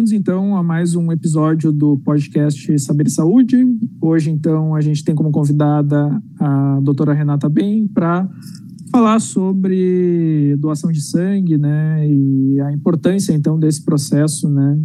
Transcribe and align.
bem-vindos 0.00 0.12
então 0.12 0.56
a 0.56 0.62
mais 0.62 0.94
um 0.94 1.12
episódio 1.12 1.70
do 1.70 1.98
podcast 1.98 2.78
Saber 2.78 3.10
Saúde. 3.10 3.56
Hoje 4.00 4.30
então 4.30 4.74
a 4.74 4.80
gente 4.80 5.04
tem 5.04 5.14
como 5.14 5.30
convidada 5.30 6.22
a 6.38 6.80
doutora 6.80 7.12
Renata 7.12 7.50
Bem 7.50 7.86
para 7.86 8.26
falar 8.90 9.20
sobre 9.20 10.56
doação 10.58 10.90
de 10.90 11.02
sangue, 11.02 11.58
né, 11.58 12.08
e 12.08 12.58
a 12.60 12.72
importância 12.72 13.34
então 13.34 13.58
desse 13.58 13.84
processo, 13.84 14.48
né, 14.48 14.80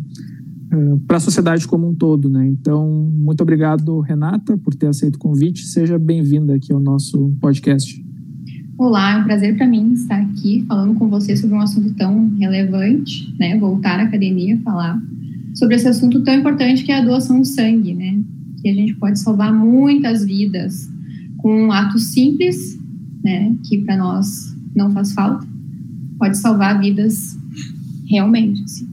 eh, 0.73 0.97
para 1.07 1.15
a 1.15 1.21
sociedade 1.21 1.65
como 1.65 1.87
um 1.87 1.95
todo, 1.95 2.29
né. 2.29 2.45
Então, 2.49 3.09
muito 3.13 3.39
obrigado, 3.39 4.01
Renata, 4.01 4.57
por 4.57 4.75
ter 4.75 4.87
aceito 4.87 5.15
o 5.15 5.19
convite. 5.19 5.65
Seja 5.65 5.97
bem-vinda 5.97 6.55
aqui 6.55 6.73
ao 6.73 6.79
nosso 6.81 7.31
podcast. 7.39 8.03
Olá, 8.77 9.13
é 9.13 9.17
um 9.21 9.23
prazer 9.23 9.55
para 9.55 9.65
mim 9.65 9.93
estar 9.93 10.19
aqui 10.19 10.65
falando 10.67 10.95
com 10.95 11.07
você 11.07 11.33
sobre 11.37 11.55
um 11.55 11.61
assunto 11.61 11.93
tão 11.93 12.35
relevante, 12.35 13.33
né, 13.39 13.57
voltar 13.57 14.01
à 14.01 14.03
academia, 14.03 14.59
falar 14.65 15.01
sobre 15.53 15.75
esse 15.75 15.87
assunto 15.87 16.21
tão 16.23 16.33
importante 16.33 16.83
que 16.83 16.91
é 16.91 16.97
a 16.97 17.05
doação 17.05 17.41
de 17.41 17.47
sangue, 17.47 17.93
né, 17.93 18.21
que 18.61 18.67
a 18.67 18.73
gente 18.73 18.93
pode 18.95 19.17
salvar 19.17 19.53
muitas 19.53 20.25
vidas 20.25 20.89
com 21.37 21.67
um 21.67 21.71
ato 21.71 21.97
simples 21.97 22.77
né, 23.23 23.55
que 23.63 23.77
para 23.77 23.95
nós 23.95 24.53
não 24.75 24.91
faz 24.91 25.13
falta, 25.13 25.47
pode 26.19 26.37
salvar 26.37 26.77
vidas 26.77 27.37
realmente. 28.09 28.61
Assim. 28.61 28.89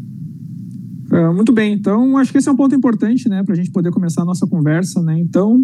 É, 1.10 1.28
muito 1.32 1.52
bem, 1.52 1.74
então 1.74 2.16
acho 2.18 2.30
que 2.30 2.38
esse 2.38 2.48
é 2.48 2.52
um 2.52 2.56
ponto 2.56 2.74
importante, 2.74 3.28
né, 3.28 3.42
para 3.42 3.52
a 3.52 3.56
gente 3.56 3.72
poder 3.72 3.90
começar 3.90 4.22
a 4.22 4.26
nossa 4.26 4.46
conversa, 4.46 5.02
né. 5.02 5.18
Então, 5.18 5.60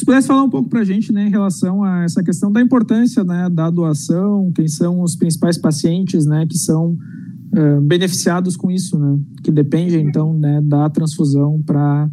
se 0.00 0.04
pudesse 0.06 0.26
falar 0.26 0.44
um 0.44 0.48
pouco 0.48 0.70
para 0.70 0.80
a 0.80 0.84
gente, 0.84 1.12
né, 1.12 1.26
em 1.26 1.30
relação 1.30 1.84
a 1.84 2.04
essa 2.04 2.22
questão 2.22 2.50
da 2.50 2.58
importância, 2.58 3.22
né, 3.22 3.50
da 3.52 3.68
doação, 3.68 4.50
quem 4.54 4.66
são 4.66 5.02
os 5.02 5.14
principais 5.14 5.58
pacientes, 5.58 6.24
né, 6.24 6.46
que 6.48 6.56
são 6.56 6.96
uh, 7.52 7.80
beneficiados 7.82 8.56
com 8.56 8.70
isso, 8.70 8.98
né, 8.98 9.18
que 9.42 9.50
dependem 9.50 10.06
então, 10.06 10.32
né, 10.32 10.58
da 10.64 10.88
transfusão 10.88 11.60
para, 11.66 12.08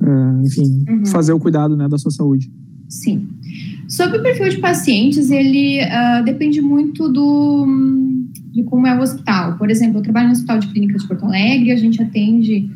uh, 0.00 0.46
enfim, 0.46 0.82
uhum. 0.88 1.04
fazer 1.04 1.34
o 1.34 1.38
cuidado, 1.38 1.76
né, 1.76 1.86
da 1.90 1.98
sua 1.98 2.10
saúde. 2.10 2.50
Sim. 2.88 3.28
Sobre 3.86 4.16
o 4.16 4.22
perfil 4.22 4.48
de 4.48 4.58
pacientes, 4.58 5.30
ele 5.30 5.78
uh, 5.82 6.24
depende 6.24 6.62
muito 6.62 7.06
do, 7.06 7.66
de 8.50 8.62
como 8.62 8.86
é 8.86 8.98
o 8.98 9.02
hospital. 9.02 9.58
Por 9.58 9.70
exemplo, 9.70 9.98
eu 9.98 10.02
trabalho 10.02 10.28
no 10.28 10.32
Hospital 10.32 10.58
de 10.58 10.68
Clínicas 10.68 11.02
de 11.02 11.08
Porto 11.08 11.26
Alegre, 11.26 11.70
a 11.70 11.76
gente 11.76 12.00
atende 12.00 12.70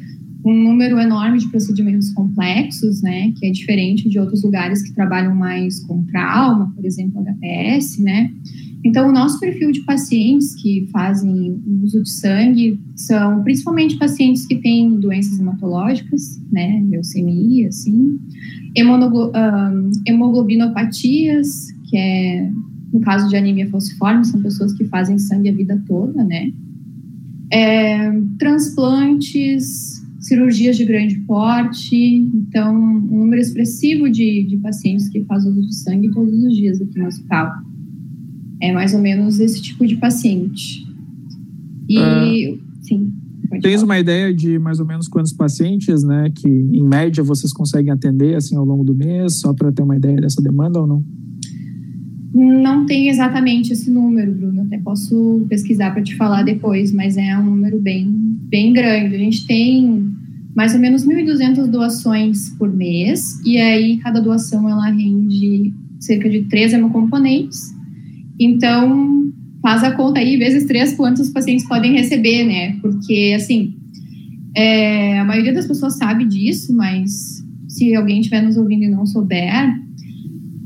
um 0.44 0.52
número 0.52 0.98
enorme 0.98 1.38
de 1.38 1.48
procedimentos 1.48 2.12
complexos, 2.12 3.00
né, 3.00 3.32
que 3.32 3.46
é 3.46 3.50
diferente 3.50 4.08
de 4.08 4.18
outros 4.18 4.42
lugares 4.42 4.82
que 4.82 4.92
trabalham 4.92 5.34
mais 5.34 5.80
com 5.80 6.04
trauma, 6.04 6.70
por 6.74 6.84
exemplo, 6.84 7.22
HPS, 7.22 7.98
né. 7.98 8.30
Então, 8.84 9.08
o 9.08 9.12
nosso 9.12 9.40
perfil 9.40 9.72
de 9.72 9.80
pacientes 9.80 10.54
que 10.56 10.86
fazem 10.92 11.58
uso 11.82 12.02
de 12.02 12.10
sangue 12.10 12.78
são 12.94 13.42
principalmente 13.42 13.96
pacientes 13.96 14.44
que 14.44 14.56
têm 14.56 15.00
doenças 15.00 15.40
hematológicas, 15.40 16.38
né, 16.52 16.84
leucemia, 16.90 17.68
assim, 17.68 18.18
hemoglobinopatias, 20.06 21.72
que 21.84 21.96
é, 21.96 22.50
no 22.92 23.00
caso 23.00 23.28
de 23.30 23.36
anemia 23.36 23.70
falciforme, 23.70 24.24
são 24.26 24.42
pessoas 24.42 24.74
que 24.74 24.84
fazem 24.84 25.18
sangue 25.18 25.48
a 25.48 25.54
vida 25.54 25.82
toda, 25.86 26.22
né? 26.22 26.52
É, 27.50 28.12
transplantes, 28.38 29.93
cirurgias 30.24 30.76
de 30.76 30.86
grande 30.86 31.16
porte, 31.20 31.94
então, 31.94 32.74
um 32.74 33.18
número 33.18 33.40
expressivo 33.40 34.08
de, 34.08 34.44
de 34.44 34.56
pacientes 34.56 35.08
que 35.10 35.22
fazem 35.24 35.52
uso 35.52 35.68
de 35.68 35.74
sangue 35.74 36.10
todos 36.10 36.32
os 36.32 36.56
dias 36.56 36.80
aqui 36.80 36.98
no 36.98 37.06
hospital. 37.06 37.52
É 38.60 38.72
mais 38.72 38.94
ou 38.94 39.00
menos 39.00 39.38
esse 39.38 39.60
tipo 39.60 39.86
de 39.86 39.96
paciente. 39.96 40.86
E, 41.86 41.98
ah. 41.98 42.56
sim. 42.80 43.12
Tens 43.60 43.82
uma 43.82 43.98
ideia 43.98 44.32
de 44.32 44.58
mais 44.58 44.80
ou 44.80 44.86
menos 44.86 45.08
quantos 45.08 45.32
pacientes, 45.34 46.02
né, 46.02 46.32
que 46.34 46.48
em 46.48 46.82
média 46.82 47.22
vocês 47.22 47.52
conseguem 47.52 47.92
atender 47.92 48.34
assim 48.34 48.56
ao 48.56 48.64
longo 48.64 48.82
do 48.82 48.94
mês, 48.94 49.40
só 49.40 49.52
para 49.52 49.70
ter 49.70 49.82
uma 49.82 49.96
ideia 49.96 50.16
dessa 50.16 50.40
demanda 50.40 50.80
ou 50.80 50.86
não? 50.86 51.04
Não 52.34 52.84
tenho 52.84 53.10
exatamente 53.10 53.72
esse 53.72 53.88
número, 53.88 54.32
Bruno. 54.32 54.62
Até 54.62 54.76
posso 54.78 55.46
pesquisar 55.48 55.92
para 55.92 56.02
te 56.02 56.16
falar 56.16 56.42
depois, 56.42 56.92
mas 56.92 57.16
é 57.16 57.38
um 57.38 57.44
número 57.44 57.80
bem, 57.80 58.06
bem 58.48 58.72
grande. 58.72 59.14
A 59.14 59.18
gente 59.18 59.46
tem 59.46 60.12
mais 60.54 60.74
ou 60.74 60.80
menos 60.80 61.06
1.200 61.06 61.66
doações 61.68 62.50
por 62.58 62.72
mês, 62.72 63.40
e 63.44 63.56
aí 63.58 63.98
cada 63.98 64.20
doação 64.20 64.68
ela 64.68 64.90
rende 64.90 65.72
cerca 66.00 66.28
de 66.28 66.42
três 66.42 66.72
hemocomponentes. 66.72 67.72
Então, 68.38 69.32
faz 69.62 69.84
a 69.84 69.92
conta 69.92 70.18
aí, 70.18 70.36
vezes 70.36 70.66
três, 70.66 70.94
quantos 70.94 71.30
pacientes 71.30 71.66
podem 71.68 71.92
receber, 71.92 72.44
né? 72.44 72.76
Porque, 72.82 73.32
assim, 73.36 73.74
é, 74.56 75.20
a 75.20 75.24
maioria 75.24 75.52
das 75.52 75.66
pessoas 75.66 75.96
sabe 75.96 76.24
disso, 76.24 76.74
mas 76.74 77.44
se 77.68 77.94
alguém 77.94 78.18
estiver 78.20 78.42
nos 78.42 78.56
ouvindo 78.56 78.84
e 78.84 78.88
não 78.88 79.06
souber, 79.06 79.68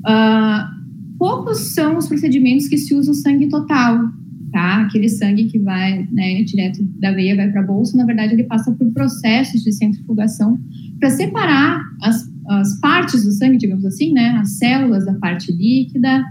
uh, 0.00 0.77
poucos 1.18 1.74
são 1.74 1.96
os 1.96 2.06
procedimentos 2.06 2.68
que 2.68 2.78
se 2.78 2.94
usa 2.94 3.10
o 3.10 3.14
sangue 3.14 3.48
total, 3.48 4.10
tá? 4.52 4.82
Aquele 4.82 5.08
sangue 5.08 5.44
que 5.44 5.58
vai, 5.58 6.08
né, 6.12 6.42
direto 6.42 6.82
da 6.98 7.12
veia, 7.12 7.36
vai 7.36 7.50
para 7.50 7.60
a 7.60 7.66
bolsa, 7.66 7.96
na 7.96 8.06
verdade, 8.06 8.34
ele 8.34 8.44
passa 8.44 8.70
por 8.72 8.90
processos 8.92 9.62
de 9.62 9.72
centrifugação 9.72 10.58
para 10.98 11.10
separar 11.10 11.82
as, 12.02 12.30
as 12.48 12.80
partes 12.80 13.24
do 13.24 13.32
sangue, 13.32 13.58
digamos 13.58 13.84
assim, 13.84 14.12
né? 14.12 14.38
As 14.40 14.52
células 14.58 15.04
da 15.04 15.14
parte 15.14 15.52
líquida, 15.52 16.24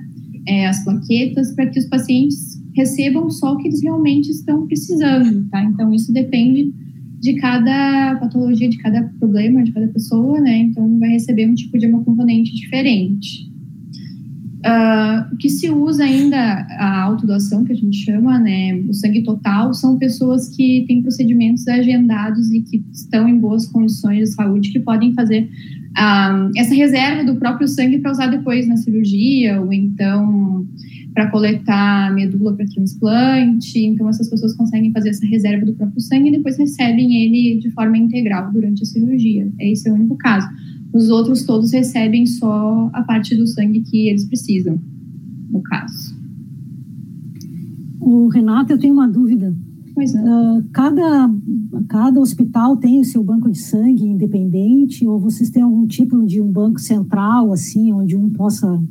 é, 0.48 0.68
as 0.68 0.84
plaquetas, 0.84 1.54
para 1.54 1.68
que 1.68 1.80
os 1.80 1.86
pacientes 1.86 2.62
recebam 2.76 3.30
só 3.30 3.54
o 3.54 3.58
que 3.58 3.68
eles 3.68 3.82
realmente 3.82 4.30
estão 4.30 4.68
precisando, 4.68 5.48
tá? 5.50 5.64
Então, 5.64 5.94
isso 5.94 6.14
depende 6.14 6.74
de 7.20 7.34
cada 7.34 8.16
patologia, 8.20 8.70
de 8.70 8.78
cada 8.78 9.04
problema, 9.20 9.64
de 9.64 9.72
cada 9.72 9.88
pessoa, 9.88 10.40
né? 10.40 10.60
Então, 10.60 11.00
vai 11.00 11.10
receber 11.10 11.48
um 11.48 11.56
tipo 11.56 11.78
de 11.78 11.86
hemocomponente 11.86 12.56
diferente. 12.56 13.47
Uh, 14.58 15.38
que 15.38 15.50
se 15.50 15.70
usa 15.70 16.04
ainda, 16.04 16.38
a 16.38 17.04
autodoação, 17.04 17.64
que 17.64 17.74
a 17.74 17.76
gente 17.76 17.98
chama, 17.98 18.40
né? 18.40 18.76
O 18.90 18.94
sangue 18.94 19.22
total, 19.22 19.72
são 19.74 20.00
pessoas 20.00 20.50
que 20.50 20.84
têm 20.88 21.02
procedimentos 21.02 21.68
agendados 21.68 22.52
e 22.52 22.62
que 22.62 22.84
estão 22.92 23.28
em 23.30 23.38
boas 23.38 23.68
condições 23.68 24.18
de 24.18 24.36
saúde, 24.36 24.72
que 24.72 24.80
podem 24.80 25.14
fazer 25.14 25.44
uh, 25.44 26.52
essa 26.58 26.74
reserva 26.74 27.24
do 27.24 27.40
próprio 27.40 27.68
sangue 27.68 28.00
para 28.00 28.12
usar 28.12 28.28
depois 28.28 28.68
na 28.68 28.78
cirurgia, 28.78 29.62
ou 29.62 29.72
então 29.72 30.66
para 31.14 31.32
coletar 31.32 32.14
medula 32.14 32.54
para 32.54 32.66
transplante. 32.68 33.80
Então, 33.80 34.08
essas 34.08 34.30
pessoas 34.30 34.54
conseguem 34.56 34.92
fazer 34.92 35.10
essa 35.10 35.26
reserva 35.26 35.66
do 35.66 35.74
próprio 35.74 36.00
sangue 36.00 36.30
e 36.30 36.32
depois 36.34 36.58
recebem 36.58 37.24
ele 37.24 37.60
de 37.60 37.72
forma 37.72 37.98
integral 37.98 38.52
durante 38.52 38.84
a 38.84 38.86
cirurgia. 38.86 39.52
Esse 39.60 39.90
é 39.90 39.92
o 39.92 39.96
único 39.96 40.16
caso. 40.16 40.48
Os 40.94 41.10
outros 41.10 41.44
todos 41.44 41.72
recebem 41.72 42.26
só 42.26 42.90
a 42.94 43.04
parte 43.04 43.36
do 43.36 43.46
sangue 43.46 43.82
que 43.82 44.08
eles 44.08 44.26
precisam, 44.26 44.80
no 45.50 45.62
caso. 45.62 46.16
O 48.00 48.28
Renato, 48.30 48.72
eu 48.72 48.80
tenho 48.80 48.94
uma 48.94 49.08
dúvida. 49.08 49.56
Pois 49.94 50.14
é. 50.14 50.22
Uh, 50.22 50.64
cada, 50.72 51.30
cada 51.88 52.20
hospital 52.20 52.78
tem 52.78 53.00
o 53.00 53.04
seu 53.04 53.24
banco 53.24 53.52
de 53.52 53.58
sangue 53.58 54.06
independente 54.06 55.06
ou 55.08 55.20
vocês 55.20 55.50
têm 55.50 55.64
algum 55.64 55.88
tipo 55.88 56.24
de 56.26 56.40
um 56.40 56.52
banco 56.52 56.80
central, 56.80 57.52
assim, 57.52 57.92
onde 57.92 58.16
um 58.16 58.30
possa 58.30 58.82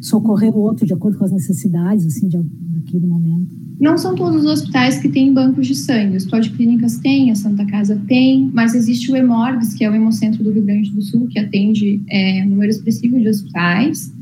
socorrer 0.00 0.56
o 0.56 0.60
outro 0.60 0.86
de 0.86 0.94
acordo 0.94 1.18
com 1.18 1.24
as 1.24 1.32
necessidades, 1.32 2.06
assim, 2.06 2.28
de, 2.28 2.38
daquele 2.38 3.06
momento. 3.06 3.65
Não 3.78 3.98
são 3.98 4.14
todos 4.14 4.44
os 4.44 4.50
hospitais 4.50 4.98
que 4.98 5.08
têm 5.08 5.34
bancos 5.34 5.66
de 5.66 5.74
sangue. 5.74 6.16
O 6.16 6.40
de 6.40 6.50
Clínicas 6.50 6.98
tem, 6.98 7.30
a 7.30 7.34
Santa 7.34 7.64
Casa 7.66 8.00
tem, 8.08 8.50
mas 8.52 8.74
existe 8.74 9.12
o 9.12 9.16
Hemorgs, 9.16 9.74
que 9.74 9.84
é 9.84 9.90
o 9.90 9.94
Hemocentro 9.94 10.42
do 10.42 10.50
Rio 10.50 10.62
Grande 10.62 10.90
do 10.90 11.02
Sul, 11.02 11.26
que 11.28 11.38
atende 11.38 12.00
é, 12.08 12.42
um 12.44 12.50
número 12.50 12.70
expressivo 12.70 13.20
de 13.20 13.28
hospitais. 13.28 14.12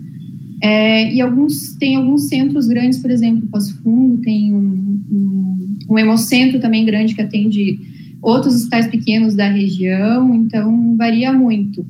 É, 0.60 1.12
e 1.14 1.20
alguns 1.20 1.74
tem 1.74 1.96
alguns 1.96 2.24
centros 2.24 2.66
grandes, 2.66 2.98
por 2.98 3.10
exemplo, 3.10 3.46
Passo 3.48 3.76
Fundo 3.82 4.18
tem 4.22 4.52
um, 4.52 5.00
um, 5.10 5.76
um 5.90 5.98
hemocentro 5.98 6.58
também 6.58 6.84
grande 6.84 7.14
que 7.14 7.20
atende 7.20 7.78
outros 8.22 8.54
hospitais 8.54 8.88
pequenos 8.88 9.34
da 9.34 9.48
região, 9.48 10.34
então 10.34 10.96
varia 10.96 11.32
muito. 11.32 11.86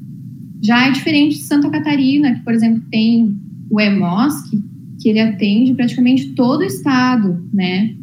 Já 0.61 0.89
é 0.89 0.91
diferente 0.91 1.37
de 1.37 1.45
Santa 1.45 1.71
Catarina, 1.71 2.35
que, 2.35 2.41
por 2.41 2.53
exemplo, 2.53 2.83
tem 2.91 3.37
o 3.71 3.81
EMOSC, 3.81 4.63
que 5.05 5.11
ele 5.11 5.21
atende 5.21 5.75
praticamente 5.75 6.31
todo 6.31 6.61
o 6.61 6.65
estado, 6.65 7.47
né? 7.53 7.95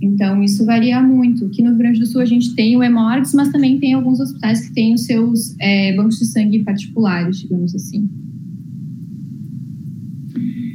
Então, 0.00 0.42
isso 0.42 0.66
varia 0.66 1.00
muito. 1.00 1.44
Aqui 1.44 1.62
no 1.62 1.68
Rio 1.68 1.78
Grande 1.78 2.00
do 2.00 2.06
Sul, 2.06 2.20
a 2.20 2.24
gente 2.24 2.52
tem 2.56 2.76
o 2.76 2.82
EMORGS, 2.82 3.32
mas 3.32 3.52
também 3.52 3.78
tem 3.78 3.92
alguns 3.92 4.18
hospitais 4.18 4.66
que 4.66 4.74
têm 4.74 4.92
os 4.92 5.04
seus 5.04 5.54
é, 5.60 5.94
bancos 5.94 6.18
de 6.18 6.24
sangue 6.26 6.64
particulares, 6.64 7.38
digamos 7.38 7.72
assim. 7.76 8.10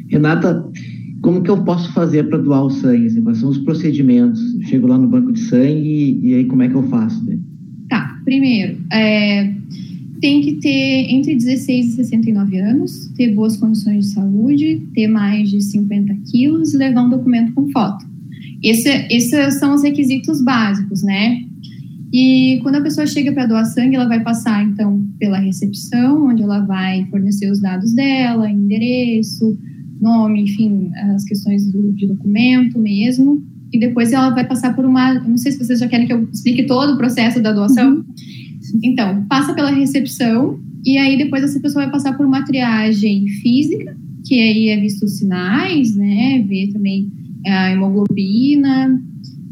Renata, 0.07 0.65
como 1.21 1.43
que 1.43 1.51
eu 1.51 1.61
posso 1.61 1.91
fazer 1.91 2.29
para 2.29 2.37
doar 2.37 2.63
o 2.63 2.69
sangue? 2.69 3.07
Assim, 3.07 3.21
quais 3.21 3.39
são 3.39 3.49
os 3.49 3.57
procedimentos? 3.57 4.39
chego 4.69 4.87
lá 4.87 4.97
no 4.97 5.09
banco 5.09 5.33
de 5.33 5.41
sangue 5.41 6.21
e, 6.23 6.29
e 6.29 6.33
aí 6.35 6.45
como 6.45 6.63
é 6.63 6.69
que 6.69 6.75
eu 6.75 6.83
faço? 6.83 7.25
Né? 7.25 7.37
Tá, 7.89 8.21
primeiro, 8.23 8.77
é, 8.93 9.53
tem 10.19 10.41
que 10.41 10.53
ter 10.53 11.07
entre 11.09 11.35
16 11.35 11.87
e 11.87 11.91
69 11.91 12.57
anos, 12.57 13.07
ter 13.15 13.33
boas 13.33 13.57
condições 13.57 14.05
de 14.05 14.11
saúde, 14.11 14.87
ter 14.93 15.07
mais 15.07 15.49
de 15.49 15.61
50 15.61 16.13
quilos 16.31 16.73
e 16.73 16.77
levar 16.77 17.03
um 17.03 17.09
documento 17.09 17.53
com 17.53 17.69
foto. 17.69 18.05
Esse, 18.63 18.89
esses 19.09 19.55
são 19.59 19.75
os 19.75 19.83
requisitos 19.83 20.41
básicos, 20.41 21.03
né? 21.03 21.43
E 22.11 22.59
quando 22.63 22.75
a 22.75 22.81
pessoa 22.81 23.05
chega 23.05 23.31
para 23.31 23.45
doar 23.45 23.65
sangue, 23.65 23.95
ela 23.95 24.07
vai 24.07 24.23
passar, 24.23 24.63
então, 24.63 25.05
pela 25.19 25.37
recepção, 25.37 26.27
onde 26.27 26.41
ela 26.41 26.61
vai 26.61 27.05
fornecer 27.11 27.51
os 27.51 27.59
dados 27.59 27.93
dela, 27.93 28.49
endereço, 28.49 29.57
nome, 29.99 30.43
enfim, 30.43 30.89
as 31.13 31.23
questões 31.25 31.71
do, 31.71 31.91
de 31.93 32.07
documento 32.07 32.79
mesmo. 32.79 33.43
E 33.73 33.79
depois 33.79 34.13
ela 34.13 34.29
vai 34.29 34.47
passar 34.47 34.73
por 34.73 34.85
uma. 34.85 35.15
Não 35.15 35.37
sei 35.37 35.51
se 35.51 35.57
vocês 35.57 35.79
já 35.79 35.87
querem 35.87 36.07
que 36.07 36.13
eu 36.13 36.27
explique 36.31 36.63
todo 36.63 36.93
o 36.93 36.97
processo 36.97 37.41
da 37.41 37.51
doação. 37.51 37.97
Uhum. 37.97 38.05
Então, 38.83 39.25
passa 39.27 39.53
pela 39.53 39.71
recepção, 39.71 40.59
e 40.85 40.97
aí 40.97 41.17
depois 41.17 41.43
essa 41.43 41.59
pessoa 41.59 41.83
vai 41.83 41.91
passar 41.91 42.15
por 42.15 42.25
uma 42.25 42.45
triagem 42.45 43.27
física, 43.27 43.95
que 44.25 44.39
aí 44.39 44.69
é 44.69 44.79
visto 44.79 45.03
os 45.03 45.17
sinais, 45.17 45.95
né? 45.95 46.43
Ver 46.47 46.71
também 46.73 47.11
a 47.45 47.71
hemoglobina, 47.71 49.01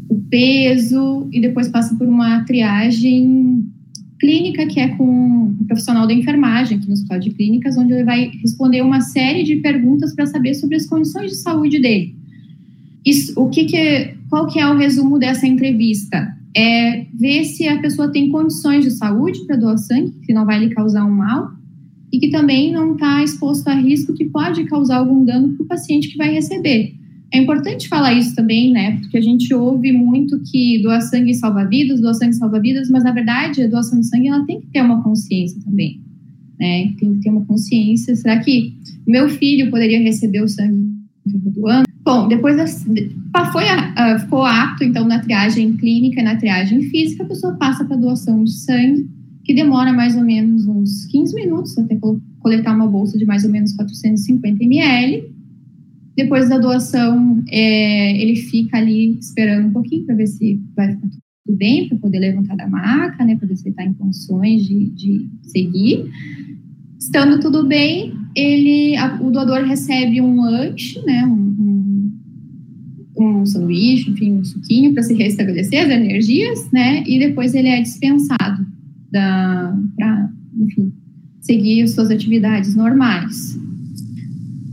o 0.08 0.16
peso, 0.30 1.28
e 1.32 1.40
depois 1.40 1.68
passa 1.68 1.94
por 1.96 2.06
uma 2.06 2.44
triagem 2.44 3.64
clínica, 4.18 4.66
que 4.66 4.80
é 4.80 4.88
com 4.88 5.04
um 5.04 5.64
profissional 5.66 6.06
da 6.06 6.12
enfermagem 6.12 6.78
aqui 6.78 6.86
no 6.86 6.94
Hospital 6.94 7.18
de 7.18 7.30
Clínicas, 7.30 7.76
onde 7.76 7.92
ele 7.92 8.04
vai 8.04 8.30
responder 8.42 8.82
uma 8.82 9.00
série 9.00 9.42
de 9.42 9.56
perguntas 9.56 10.14
para 10.14 10.26
saber 10.26 10.54
sobre 10.54 10.76
as 10.76 10.86
condições 10.86 11.30
de 11.32 11.36
saúde 11.36 11.80
dele. 11.80 12.14
Isso, 13.04 13.38
o 13.40 13.48
que, 13.48 13.64
que 13.64 14.14
qual 14.28 14.46
que 14.46 14.58
é 14.58 14.66
o 14.66 14.76
resumo 14.76 15.18
dessa 15.18 15.46
entrevista? 15.46 16.35
É 16.56 17.04
ver 17.12 17.44
se 17.44 17.68
a 17.68 17.78
pessoa 17.80 18.10
tem 18.10 18.30
condições 18.30 18.84
de 18.84 18.90
saúde 18.92 19.44
para 19.46 19.56
doar 19.56 19.76
sangue, 19.76 20.12
que 20.24 20.32
não 20.32 20.46
vai 20.46 20.58
lhe 20.58 20.74
causar 20.74 21.04
um 21.04 21.10
mal, 21.10 21.50
e 22.12 22.18
que 22.18 22.30
também 22.30 22.72
não 22.72 22.94
está 22.94 23.22
exposto 23.22 23.68
a 23.68 23.74
risco 23.74 24.14
que 24.14 24.24
pode 24.24 24.64
causar 24.64 24.98
algum 24.98 25.24
dano 25.24 25.54
para 25.54 25.64
o 25.64 25.66
paciente 25.66 26.08
que 26.08 26.16
vai 26.16 26.32
receber. 26.32 26.94
É 27.32 27.38
importante 27.38 27.88
falar 27.88 28.14
isso 28.14 28.34
também, 28.34 28.72
né? 28.72 28.98
Porque 29.00 29.18
a 29.18 29.20
gente 29.20 29.52
ouve 29.52 29.92
muito 29.92 30.40
que 30.50 30.80
doar 30.82 31.02
sangue 31.02 31.34
salva 31.34 31.64
vidas, 31.64 32.00
doar 32.00 32.14
sangue 32.14 32.34
salva 32.34 32.60
vidas, 32.60 32.88
mas 32.88 33.04
na 33.04 33.12
verdade 33.12 33.62
a 33.62 33.66
doação 33.66 34.00
de 34.00 34.06
sangue 34.06 34.28
ela 34.28 34.46
tem 34.46 34.60
que 34.60 34.68
ter 34.68 34.80
uma 34.80 35.02
consciência 35.02 35.60
também, 35.62 36.00
né? 36.58 36.92
Tem 36.98 37.14
que 37.14 37.20
ter 37.20 37.30
uma 37.30 37.44
consciência. 37.44 38.14
Será 38.14 38.38
que 38.38 38.74
meu 39.06 39.28
filho 39.28 39.70
poderia 39.70 40.00
receber 40.00 40.40
o 40.40 40.48
sangue 40.48 40.96
estou 41.26 41.52
doando? 41.52 41.86
Bom, 42.06 42.28
depois 42.28 42.84
foi 43.52 43.64
a, 43.68 44.18
ficou 44.20 44.44
apto, 44.44 44.84
então, 44.84 45.06
na 45.06 45.18
triagem 45.18 45.76
clínica 45.76 46.20
e 46.20 46.24
na 46.24 46.36
triagem 46.36 46.82
física, 46.84 47.24
a 47.24 47.26
pessoa 47.26 47.54
passa 47.54 47.84
para 47.84 47.96
doação 47.96 48.44
de 48.44 48.52
sangue, 48.52 49.10
que 49.44 49.52
demora 49.52 49.92
mais 49.92 50.16
ou 50.16 50.22
menos 50.22 50.66
uns 50.66 51.04
15 51.06 51.34
minutos 51.34 51.76
até 51.76 51.98
coletar 52.38 52.74
uma 52.74 52.86
bolsa 52.86 53.18
de 53.18 53.26
mais 53.26 53.44
ou 53.44 53.50
menos 53.50 53.72
450 53.72 54.62
ml 54.62 55.36
depois 56.16 56.48
da 56.48 56.56
doação, 56.56 57.44
é, 57.50 58.22
ele 58.22 58.36
fica 58.36 58.78
ali 58.78 59.18
esperando 59.18 59.68
um 59.68 59.72
pouquinho 59.72 60.06
para 60.06 60.14
ver 60.14 60.26
se 60.26 60.58
vai 60.74 60.94
ficar 60.94 61.08
tudo 61.44 61.58
bem, 61.58 61.88
para 61.88 61.98
poder 61.98 62.18
levantar 62.18 62.56
da 62.56 62.66
maca, 62.66 63.22
né, 63.22 63.36
para 63.36 63.46
ver 63.46 63.56
se 63.56 63.68
está 63.68 63.84
em 63.84 63.92
condições 63.92 64.64
de, 64.64 64.86
de 64.90 65.28
seguir. 65.42 66.10
Estando 66.98 67.38
tudo 67.38 67.66
bem, 67.66 68.14
ele, 68.34 68.96
a, 68.96 69.20
o 69.20 69.30
doador 69.30 69.62
recebe 69.64 70.22
um 70.22 70.40
lanche, 70.40 71.04
né, 71.04 71.22
um, 71.26 71.34
um, 71.34 71.85
um 73.18 73.46
sanduíche, 73.46 74.10
enfim, 74.10 74.32
um 74.32 74.44
suquinho 74.44 74.92
para 74.92 75.02
se 75.02 75.14
restabelecer 75.14 75.84
as 75.84 75.90
energias, 75.90 76.70
né, 76.70 77.02
e 77.06 77.18
depois 77.18 77.54
ele 77.54 77.68
é 77.68 77.80
dispensado 77.80 78.66
para, 79.10 80.30
enfim, 80.58 80.92
seguir 81.40 81.86
suas 81.88 82.10
atividades 82.10 82.74
normais. 82.74 83.58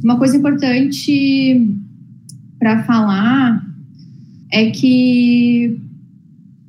Uma 0.03 0.17
coisa 0.17 0.35
importante 0.35 1.65
para 2.59 2.83
falar 2.83 3.65
é 4.51 4.69
que, 4.69 5.79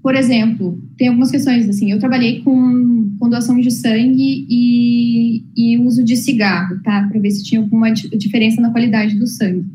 por 0.03 0.15
exemplo, 0.15 0.81
tem 0.97 1.09
algumas 1.09 1.31
questões 1.31 1.69
assim. 1.69 1.91
Eu 1.91 1.99
trabalhei 1.99 2.41
com, 2.43 3.17
com 3.19 3.29
doação 3.29 3.61
de 3.61 3.70
sangue 3.70 4.47
e, 4.49 5.44
e 5.56 5.79
uso 5.79 6.05
de 6.05 6.17
cigarro, 6.17 6.81
tá? 6.82 7.09
Para 7.09 7.20
ver 7.20 7.31
se 7.31 7.44
tinha 7.44 7.61
alguma 7.61 7.91
diferença 7.91 8.61
na 8.61 8.70
qualidade 8.70 9.19
do 9.19 9.27
sangue. 9.27 9.67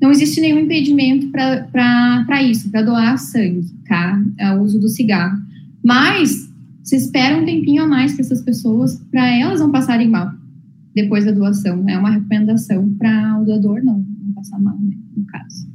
Não 0.00 0.10
existe 0.10 0.40
nenhum 0.40 0.60
impedimento 0.60 1.28
para 1.28 2.42
isso, 2.42 2.70
para 2.70 2.82
doar 2.82 3.18
sangue, 3.18 3.66
tá? 3.88 4.22
É 4.38 4.52
o 4.52 4.62
uso 4.62 4.78
do 4.78 4.88
cigarro. 4.88 5.40
Mas 5.82 6.50
se 6.82 6.96
espera 6.96 7.36
um 7.36 7.44
tempinho 7.44 7.82
a 7.84 7.86
mais 7.86 8.12
para 8.12 8.22
essas 8.22 8.42
pessoas, 8.42 9.02
para 9.10 9.26
elas 9.28 9.60
não 9.60 9.72
passarem 9.72 10.08
mal 10.08 10.32
depois 10.94 11.24
da 11.24 11.30
doação. 11.30 11.88
É 11.88 11.98
uma 11.98 12.10
recomendação 12.10 12.88
para 12.98 13.38
o 13.40 13.44
doador 13.44 13.82
não, 13.84 13.98
não 13.98 14.32
passar 14.34 14.58
mal, 14.58 14.78
né, 14.78 14.96
no 15.16 15.24
caso. 15.26 15.68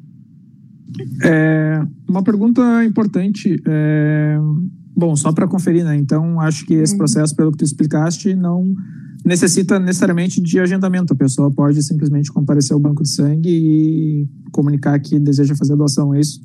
É, 1.23 1.85
uma 2.07 2.23
pergunta 2.23 2.83
importante. 2.83 3.61
É, 3.67 4.37
bom, 4.95 5.15
só 5.15 5.31
para 5.31 5.47
conferir, 5.47 5.83
né? 5.83 5.95
Então, 5.95 6.39
acho 6.39 6.65
que 6.65 6.73
esse 6.73 6.93
uhum. 6.93 6.99
processo, 6.99 7.35
pelo 7.35 7.51
que 7.51 7.59
tu 7.59 7.65
explicaste, 7.65 8.35
não 8.35 8.73
necessita 9.25 9.79
necessariamente 9.79 10.41
de 10.41 10.59
agendamento. 10.59 11.13
A 11.13 11.15
pessoa 11.15 11.51
pode 11.51 11.81
simplesmente 11.83 12.31
comparecer 12.31 12.73
ao 12.73 12.79
banco 12.79 13.03
de 13.03 13.09
sangue 13.09 13.49
e 13.49 14.27
comunicar 14.51 14.99
que 14.99 15.19
deseja 15.19 15.55
fazer 15.55 15.73
a 15.73 15.75
doação, 15.75 16.13
é 16.13 16.19
isso? 16.19 16.41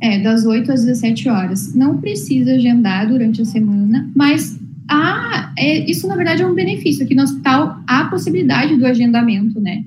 É, 0.00 0.22
das 0.22 0.44
8 0.44 0.70
às 0.72 0.84
17 0.84 1.28
horas. 1.28 1.74
Não 1.74 1.98
precisa 1.98 2.52
agendar 2.52 3.08
durante 3.08 3.40
a 3.40 3.44
semana, 3.44 4.10
mas 4.14 4.58
há, 4.88 5.52
é, 5.56 5.90
isso 5.90 6.06
na 6.06 6.16
verdade 6.16 6.42
é 6.42 6.46
um 6.46 6.54
benefício. 6.54 7.04
Aqui 7.04 7.14
no 7.14 7.22
hospital 7.22 7.82
há 7.86 8.00
a 8.00 8.08
possibilidade 8.08 8.76
do 8.76 8.84
agendamento, 8.84 9.60
né? 9.60 9.84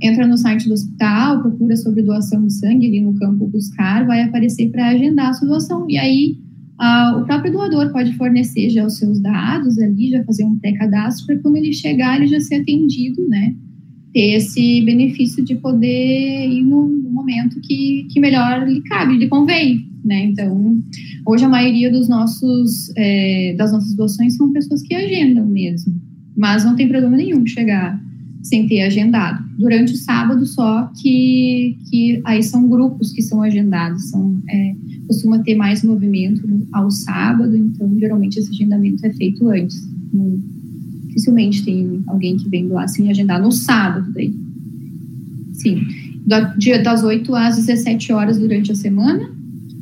Entra 0.00 0.26
no 0.26 0.38
site 0.38 0.68
do 0.68 0.74
hospital, 0.74 1.42
procura 1.42 1.76
sobre 1.76 2.02
doação 2.02 2.46
de 2.46 2.52
sangue 2.52 2.86
ali 2.86 3.00
no 3.00 3.14
campo 3.14 3.48
buscar, 3.48 4.06
vai 4.06 4.22
aparecer 4.22 4.70
para 4.70 4.90
agendar 4.90 5.30
a 5.30 5.32
sua 5.32 5.48
doação. 5.48 5.90
E 5.90 5.98
aí 5.98 6.38
o 7.16 7.24
próprio 7.24 7.52
doador 7.52 7.92
pode 7.92 8.12
fornecer 8.14 8.70
já 8.70 8.86
os 8.86 8.98
seus 8.98 9.20
dados 9.20 9.78
ali, 9.78 10.10
já 10.10 10.22
fazer 10.24 10.44
um 10.44 10.58
pré-cadastro 10.58 11.26
para 11.26 11.38
quando 11.38 11.56
ele 11.56 11.72
chegar 11.72 12.16
ele 12.16 12.28
já 12.28 12.40
ser 12.40 12.56
atendido, 12.56 13.28
né? 13.28 13.54
Ter 14.12 14.36
esse 14.36 14.82
benefício 14.82 15.44
de 15.44 15.56
poder 15.56 16.48
ir 16.48 16.62
no, 16.62 16.88
no 16.88 17.10
momento 17.10 17.60
que, 17.60 18.06
que 18.10 18.20
melhor 18.20 18.66
lhe 18.66 18.80
cabe, 18.82 19.18
lhe 19.18 19.28
convém, 19.28 19.88
né? 20.04 20.24
Então, 20.24 20.80
hoje 21.26 21.44
a 21.44 21.48
maioria 21.48 21.90
dos 21.90 22.08
nossos, 22.08 22.92
é, 22.96 23.54
das 23.58 23.72
nossas 23.72 23.94
doações 23.94 24.36
são 24.36 24.52
pessoas 24.52 24.82
que 24.82 24.94
agendam 24.94 25.46
mesmo, 25.46 26.00
mas 26.36 26.64
não 26.64 26.76
tem 26.76 26.88
problema 26.88 27.16
nenhum 27.16 27.44
chegar 27.44 28.00
sem 28.42 28.66
ter 28.66 28.82
agendado. 28.82 29.44
Durante 29.58 29.92
o 29.92 29.96
sábado 29.96 30.46
só 30.46 30.90
que, 31.00 31.76
que 31.90 32.20
aí 32.24 32.42
são 32.42 32.68
grupos 32.68 33.12
que 33.12 33.22
são 33.22 33.42
agendados, 33.42 34.10
são, 34.10 34.40
é, 34.48 34.74
costuma 35.06 35.38
ter 35.40 35.54
mais 35.54 35.82
movimento 35.82 36.48
ao 36.72 36.90
sábado, 36.90 37.56
então 37.56 37.98
geralmente 37.98 38.38
esse 38.38 38.50
agendamento 38.50 39.04
é 39.04 39.10
feito 39.10 39.48
antes. 39.48 39.88
dificilmente 41.08 41.64
tem 41.64 42.02
alguém 42.06 42.36
que 42.36 42.48
vem 42.48 42.68
doar 42.68 42.88
sem 42.88 43.10
agendar 43.10 43.40
no 43.40 43.50
sábado 43.50 44.12
daí. 44.12 44.34
Sim, 45.52 45.80
dia 46.56 46.82
das 46.82 47.02
8 47.02 47.34
às 47.34 47.56
17 47.56 48.12
horas 48.12 48.38
durante 48.38 48.70
a 48.70 48.74
semana 48.74 49.30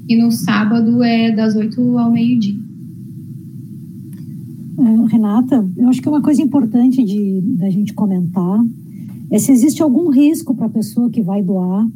e 0.08 0.16
no 0.16 0.30
sábado 0.30 1.02
é 1.02 1.30
das 1.30 1.54
8 1.54 1.98
ao 1.98 2.10
meio-dia. 2.10 2.65
Renata, 5.06 5.68
eu 5.76 5.88
acho 5.88 6.00
que 6.00 6.08
uma 6.08 6.22
coisa 6.22 6.42
importante 6.42 7.02
de 7.04 7.40
da 7.58 7.70
gente 7.70 7.92
comentar 7.94 8.64
é 9.30 9.38
se 9.38 9.52
existe 9.52 9.82
algum 9.82 10.10
risco 10.10 10.54
para 10.54 10.66
a 10.66 10.70
pessoa 10.70 11.10
que 11.10 11.20
vai 11.20 11.42
doar 11.42 11.86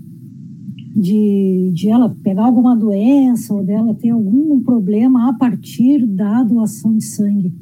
de, 0.96 1.70
de 1.72 1.88
ela 1.88 2.14
pegar 2.22 2.44
alguma 2.44 2.76
doença 2.76 3.54
ou 3.54 3.64
dela 3.64 3.94
ter 3.94 4.10
algum 4.10 4.60
problema 4.60 5.30
a 5.30 5.32
partir 5.34 6.04
da 6.06 6.42
doação 6.42 6.96
de 6.96 7.04
sangue. 7.04 7.52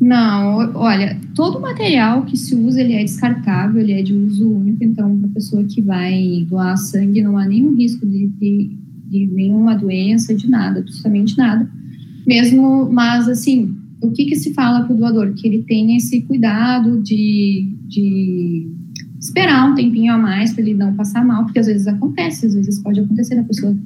Não, 0.00 0.72
olha, 0.76 1.18
todo 1.34 1.60
material 1.60 2.24
que 2.24 2.36
se 2.36 2.54
usa 2.54 2.80
ele 2.80 2.94
é 2.94 3.02
descartável, 3.02 3.80
ele 3.80 3.92
é 3.92 4.02
de 4.02 4.14
uso 4.14 4.48
único, 4.48 4.82
então 4.82 5.18
para 5.18 5.28
a 5.28 5.32
pessoa 5.32 5.64
que 5.64 5.82
vai 5.82 6.46
doar 6.48 6.76
sangue 6.78 7.22
não 7.22 7.36
há 7.36 7.44
nenhum 7.44 7.74
risco 7.74 8.06
de, 8.06 8.28
de 8.28 8.80
de 9.10 9.26
nenhuma 9.26 9.74
doença, 9.74 10.32
de 10.32 10.48
nada, 10.48 10.78
absolutamente 10.78 11.36
nada. 11.36 11.68
Mesmo, 12.24 12.88
mas 12.92 13.28
assim, 13.28 13.76
o 14.00 14.10
que, 14.10 14.26
que 14.26 14.36
se 14.36 14.54
fala 14.54 14.84
para 14.84 14.94
o 14.94 14.96
doador? 14.96 15.32
Que 15.34 15.46
ele 15.46 15.62
tenha 15.62 15.96
esse 15.96 16.22
cuidado 16.22 17.02
de, 17.02 17.68
de 17.86 18.70
esperar 19.20 19.70
um 19.70 19.74
tempinho 19.74 20.12
a 20.12 20.18
mais 20.18 20.52
para 20.52 20.62
ele 20.62 20.74
não 20.74 20.94
passar 20.94 21.24
mal, 21.24 21.44
porque 21.44 21.58
às 21.58 21.66
vezes 21.66 21.86
acontece, 21.86 22.46
às 22.46 22.54
vezes 22.54 22.82
pode 22.82 23.00
acontecer 23.00 23.38
a 23.38 23.44
pessoa 23.44 23.76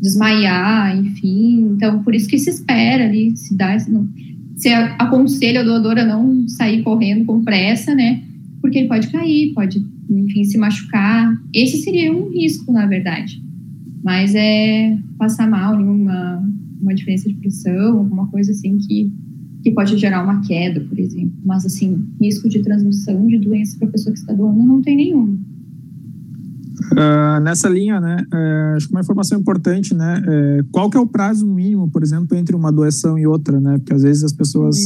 desmaiar, 0.00 0.98
enfim. 0.98 1.70
Então, 1.74 2.02
por 2.02 2.14
isso 2.14 2.28
que 2.28 2.38
se 2.38 2.50
espera 2.50 3.04
ali, 3.04 3.36
se 3.36 3.56
dá, 3.56 3.78
se, 3.78 3.90
se 4.56 4.68
aconselha 4.68 5.62
o 5.62 5.64
doador 5.64 5.98
a 5.98 6.04
não 6.04 6.46
sair 6.48 6.82
correndo 6.82 7.24
com 7.24 7.42
pressa, 7.42 7.94
né? 7.94 8.22
Porque 8.60 8.78
ele 8.78 8.88
pode 8.88 9.08
cair, 9.08 9.54
pode, 9.54 9.84
enfim, 10.10 10.44
se 10.44 10.58
machucar. 10.58 11.34
Esse 11.54 11.78
seria 11.78 12.12
um 12.12 12.30
risco, 12.30 12.70
na 12.72 12.86
verdade. 12.86 13.42
Mas 14.04 14.34
é 14.34 14.98
passar 15.16 15.48
mal 15.48 15.80
em 15.80 15.84
uma, 15.84 16.44
uma 16.80 16.94
diferença 16.94 17.28
de 17.28 17.36
pressão, 17.36 17.98
alguma 17.98 18.26
coisa 18.26 18.50
assim 18.50 18.76
que, 18.78 19.10
que 19.62 19.70
pode 19.70 19.96
gerar 19.96 20.22
uma 20.24 20.40
queda, 20.40 20.80
por 20.80 20.98
exemplo. 20.98 21.32
Mas, 21.44 21.64
assim, 21.64 22.04
risco 22.20 22.48
de 22.48 22.62
transmissão 22.62 23.26
de 23.26 23.38
doença 23.38 23.78
para 23.78 23.88
a 23.88 23.92
pessoa 23.92 24.12
que 24.12 24.18
está 24.18 24.32
doando 24.32 24.62
não 24.62 24.82
tem 24.82 24.96
nenhum. 24.96 25.38
Uh, 26.92 27.40
nessa 27.42 27.68
linha, 27.68 28.00
né, 28.00 28.16
uh, 28.32 28.76
acho 28.76 28.88
que 28.88 28.94
uma 28.94 29.00
informação 29.00 29.38
importante, 29.38 29.94
né, 29.94 30.20
uh, 30.20 30.66
qual 30.70 30.90
que 30.90 30.96
é 30.96 31.00
o 31.00 31.06
prazo 31.06 31.46
mínimo, 31.46 31.88
por 31.88 32.02
exemplo, 32.02 32.36
entre 32.36 32.56
uma 32.56 32.72
doação 32.72 33.18
e 33.18 33.26
outra, 33.26 33.60
né, 33.60 33.78
porque 33.78 33.94
às 33.94 34.02
vezes 34.02 34.24
as 34.24 34.32
pessoas 34.32 34.76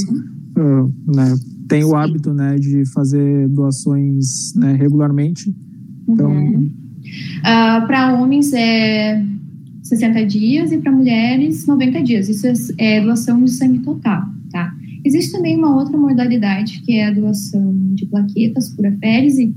uhum. 0.56 0.92
né, 1.06 1.34
têm 1.68 1.84
o 1.84 1.96
hábito, 1.96 2.32
né, 2.32 2.56
de 2.56 2.84
fazer 2.92 3.48
doações 3.48 4.54
né, 4.54 4.72
regularmente. 4.74 5.54
Então, 6.06 6.30
uhum. 6.30 6.70
para 7.42 8.14
homens 8.14 8.52
é 8.52 9.24
60 9.82 10.26
dias 10.26 10.72
e 10.72 10.78
para 10.78 10.92
mulheres 10.92 11.66
90 11.66 12.02
dias. 12.02 12.28
Isso 12.28 12.46
é, 12.78 12.98
é 12.98 13.00
doação 13.00 13.42
de 13.42 13.50
sangue 13.50 13.78
total? 13.80 14.24
Existe 15.06 15.30
também 15.30 15.56
uma 15.56 15.72
outra 15.72 15.96
modalidade 15.96 16.82
que 16.84 16.96
é 16.96 17.06
a 17.06 17.12
doação 17.12 17.72
de 17.94 18.04
plaquetas 18.06 18.70
por 18.70 18.84
aférese, 18.84 19.54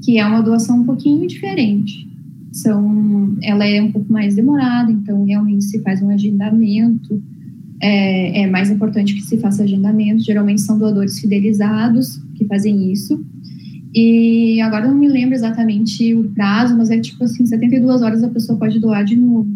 que 0.00 0.16
é 0.16 0.24
uma 0.24 0.40
doação 0.40 0.78
um 0.78 0.84
pouquinho 0.84 1.26
diferente. 1.26 2.08
São, 2.52 3.36
ela 3.42 3.66
é 3.66 3.82
um 3.82 3.90
pouco 3.90 4.12
mais 4.12 4.36
demorada, 4.36 4.92
então 4.92 5.24
realmente 5.24 5.64
se 5.64 5.80
faz 5.80 6.00
um 6.00 6.08
agendamento. 6.08 7.20
É, 7.82 8.42
é 8.42 8.46
mais 8.46 8.70
importante 8.70 9.12
que 9.12 9.22
se 9.22 9.38
faça 9.38 9.64
agendamento. 9.64 10.22
Geralmente 10.22 10.60
são 10.60 10.78
doadores 10.78 11.18
fidelizados 11.18 12.22
que 12.36 12.44
fazem 12.44 12.92
isso. 12.92 13.20
E 13.92 14.60
agora 14.60 14.86
não 14.86 14.96
me 14.96 15.08
lembro 15.08 15.34
exatamente 15.34 16.14
o 16.14 16.30
prazo, 16.30 16.78
mas 16.78 16.90
é 16.90 17.00
tipo 17.00 17.24
assim, 17.24 17.44
72 17.44 18.02
horas 18.02 18.22
a 18.22 18.28
pessoa 18.28 18.56
pode 18.56 18.78
doar 18.78 19.04
de 19.04 19.16
novo 19.16 19.50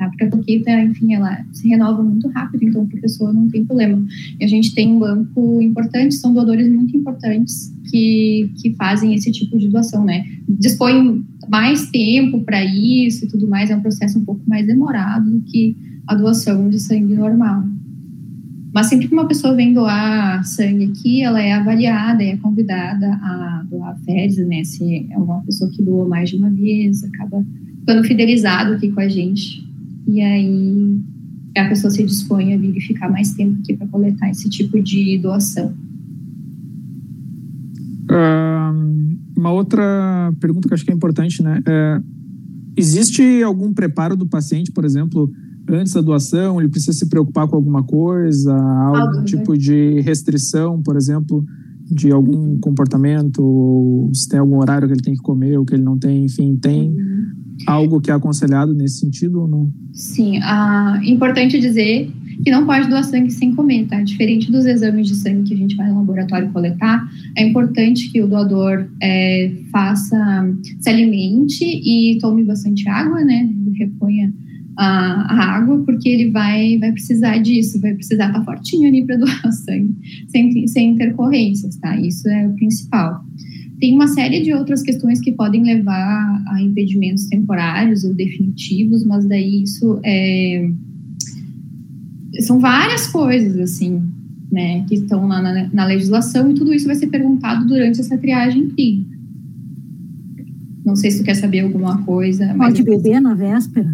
tá? 0.00 0.08
Porque 0.08 0.24
a 0.24 0.30
toqueta, 0.30 0.70
enfim, 0.82 1.12
ela 1.12 1.44
se 1.52 1.68
renova 1.68 2.02
muito 2.02 2.26
rápido, 2.28 2.64
então 2.64 2.88
a 2.90 3.00
pessoa 3.00 3.32
não 3.32 3.48
tem 3.48 3.66
problema. 3.66 4.02
E 4.40 4.44
a 4.44 4.48
gente 4.48 4.74
tem 4.74 4.90
um 4.90 4.98
banco 4.98 5.60
importante, 5.60 6.14
são 6.14 6.32
doadores 6.32 6.72
muito 6.72 6.96
importantes 6.96 7.70
que, 7.90 8.50
que 8.56 8.72
fazem 8.74 9.14
esse 9.14 9.30
tipo 9.30 9.58
de 9.58 9.68
doação, 9.68 10.02
né? 10.04 10.24
Dispõem 10.48 11.22
mais 11.48 11.90
tempo 11.90 12.40
para 12.40 12.64
isso 12.64 13.26
e 13.26 13.28
tudo 13.28 13.46
mais, 13.46 13.68
é 13.68 13.76
um 13.76 13.82
processo 13.82 14.18
um 14.18 14.24
pouco 14.24 14.40
mais 14.48 14.66
demorado 14.66 15.30
do 15.30 15.42
que 15.42 15.76
a 16.06 16.14
doação 16.14 16.70
de 16.70 16.80
sangue 16.80 17.14
normal. 17.14 17.62
Mas 18.72 18.86
sempre 18.86 19.08
que 19.08 19.12
uma 19.12 19.26
pessoa 19.26 19.54
vem 19.54 19.74
doar 19.74 20.44
sangue 20.44 20.84
aqui, 20.84 21.22
ela 21.22 21.42
é 21.42 21.52
avaliada, 21.52 22.22
é 22.22 22.36
convidada 22.36 23.14
a 23.14 23.66
doar 23.68 23.98
fezes, 24.04 24.46
né? 24.46 24.64
Se 24.64 25.06
é 25.10 25.18
uma 25.18 25.40
pessoa 25.40 25.70
que 25.70 25.82
doou 25.82 26.08
mais 26.08 26.30
de 26.30 26.36
uma 26.36 26.48
vez, 26.48 27.04
acaba 27.04 27.44
ficando 27.80 28.04
fidelizado 28.04 28.74
aqui 28.74 28.90
com 28.92 29.00
a 29.00 29.08
gente 29.08 29.69
e 30.06 30.20
aí 30.20 31.00
a 31.56 31.68
pessoa 31.68 31.90
se 31.90 32.04
dispõe 32.04 32.54
a 32.54 32.58
vir 32.58 32.76
e 32.76 32.80
ficar 32.80 33.10
mais 33.10 33.32
tempo 33.32 33.58
aqui 33.60 33.76
para 33.76 33.86
coletar 33.88 34.30
esse 34.30 34.48
tipo 34.48 34.80
de 34.82 35.18
doação. 35.18 35.74
Uh, 38.10 39.18
uma 39.36 39.52
outra 39.52 40.32
pergunta 40.40 40.68
que 40.68 40.74
eu 40.74 40.76
acho 40.76 40.84
que 40.84 40.90
é 40.90 40.94
importante, 40.94 41.42
né? 41.42 41.62
É, 41.66 42.00
existe 42.76 43.42
algum 43.42 43.72
preparo 43.72 44.16
do 44.16 44.26
paciente, 44.26 44.70
por 44.70 44.84
exemplo, 44.84 45.30
antes 45.68 45.92
da 45.92 46.00
doação? 46.00 46.60
Ele 46.60 46.68
precisa 46.68 46.92
se 46.92 47.08
preocupar 47.08 47.48
com 47.48 47.56
alguma 47.56 47.82
coisa? 47.82 48.54
Algum 48.54 49.20
né? 49.20 49.24
tipo 49.24 49.56
de 49.56 50.00
restrição, 50.00 50.82
por 50.82 50.96
exemplo, 50.96 51.44
de 51.90 52.10
algum 52.10 52.58
comportamento? 52.58 53.42
Ou 53.42 54.14
se 54.14 54.28
tem 54.28 54.38
algum 54.38 54.58
horário 54.58 54.86
que 54.86 54.94
ele 54.94 55.02
tem 55.02 55.14
que 55.14 55.22
comer 55.22 55.58
ou 55.58 55.64
que 55.64 55.74
ele 55.74 55.82
não 55.82 55.98
tem? 55.98 56.24
Enfim, 56.24 56.56
tem 56.56 56.90
uhum. 56.90 57.26
algo 57.66 58.00
que 58.00 58.10
é 58.10 58.14
aconselhado 58.14 58.72
nesse 58.74 59.00
sentido 59.00 59.40
ou 59.40 59.48
não? 59.48 59.70
Sim, 59.92 60.38
ah, 60.42 61.00
importante 61.04 61.58
dizer 61.58 62.10
que 62.42 62.50
não 62.50 62.64
pode 62.64 62.88
doar 62.88 63.04
sangue 63.04 63.30
sem 63.30 63.54
comer, 63.54 63.86
tá? 63.86 64.02
Diferente 64.02 64.50
dos 64.50 64.64
exames 64.64 65.08
de 65.08 65.14
sangue 65.14 65.42
que 65.42 65.54
a 65.54 65.56
gente 65.56 65.76
vai 65.76 65.90
no 65.90 65.98
laboratório 65.98 66.50
coletar, 66.50 67.06
é 67.36 67.46
importante 67.46 68.10
que 68.10 68.22
o 68.22 68.26
doador 68.26 68.88
é, 69.02 69.52
faça, 69.70 70.48
se 70.80 70.88
alimente 70.88 71.64
e 71.64 72.18
tome 72.18 72.42
bastante 72.42 72.88
água, 72.88 73.22
né? 73.22 73.50
Reponha 73.74 74.32
a, 74.76 75.34
a, 75.34 75.56
água, 75.56 75.82
porque 75.84 76.08
ele 76.08 76.30
vai, 76.30 76.78
vai 76.78 76.92
precisar 76.92 77.38
disso, 77.38 77.80
vai 77.80 77.94
precisar 77.94 78.28
estar 78.28 78.38
tá 78.38 78.44
fortinho 78.44 78.88
ali 78.88 79.04
para 79.04 79.16
doar 79.16 79.52
sangue, 79.52 79.94
sem, 80.28 80.66
sem 80.66 80.90
intercorrências, 80.90 81.76
tá? 81.76 81.98
Isso 81.98 82.28
é 82.28 82.46
o 82.46 82.54
principal. 82.54 83.24
Tem 83.80 83.94
uma 83.94 84.08
série 84.08 84.42
de 84.42 84.52
outras 84.52 84.82
questões 84.82 85.20
que 85.20 85.32
podem 85.32 85.62
levar 85.62 86.42
a 86.48 86.62
impedimentos 86.62 87.26
temporários 87.26 88.04
ou 88.04 88.14
definitivos, 88.14 89.04
mas 89.04 89.24
daí 89.24 89.62
isso 89.62 89.98
é, 90.04 90.70
são 92.40 92.60
várias 92.60 93.06
coisas, 93.06 93.58
assim, 93.58 94.02
né, 94.52 94.84
que 94.86 94.96
estão 94.96 95.26
na, 95.26 95.40
na, 95.40 95.68
na, 95.72 95.86
legislação 95.86 96.50
e 96.50 96.54
tudo 96.54 96.74
isso 96.74 96.86
vai 96.86 96.96
ser 96.96 97.06
perguntado 97.06 97.66
durante 97.66 98.00
essa 98.00 98.18
triagem 98.18 98.68
clínica. 98.68 99.18
Não 100.84 100.96
sei 100.96 101.10
se 101.10 101.18
tu 101.18 101.24
quer 101.24 101.34
saber 101.34 101.60
alguma 101.60 102.02
coisa. 102.02 102.52
Pode 102.54 102.82
beber 102.82 103.20
na 103.20 103.34
véspera? 103.34 103.90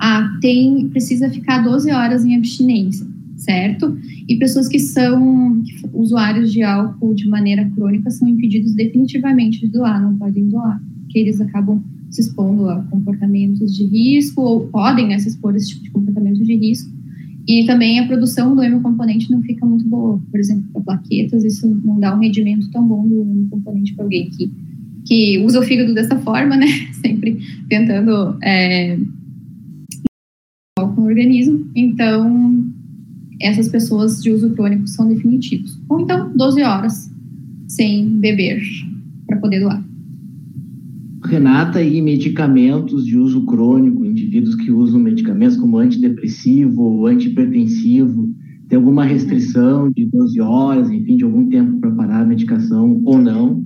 Ah, 0.00 0.38
tem, 0.40 0.88
precisa 0.88 1.30
ficar 1.30 1.62
12 1.62 1.90
horas 1.90 2.24
em 2.24 2.36
abstinência 2.36 3.06
certo? 3.36 3.96
E 4.28 4.36
pessoas 4.36 4.68
que 4.68 4.78
são 4.78 5.62
usuários 5.92 6.52
de 6.52 6.62
álcool 6.62 7.14
de 7.14 7.28
maneira 7.28 7.70
crônica 7.74 8.10
são 8.10 8.26
impedidos 8.28 8.74
definitivamente 8.74 9.60
de 9.60 9.68
doar, 9.68 10.02
não 10.02 10.16
podem 10.16 10.48
doar, 10.48 10.82
porque 11.02 11.18
eles 11.18 11.40
acabam 11.40 11.82
se 12.10 12.22
expondo 12.22 12.68
a 12.68 12.82
comportamentos 12.84 13.74
de 13.74 13.84
risco 13.84 14.40
ou 14.40 14.68
podem 14.68 15.08
né, 15.08 15.18
se 15.18 15.28
expor 15.28 15.54
a 15.54 15.56
esse 15.56 15.68
tipo 15.68 15.82
de 15.84 15.90
comportamento 15.90 16.42
de 16.42 16.56
risco. 16.56 16.90
E 17.46 17.64
também 17.64 18.00
a 18.00 18.06
produção 18.06 18.56
do 18.56 18.62
hemocomponente 18.62 19.30
não 19.30 19.40
fica 19.42 19.64
muito 19.64 19.86
boa. 19.86 20.20
Por 20.30 20.40
exemplo, 20.40 20.64
para 20.72 20.82
plaquetas, 20.82 21.44
isso 21.44 21.68
não 21.84 22.00
dá 22.00 22.16
um 22.16 22.18
rendimento 22.18 22.68
tão 22.70 22.86
bom 22.86 23.06
do 23.06 23.22
hemocomponente 23.22 23.94
para 23.94 24.04
alguém 24.04 24.30
que, 24.30 24.50
que 25.04 25.38
usa 25.44 25.60
o 25.60 25.62
fígado 25.62 25.94
dessa 25.94 26.18
forma, 26.18 26.56
né? 26.56 26.66
Sempre 27.00 27.38
tentando 27.68 28.36
é, 28.42 28.98
com 30.78 31.02
o 31.02 31.06
organismo. 31.06 31.66
Então, 31.74 32.66
essas 33.40 33.66
pessoas 33.68 34.22
de 34.22 34.30
uso 34.30 34.50
crônico 34.50 34.86
são 34.86 35.08
definitivos. 35.08 35.80
Ou 35.88 36.00
então 36.00 36.30
12 36.36 36.62
horas 36.62 37.10
sem 37.66 38.06
beber 38.20 38.60
para 39.26 39.38
poder 39.38 39.60
doar. 39.60 39.82
Renata, 41.24 41.82
e 41.82 42.00
medicamentos 42.02 43.06
de 43.06 43.16
uso 43.16 43.46
crônico, 43.46 44.04
indivíduos 44.04 44.54
que 44.54 44.70
usam 44.70 45.00
medicamentos 45.00 45.56
como 45.56 45.78
antidepressivo 45.78 46.82
ou 46.82 47.06
antihipertensivo, 47.06 48.32
tem 48.68 48.76
alguma 48.76 49.04
restrição 49.04 49.90
de 49.90 50.04
12 50.04 50.40
horas, 50.40 50.90
enfim, 50.90 51.16
de 51.16 51.24
algum 51.24 51.48
tempo 51.48 51.80
para 51.80 51.90
parar 51.92 52.20
a 52.20 52.26
medicação 52.26 53.00
ou 53.04 53.18
não? 53.18 53.64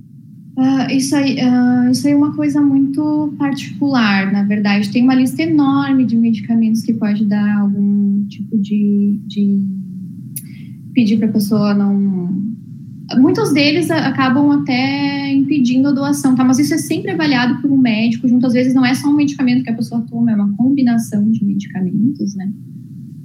Uh, 0.57 0.91
isso, 0.91 1.15
aí, 1.15 1.37
uh, 1.37 1.91
isso 1.91 2.05
aí 2.05 2.13
é 2.13 2.15
uma 2.15 2.35
coisa 2.35 2.61
muito 2.61 3.33
particular, 3.37 4.31
na 4.31 4.43
verdade. 4.43 4.91
Tem 4.91 5.03
uma 5.03 5.15
lista 5.15 5.41
enorme 5.41 6.05
de 6.05 6.15
medicamentos 6.15 6.81
que 6.81 6.93
pode 6.93 7.25
dar 7.25 7.59
algum 7.59 8.25
tipo 8.27 8.57
de. 8.57 9.19
de 9.27 9.65
pedir 10.93 11.17
para 11.17 11.27
a 11.27 11.31
pessoa 11.31 11.73
não. 11.73 12.41
Muitos 13.17 13.53
deles 13.53 13.89
acabam 13.91 14.51
até 14.51 15.33
impedindo 15.33 15.89
a 15.89 15.91
doação, 15.91 16.35
tá? 16.35 16.43
Mas 16.43 16.59
isso 16.59 16.73
é 16.73 16.77
sempre 16.77 17.11
avaliado 17.11 17.61
por 17.61 17.69
um 17.69 17.77
médico, 17.77 18.27
junto 18.27 18.45
às 18.45 18.53
vezes 18.53 18.73
não 18.73 18.85
é 18.85 18.93
só 18.93 19.09
um 19.09 19.15
medicamento 19.15 19.63
que 19.63 19.69
a 19.69 19.75
pessoa 19.75 20.01
toma, 20.09 20.31
é 20.31 20.35
uma 20.35 20.53
combinação 20.55 21.29
de 21.29 21.43
medicamentos, 21.43 22.35
né? 22.35 22.51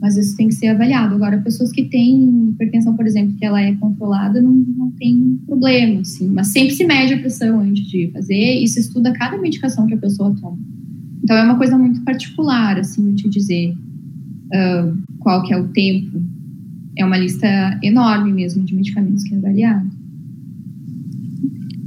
Mas 0.01 0.17
isso 0.17 0.37
tem 0.37 0.49
que 0.49 0.55
ser 0.55 0.69
avaliado. 0.69 1.15
Agora, 1.15 1.39
pessoas 1.39 1.73
que 1.73 1.85
têm 1.85 2.51
hipertensão, 2.51 2.95
por 2.95 3.07
exemplo, 3.07 3.35
que 3.37 3.45
ela 3.45 3.61
é 3.61 3.75
controlada, 3.75 4.41
não, 4.41 4.53
não 4.53 4.91
tem 4.93 5.41
problema, 5.47 6.01
assim, 6.01 6.29
mas 6.29 6.49
sempre 6.49 6.75
se 6.75 6.85
mede 6.85 7.15
a 7.15 7.19
pressão 7.19 7.61
antes 7.61 7.87
de 7.87 8.11
fazer 8.13 8.63
e 8.63 8.69
se 8.69 8.81
estuda 8.81 9.13
cada 9.13 9.39
medicação 9.39 9.87
que 9.87 9.95
a 9.95 9.99
pessoa 9.99 10.35
toma. 10.41 10.59
Então, 11.23 11.37
é 11.37 11.43
uma 11.43 11.57
coisa 11.57 11.77
muito 11.79 12.03
particular, 12.03 12.79
assim, 12.79 13.09
eu 13.09 13.15
te 13.15 13.29
dizer 13.29 13.73
uh, 13.73 14.97
qual 15.19 15.43
que 15.43 15.53
é 15.53 15.59
o 15.59 15.69
tempo. 15.69 16.23
É 16.97 17.05
uma 17.05 17.19
lista 17.19 17.47
enorme 17.83 18.33
mesmo 18.33 18.65
de 18.65 18.75
medicamentos 18.75 19.25
que 19.25 19.35
é 19.35 19.39
avaliado. 19.39 19.91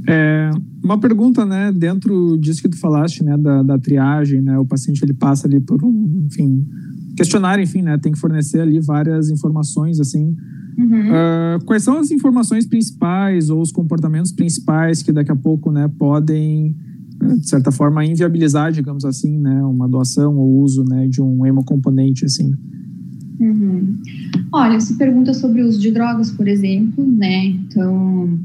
É, 0.08 0.50
uma 0.82 0.98
pergunta, 0.98 1.44
né, 1.44 1.72
dentro 1.72 2.36
disso 2.38 2.62
que 2.62 2.68
tu 2.68 2.78
falaste, 2.78 3.22
né, 3.22 3.36
da, 3.36 3.62
da 3.62 3.78
triagem, 3.78 4.40
né, 4.40 4.58
o 4.58 4.64
paciente 4.64 5.02
ele 5.04 5.14
passa 5.14 5.46
ali 5.46 5.60
por 5.60 5.84
um, 5.84 6.26
enfim, 6.26 6.66
questionário, 7.20 7.62
enfim, 7.62 7.82
né, 7.82 7.98
tem 7.98 8.12
que 8.12 8.18
fornecer 8.18 8.60
ali 8.60 8.80
várias 8.80 9.28
informações, 9.28 10.00
assim. 10.00 10.34
Uhum. 10.78 11.10
Uh, 11.10 11.64
quais 11.66 11.82
são 11.82 11.98
as 11.98 12.10
informações 12.10 12.66
principais 12.66 13.50
ou 13.50 13.60
os 13.60 13.70
comportamentos 13.70 14.32
principais 14.32 15.02
que 15.02 15.12
daqui 15.12 15.30
a 15.30 15.36
pouco, 15.36 15.70
né, 15.70 15.86
podem, 15.98 16.74
de 17.38 17.46
certa 17.46 17.70
forma, 17.70 18.02
inviabilizar, 18.06 18.72
digamos 18.72 19.04
assim, 19.04 19.38
né, 19.38 19.62
uma 19.62 19.86
doação 19.86 20.38
ou 20.38 20.62
uso, 20.62 20.82
né, 20.82 21.06
de 21.08 21.20
um 21.20 21.44
hemocomponente, 21.44 22.24
assim? 22.24 22.54
Uhum. 23.38 23.96
Olha, 24.50 24.80
se 24.80 24.96
pergunta 24.96 25.34
sobre 25.34 25.62
o 25.62 25.68
uso 25.68 25.78
de 25.78 25.90
drogas, 25.90 26.30
por 26.30 26.48
exemplo, 26.48 27.06
né, 27.06 27.44
então... 27.44 28.38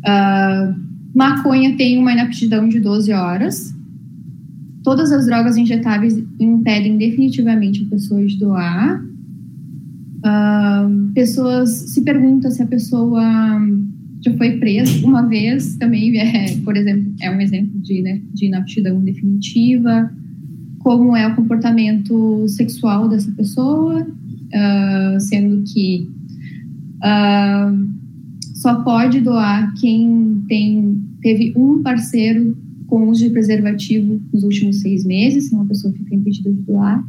Uh, 0.00 0.90
maconha 1.12 1.76
tem 1.76 1.98
uma 1.98 2.12
inaptidão 2.12 2.68
de 2.68 2.78
12 2.78 3.12
horas, 3.12 3.74
Todas 4.82 5.12
as 5.12 5.26
drogas 5.26 5.56
injetáveis 5.56 6.22
impedem 6.38 6.96
definitivamente 6.96 7.84
a 7.84 7.90
pessoa 7.90 8.24
de 8.24 8.38
doar. 8.38 9.04
Uh, 10.18 11.12
pessoas 11.14 11.70
se 11.70 12.02
perguntam 12.02 12.50
se 12.50 12.62
a 12.62 12.66
pessoa 12.66 13.22
já 14.22 14.36
foi 14.36 14.58
preso 14.58 15.06
uma 15.06 15.22
vez 15.22 15.76
também, 15.76 16.18
é, 16.18 16.56
por 16.64 16.76
exemplo, 16.76 17.12
é 17.20 17.30
um 17.30 17.40
exemplo 17.40 17.78
de, 17.80 18.02
né, 18.02 18.20
de 18.34 18.46
inaptidão 18.46 19.00
definitiva, 19.00 20.10
como 20.78 21.16
é 21.16 21.26
o 21.26 21.34
comportamento 21.34 22.46
sexual 22.48 23.08
dessa 23.08 23.30
pessoa, 23.32 24.02
uh, 24.02 25.20
sendo 25.20 25.62
que 25.64 26.10
uh, 26.96 27.88
só 28.54 28.82
pode 28.82 29.20
doar 29.20 29.72
quem 29.74 30.42
tem, 30.48 31.02
teve 31.22 31.52
um 31.56 31.82
parceiro 31.82 32.56
com 32.90 33.08
uso 33.08 33.22
de 33.22 33.30
preservativo 33.30 34.20
nos 34.32 34.42
últimos 34.42 34.80
seis 34.80 35.04
meses, 35.04 35.44
senão 35.44 35.62
a 35.62 35.66
pessoa 35.66 35.94
fica 35.94 36.12
impedida 36.12 36.50
de 36.50 36.60
doar 36.62 37.06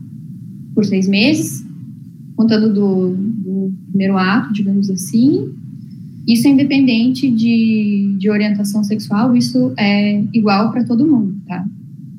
por 0.75 0.85
seis 0.85 1.07
meses, 1.07 1.65
contando 2.35 2.71
do, 2.71 3.15
do 3.15 3.73
primeiro 3.89 4.15
ato, 4.15 4.53
digamos 4.53 4.91
assim. 4.91 5.49
Isso 6.27 6.47
é 6.47 6.51
independente 6.51 7.29
de, 7.31 8.15
de 8.19 8.29
orientação 8.29 8.83
sexual, 8.83 9.35
isso 9.35 9.73
é 9.75 10.23
igual 10.31 10.71
para 10.71 10.83
todo 10.83 11.05
mundo, 11.05 11.35
tá? 11.47 11.67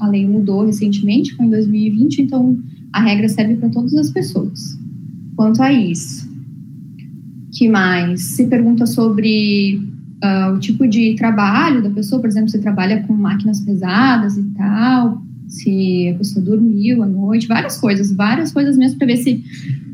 A 0.00 0.08
lei 0.08 0.26
mudou 0.26 0.66
recentemente, 0.66 1.32
foi 1.36 1.46
em 1.46 1.50
2020, 1.50 2.22
então 2.22 2.58
a 2.92 3.00
regra 3.00 3.28
serve 3.28 3.54
para 3.54 3.68
todas 3.68 3.94
as 3.94 4.10
pessoas. 4.10 4.76
Quanto 5.36 5.62
a 5.62 5.72
isso, 5.72 6.28
que 7.52 7.68
mais? 7.68 8.22
Se 8.22 8.48
pergunta 8.48 8.86
sobre 8.86 9.80
uh, 10.22 10.54
o 10.54 10.58
tipo 10.58 10.86
de 10.86 11.14
trabalho 11.16 11.82
da 11.82 11.90
pessoa, 11.90 12.20
por 12.20 12.28
exemplo, 12.28 12.48
se 12.48 12.60
trabalha 12.60 13.02
com 13.02 13.12
máquinas 13.12 13.60
pesadas 13.60 14.36
e 14.36 14.44
tal, 14.56 15.22
se 15.48 16.08
a 16.14 16.18
pessoa 16.18 16.44
dormiu 16.44 17.02
à 17.02 17.06
noite, 17.06 17.46
várias 17.46 17.78
coisas, 17.78 18.12
várias 18.12 18.52
coisas 18.52 18.76
mesmo 18.76 18.98
para 18.98 19.08
ver 19.08 19.18
se 19.18 19.44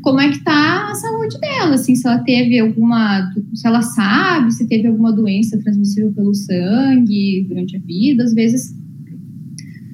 como 0.01 0.21
é 0.21 0.29
que 0.29 0.39
tá 0.39 0.89
a 0.91 0.95
saúde 0.95 1.37
dela, 1.39 1.75
assim, 1.75 1.95
se 1.95 2.07
ela 2.07 2.19
teve 2.19 2.57
alguma, 2.59 3.29
se 3.53 3.67
ela 3.67 3.81
sabe 3.81 4.53
se 4.53 4.67
teve 4.67 4.87
alguma 4.87 5.11
doença 5.11 5.57
transmissível 5.57 6.13
pelo 6.13 6.33
sangue 6.33 7.45
durante 7.49 7.75
a 7.75 7.79
vida, 7.79 8.23
às 8.23 8.33
vezes 8.33 8.73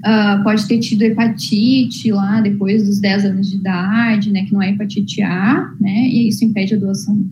uh, 0.05 0.43
pode 0.43 0.67
ter 0.67 0.77
tido 0.77 1.01
hepatite 1.01 2.11
lá 2.11 2.41
depois 2.41 2.85
dos 2.85 2.99
10 2.99 3.25
anos 3.25 3.49
de 3.49 3.57
idade, 3.57 4.31
né, 4.31 4.45
que 4.45 4.53
não 4.53 4.61
é 4.61 4.69
hepatite 4.69 5.23
A, 5.23 5.73
né, 5.81 6.07
e 6.07 6.27
isso 6.27 6.45
impede 6.45 6.75
a 6.75 6.77
doação 6.77 7.15
uh, 7.15 7.29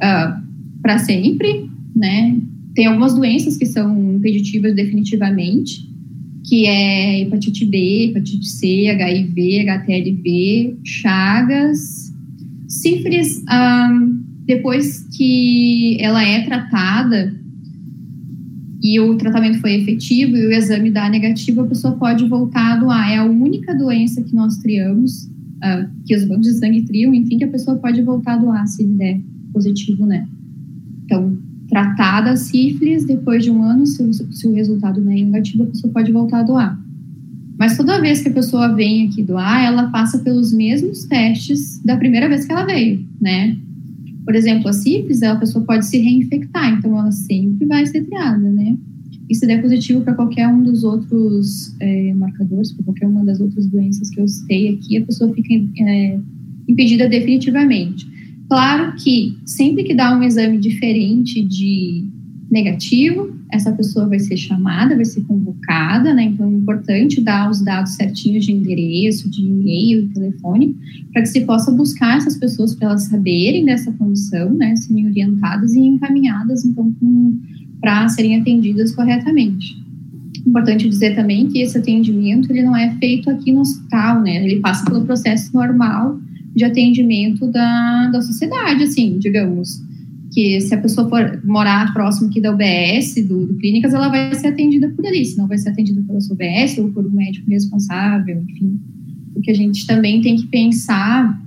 ah, 0.00 0.42
para 0.80 0.98
sempre, 0.98 1.68
né, 1.94 2.40
tem 2.74 2.86
algumas 2.86 3.14
doenças 3.14 3.56
que 3.56 3.66
são 3.66 4.16
impeditivas 4.16 4.74
definitivamente, 4.74 5.88
que 6.44 6.66
é 6.66 7.22
hepatite 7.22 7.64
B, 7.64 8.06
hepatite 8.10 8.46
C, 8.46 8.88
HIV, 8.88 9.60
HTLV, 9.60 10.78
Chagas, 10.82 12.12
sífilis, 12.68 13.42
um, 13.50 14.22
depois 14.44 15.06
que 15.16 15.96
ela 16.00 16.22
é 16.22 16.44
tratada 16.44 17.34
e 18.82 19.00
o 19.00 19.16
tratamento 19.16 19.60
foi 19.60 19.76
efetivo 19.76 20.36
e 20.36 20.46
o 20.46 20.52
exame 20.52 20.90
dá 20.90 21.08
negativo, 21.08 21.62
a 21.62 21.66
pessoa 21.66 21.96
pode 21.96 22.26
voltar 22.28 22.74
a 22.74 22.76
doar. 22.76 23.10
É 23.10 23.16
a 23.16 23.24
única 23.24 23.74
doença 23.74 24.22
que 24.22 24.34
nós 24.34 24.58
triamos, 24.58 25.24
uh, 25.24 25.88
que 26.04 26.14
os 26.14 26.24
bancos 26.26 26.46
de 26.46 26.58
sangue 26.58 26.82
triam, 26.82 27.14
enfim, 27.14 27.38
que 27.38 27.44
a 27.44 27.48
pessoa 27.48 27.78
pode 27.78 28.02
voltar 28.02 28.34
a 28.34 28.38
doar 28.38 28.66
se 28.66 28.84
der 28.84 29.18
positivo, 29.54 30.04
né? 30.04 30.28
Então, 31.04 31.38
tratada 31.74 32.30
a 32.30 32.36
sífilis, 32.36 33.04
depois 33.04 33.42
de 33.42 33.50
um 33.50 33.60
ano, 33.64 33.84
se 33.84 34.00
o, 34.00 34.12
se 34.12 34.46
o 34.46 34.54
resultado 34.54 35.00
não 35.00 35.10
é 35.10 35.16
negativo, 35.16 35.64
a 35.64 35.66
pessoa 35.66 35.92
pode 35.92 36.12
voltar 36.12 36.38
a 36.38 36.42
doar. 36.44 36.80
Mas 37.58 37.76
toda 37.76 38.00
vez 38.00 38.22
que 38.22 38.28
a 38.28 38.32
pessoa 38.32 38.72
vem 38.72 39.08
aqui 39.08 39.24
doar, 39.24 39.64
ela 39.64 39.88
passa 39.88 40.18
pelos 40.18 40.52
mesmos 40.52 41.02
testes 41.06 41.80
da 41.84 41.96
primeira 41.96 42.28
vez 42.28 42.44
que 42.44 42.52
ela 42.52 42.64
veio, 42.64 43.04
né? 43.20 43.56
Por 44.24 44.36
exemplo, 44.36 44.68
a 44.68 44.72
sífilis, 44.72 45.24
a 45.24 45.34
pessoa 45.34 45.64
pode 45.64 45.84
se 45.84 45.98
reinfectar, 45.98 46.78
então 46.78 46.96
ela 46.96 47.10
sempre 47.10 47.66
vai 47.66 47.84
ser 47.86 48.04
triada, 48.04 48.48
né? 48.48 48.76
E 49.28 49.34
se 49.34 49.44
der 49.44 49.60
positivo 49.60 50.02
para 50.02 50.14
qualquer 50.14 50.46
um 50.46 50.62
dos 50.62 50.84
outros 50.84 51.74
é, 51.80 52.14
marcadores, 52.14 52.70
para 52.70 52.84
qualquer 52.84 53.08
uma 53.08 53.24
das 53.24 53.40
outras 53.40 53.66
doenças 53.66 54.10
que 54.10 54.20
eu 54.20 54.28
citei 54.28 54.68
aqui, 54.68 54.98
a 54.98 55.02
pessoa 55.02 55.34
fica 55.34 55.54
é, 55.82 56.20
impedida 56.68 57.08
definitivamente. 57.08 58.06
Claro 58.54 58.94
que 58.94 59.36
sempre 59.44 59.82
que 59.82 59.92
dá 59.92 60.16
um 60.16 60.22
exame 60.22 60.58
diferente 60.58 61.42
de 61.42 62.08
negativo, 62.48 63.34
essa 63.50 63.72
pessoa 63.72 64.06
vai 64.06 64.20
ser 64.20 64.36
chamada, 64.36 64.94
vai 64.94 65.04
ser 65.04 65.22
convocada, 65.22 66.14
né? 66.14 66.22
Então 66.22 66.46
é 66.46 66.52
importante 66.52 67.20
dar 67.20 67.50
os 67.50 67.60
dados 67.64 67.96
certinhos 67.96 68.44
de 68.44 68.52
endereço, 68.52 69.28
de 69.28 69.42
e-mail 69.42 70.08
telefone, 70.14 70.76
para 71.12 71.22
que 71.22 71.30
se 71.30 71.40
possa 71.40 71.72
buscar 71.72 72.18
essas 72.18 72.36
pessoas 72.36 72.76
para 72.76 72.90
elas 72.90 73.02
saberem 73.02 73.64
dessa 73.64 73.90
condição, 73.90 74.54
né? 74.54 74.76
Serem 74.76 75.08
orientadas 75.08 75.74
e 75.74 75.80
encaminhadas, 75.80 76.64
então, 76.64 76.94
para 77.80 78.08
serem 78.08 78.40
atendidas 78.40 78.92
corretamente. 78.92 79.76
Importante 80.46 80.88
dizer 80.88 81.16
também 81.16 81.48
que 81.48 81.60
esse 81.60 81.76
atendimento 81.76 82.52
ele 82.52 82.62
não 82.62 82.76
é 82.76 82.94
feito 82.98 83.28
aqui 83.28 83.50
no 83.50 83.62
hospital, 83.62 84.22
né? 84.22 84.44
Ele 84.44 84.60
passa 84.60 84.84
pelo 84.84 85.04
processo 85.04 85.52
normal 85.52 86.20
de 86.54 86.64
atendimento 86.64 87.46
da, 87.48 88.08
da 88.12 88.22
sociedade, 88.22 88.84
assim, 88.84 89.18
digamos 89.18 89.82
que 90.34 90.60
se 90.60 90.74
a 90.74 90.78
pessoa 90.78 91.08
for 91.08 91.40
morar 91.44 91.94
próximo 91.94 92.28
aqui 92.28 92.40
da 92.40 92.52
UBS, 92.52 93.14
do, 93.26 93.46
do, 93.46 93.54
Clínicas, 93.54 93.94
ela 93.94 94.08
vai 94.08 94.34
ser 94.34 94.48
atendida 94.48 94.88
por 94.90 95.06
ali, 95.06 95.24
se 95.24 95.38
não 95.38 95.46
vai 95.46 95.56
ser 95.56 95.68
atendida 95.68 96.02
pela 96.02 96.20
sua 96.20 96.34
UBS 96.34 96.76
ou 96.78 96.90
por 96.90 97.06
um 97.06 97.10
médico 97.10 97.48
responsável, 97.48 98.42
enfim. 98.48 98.80
Porque 99.32 99.52
a 99.52 99.54
gente 99.54 99.86
também 99.86 100.20
tem 100.20 100.34
que 100.34 100.48
pensar 100.48 101.40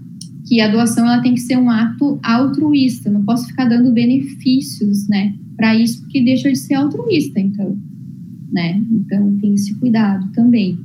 que 0.47 0.61
a 0.61 0.69
doação 0.69 1.05
ela 1.05 1.21
tem 1.21 1.33
que 1.33 1.41
ser 1.41 1.57
um 1.57 1.69
ato 1.69 2.17
altruísta, 2.23 3.11
não 3.11 3.25
posso 3.25 3.47
ficar 3.47 3.65
dando 3.65 3.91
benefícios, 3.91 5.05
né, 5.09 5.35
para 5.57 5.75
isso, 5.75 6.01
porque 6.01 6.23
deixa 6.23 6.49
de 6.49 6.57
ser 6.57 6.75
altruísta, 6.75 7.41
então, 7.41 7.77
né, 8.49 8.81
então 8.89 9.37
tem 9.39 9.53
esse 9.53 9.75
cuidado 9.75 10.31
também. 10.31 10.79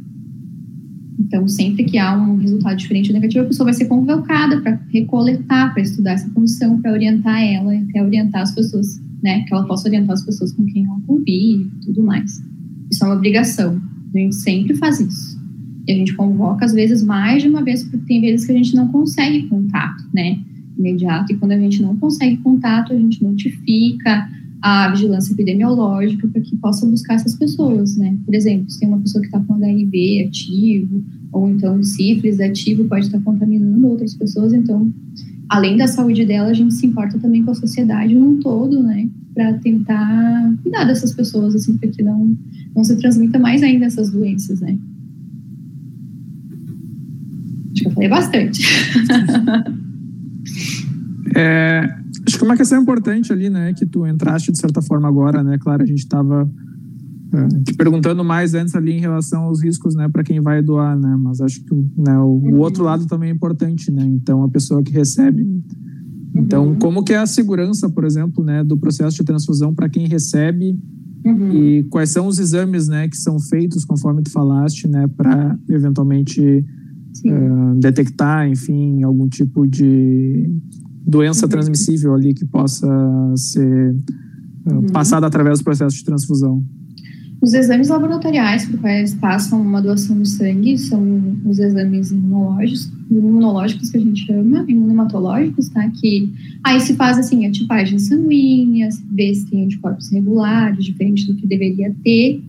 Então, 1.33 1.49
sempre 1.49 1.85
que 1.85 1.97
há 1.97 2.15
um 2.15 2.37
resultado 2.37 2.77
diferente 2.77 3.09
ou 3.09 3.15
negativo, 3.15 3.43
a 3.43 3.49
pessoa 3.49 3.65
vai 3.65 3.73
ser 3.73 3.87
convocada 3.87 4.61
para 4.61 4.79
recoletar, 4.93 5.73
para 5.73 5.83
estudar 5.83 6.13
essa 6.13 6.29
condição, 6.29 6.79
para 6.79 6.93
orientar 6.93 7.43
ela 7.43 7.73
até 7.75 8.05
orientar 8.05 8.43
as 8.43 8.55
pessoas, 8.55 9.01
né? 9.23 9.43
Que 9.45 9.55
ela 9.55 9.67
possa 9.67 9.89
orientar 9.89 10.13
as 10.13 10.23
pessoas 10.23 10.53
com 10.53 10.67
quem 10.67 10.85
ela 10.85 11.01
convive 11.07 11.71
e 11.75 11.87
tudo 11.87 12.03
mais. 12.03 12.45
Isso 12.91 13.03
é 13.03 13.07
uma 13.07 13.17
obrigação. 13.17 13.81
A 14.15 14.19
gente 14.19 14.35
sempre 14.35 14.75
faz 14.75 15.01
isso. 15.01 15.41
E 15.89 15.93
a 15.93 15.97
gente 15.97 16.13
convoca, 16.13 16.67
às 16.67 16.75
vezes, 16.75 17.03
mais 17.03 17.43
de 17.43 17.49
uma 17.49 17.65
vez, 17.65 17.83
porque 17.83 17.97
tem 18.07 18.21
vezes 18.21 18.45
que 18.45 18.53
a 18.53 18.57
gente 18.57 18.77
não 18.77 18.89
consegue 18.89 19.49
contato, 19.49 20.05
né? 20.13 20.39
Imediato. 20.77 21.33
E 21.33 21.37
quando 21.37 21.53
a 21.53 21.59
gente 21.59 21.81
não 21.81 21.97
consegue 21.97 22.37
contato, 22.37 22.93
a 22.93 22.97
gente 22.97 23.25
notifica 23.25 24.29
a 24.63 24.91
vigilância 24.93 25.33
epidemiológica 25.33 26.29
para 26.29 26.41
que 26.41 26.57
possa 26.57 26.87
buscar 26.87 27.15
essas 27.15 27.35
pessoas, 27.35 27.97
né? 27.97 28.17
Por 28.25 28.33
exemplo, 28.33 28.71
se 28.71 28.79
tem 28.79 28.89
uma 28.89 29.01
pessoa 29.01 29.21
que 29.21 29.27
está 29.27 29.41
com 29.41 29.55
HIV 29.55 30.27
ativo, 30.29 31.05
ou 31.33 31.51
então 31.51 31.83
sífilis 31.83 32.39
ativo, 32.39 32.85
pode 32.85 33.07
estar 33.07 33.19
tá 33.19 33.25
contaminando 33.25 33.89
outras 33.89 34.15
pessoas, 34.15 34.53
então, 34.53 34.93
além 35.49 35.77
da 35.77 35.89
saúde 35.89 36.25
dela, 36.25 36.49
a 36.49 36.55
gente 36.55 36.75
se 36.75 36.87
importa 36.87 37.19
também 37.19 37.43
com 37.43 37.51
a 37.51 37.55
sociedade 37.55 38.15
num 38.15 38.39
todo, 38.39 38.81
né? 38.81 39.09
Para 39.35 39.55
tentar 39.55 40.55
cuidar 40.63 40.85
dessas 40.85 41.13
pessoas, 41.13 41.57
assim, 41.57 41.77
para 41.77 41.89
que 41.89 42.03
não, 42.03 42.37
não 42.77 42.85
se 42.85 42.97
transmita 42.97 43.41
mais 43.41 43.65
ainda 43.65 43.87
essas 43.87 44.13
doenças, 44.13 44.61
né? 44.61 44.79
Acho 47.73 47.83
que 47.83 47.89
eu 47.89 47.93
falei 47.93 48.09
bastante. 48.09 48.63
É, 51.35 52.02
que 52.43 52.47
uma 52.47 52.57
questão 52.57 52.83
importante 52.83 53.33
ali, 53.33 53.49
né, 53.49 53.73
que 53.73 53.87
tu 53.87 54.05
entraste 54.05 54.51
de 54.51 54.59
certa 54.59 54.83
forma 54.83 55.07
agora, 55.09 55.45
né, 55.45 55.57
claro, 55.59 55.83
a 55.85 55.87
gente 55.87 56.01
estava 56.01 56.51
é, 57.33 57.49
te 57.61 57.75
perguntando 57.75 58.25
mais 58.25 58.53
antes 58.53 58.75
ali 58.75 58.93
em 58.93 59.01
relação 59.01 59.45
aos 59.45 59.63
riscos, 59.63 59.95
né, 59.95 60.09
para 60.09 60.25
quem 60.25 60.41
vai 60.41 60.61
doar, 60.61 60.99
né, 60.99 61.17
mas 61.19 61.41
acho 61.41 61.65
que 61.65 61.75
né, 61.97 62.19
o, 62.19 62.41
o, 62.43 62.59
outro 62.59 62.83
lado 62.83 63.07
também 63.07 63.31
é 63.31 63.33
importante, 63.33 63.93
né, 63.93 64.05
então 64.05 64.43
a 64.43 64.49
pessoa 64.49 64.83
que 64.83 64.93
recebe. 64.93 65.47
Então, 66.35 66.69
uhum. 66.69 66.79
como 66.79 67.05
que 67.05 67.13
é 67.13 67.19
a 67.19 67.27
segurança, 67.27 67.89
por 67.89 68.05
exemplo, 68.05 68.43
né, 68.43 68.65
do 68.65 68.77
processo 68.77 69.17
de 69.17 69.25
transfusão 69.25 69.73
para 69.73 69.89
quem 69.89 70.09
recebe 70.09 70.77
uhum. 71.25 71.53
e 71.53 71.85
quais 71.85 72.11
são 72.11 72.27
os 72.27 72.39
exames, 72.39 72.89
né, 72.89 73.07
que 73.07 73.17
são 73.17 73.39
feitos, 73.39 73.85
conforme 73.85 74.23
tu 74.23 74.33
falaste, 74.33 74.89
né, 74.89 75.07
para 75.07 75.57
eventualmente 75.69 76.41
uh, 76.41 77.79
detectar, 77.79 78.49
enfim, 78.49 79.03
algum 79.05 79.29
tipo 79.29 79.67
de 79.67 80.51
doença 81.07 81.49
transmissível 81.49 82.15
ali 82.15 82.35
que 82.35 82.45
possa 82.45 82.87
ser 83.37 83.95
eh, 84.67 84.73
uhum. 84.73 84.87
passada 84.87 85.27
através 85.27 85.59
do 85.59 85.65
processo 85.65 85.97
de 85.97 86.05
transfusão. 86.05 86.63
Os 87.43 87.55
exames 87.55 87.89
laboratoriais 87.89 88.67
por 88.67 88.79
quais 88.79 89.15
passam 89.15 89.61
uma 89.61 89.83
doação 89.83 90.23
de 90.23 90.29
sangue 90.29 90.79
são 90.79 91.37
os 91.45 91.59
exames 91.59 92.13
imunológicos, 92.13 92.89
imunológicos 93.11 93.91
que 93.91 93.97
a 93.97 94.01
gente 94.01 94.25
chama, 94.25 94.65
imunomatológicos, 94.69 95.69
tá? 95.71 95.91
Que 95.91 96.33
aí 96.63 96.81
se 96.81 96.95
faz 96.95 97.19
assim 97.19 97.45
a 97.45 97.51
tipagem 97.51 97.99
sanguínea, 97.99 98.89
vê 99.11 99.35
se 99.35 99.45
tem 99.47 99.65
anticorpos 99.65 100.13
regulares, 100.13 100.85
diferente 100.85 101.27
do 101.27 101.35
que 101.35 101.45
deveria 101.49 101.93
ter, 102.05 102.41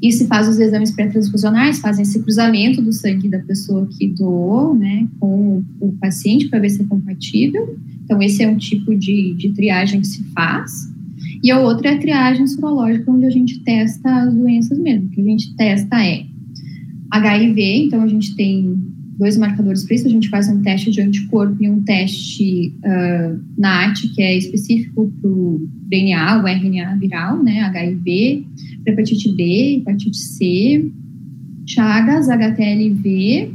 e 0.00 0.12
se 0.12 0.26
faz 0.26 0.48
os 0.48 0.58
exames 0.60 0.92
pré-transfusionais, 0.92 1.80
fazem 1.80 2.02
esse 2.02 2.22
cruzamento 2.22 2.80
do 2.80 2.92
sangue 2.92 3.28
da 3.28 3.40
pessoa 3.40 3.86
que 3.86 4.06
doou, 4.06 4.74
né, 4.74 5.08
com 5.18 5.62
o 5.80 5.92
paciente 6.00 6.48
para 6.48 6.60
ver 6.60 6.70
se 6.70 6.82
é 6.82 6.84
compatível. 6.84 7.76
Então, 8.04 8.22
esse 8.22 8.42
é 8.42 8.48
um 8.48 8.56
tipo 8.56 8.94
de, 8.94 9.34
de 9.34 9.50
triagem 9.50 10.00
que 10.00 10.06
se 10.06 10.22
faz. 10.34 10.88
E 11.42 11.50
a 11.50 11.60
outra 11.60 11.88
é 11.88 11.94
a 11.94 11.98
triagem 11.98 12.46
sorológica, 12.46 13.10
onde 13.10 13.26
a 13.26 13.30
gente 13.30 13.58
testa 13.60 14.22
as 14.22 14.34
doenças 14.34 14.78
mesmo. 14.78 15.06
O 15.06 15.10
que 15.10 15.20
a 15.20 15.24
gente 15.24 15.54
testa 15.56 16.04
é 16.04 16.24
HIV, 17.10 17.84
então 17.84 18.02
a 18.02 18.08
gente 18.08 18.36
tem 18.36 18.78
dois 19.18 19.36
marcadores 19.36 19.84
para 19.84 19.96
isso. 19.96 20.06
A 20.06 20.10
gente 20.10 20.28
faz 20.28 20.48
um 20.48 20.62
teste 20.62 20.90
de 20.90 21.00
anticorpo 21.00 21.56
e 21.60 21.68
um 21.68 21.82
teste 21.82 22.72
uh, 22.78 23.40
NAT, 23.58 24.08
que 24.14 24.22
é 24.22 24.38
específico 24.38 25.12
para 25.20 25.30
o 25.30 25.68
DNA, 25.88 26.42
o 26.42 26.46
RNA 26.46 26.96
viral, 26.96 27.42
né? 27.42 27.60
HIV, 27.62 28.46
hepatite 28.86 29.32
B, 29.32 29.78
hepatite 29.78 30.16
C, 30.16 30.90
Chagas, 31.66 32.28
HTLV, 32.28 33.52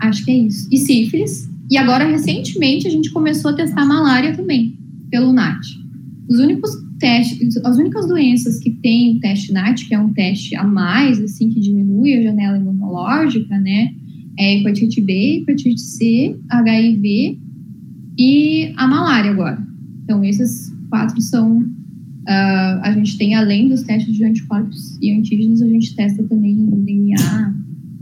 acho 0.00 0.24
que 0.24 0.30
é 0.30 0.38
isso, 0.38 0.68
e 0.70 0.78
sífilis. 0.78 1.50
E 1.70 1.76
agora, 1.76 2.08
recentemente, 2.08 2.86
a 2.86 2.90
gente 2.90 3.10
começou 3.10 3.50
a 3.50 3.54
testar 3.54 3.84
malária 3.84 4.34
também, 4.34 4.78
pelo 5.10 5.32
NAT. 5.32 5.66
Os 6.28 6.38
únicos 6.38 6.70
testes, 6.98 7.56
as 7.64 7.76
únicas 7.76 8.06
doenças 8.06 8.58
que 8.60 8.70
tem 8.70 9.16
o 9.16 9.20
teste 9.20 9.52
NAT, 9.52 9.86
que 9.86 9.94
é 9.94 9.98
um 9.98 10.12
teste 10.12 10.54
a 10.54 10.64
mais, 10.64 11.20
assim, 11.20 11.50
que 11.50 11.60
diminui 11.60 12.14
a 12.14 12.22
janela 12.22 12.56
imunológica, 12.56 13.58
né? 13.58 13.92
É 14.38 14.58
hepatite 14.58 15.00
B, 15.00 15.38
hepatite 15.40 15.80
C, 15.80 16.36
HIV 16.50 17.38
e 18.18 18.72
a 18.76 18.86
malária 18.86 19.30
agora. 19.30 19.66
Então, 20.04 20.24
esses 20.24 20.72
quatro 20.88 21.20
são. 21.20 21.58
Uh, 21.58 22.82
a 22.82 22.92
gente 22.92 23.16
tem, 23.16 23.34
além 23.34 23.68
dos 23.68 23.82
testes 23.82 24.14
de 24.14 24.24
anticorpos 24.24 24.98
e 25.00 25.12
antígenos, 25.12 25.62
a 25.62 25.68
gente 25.68 25.94
testa 25.94 26.22
também 26.24 26.56
DNA 26.56 27.54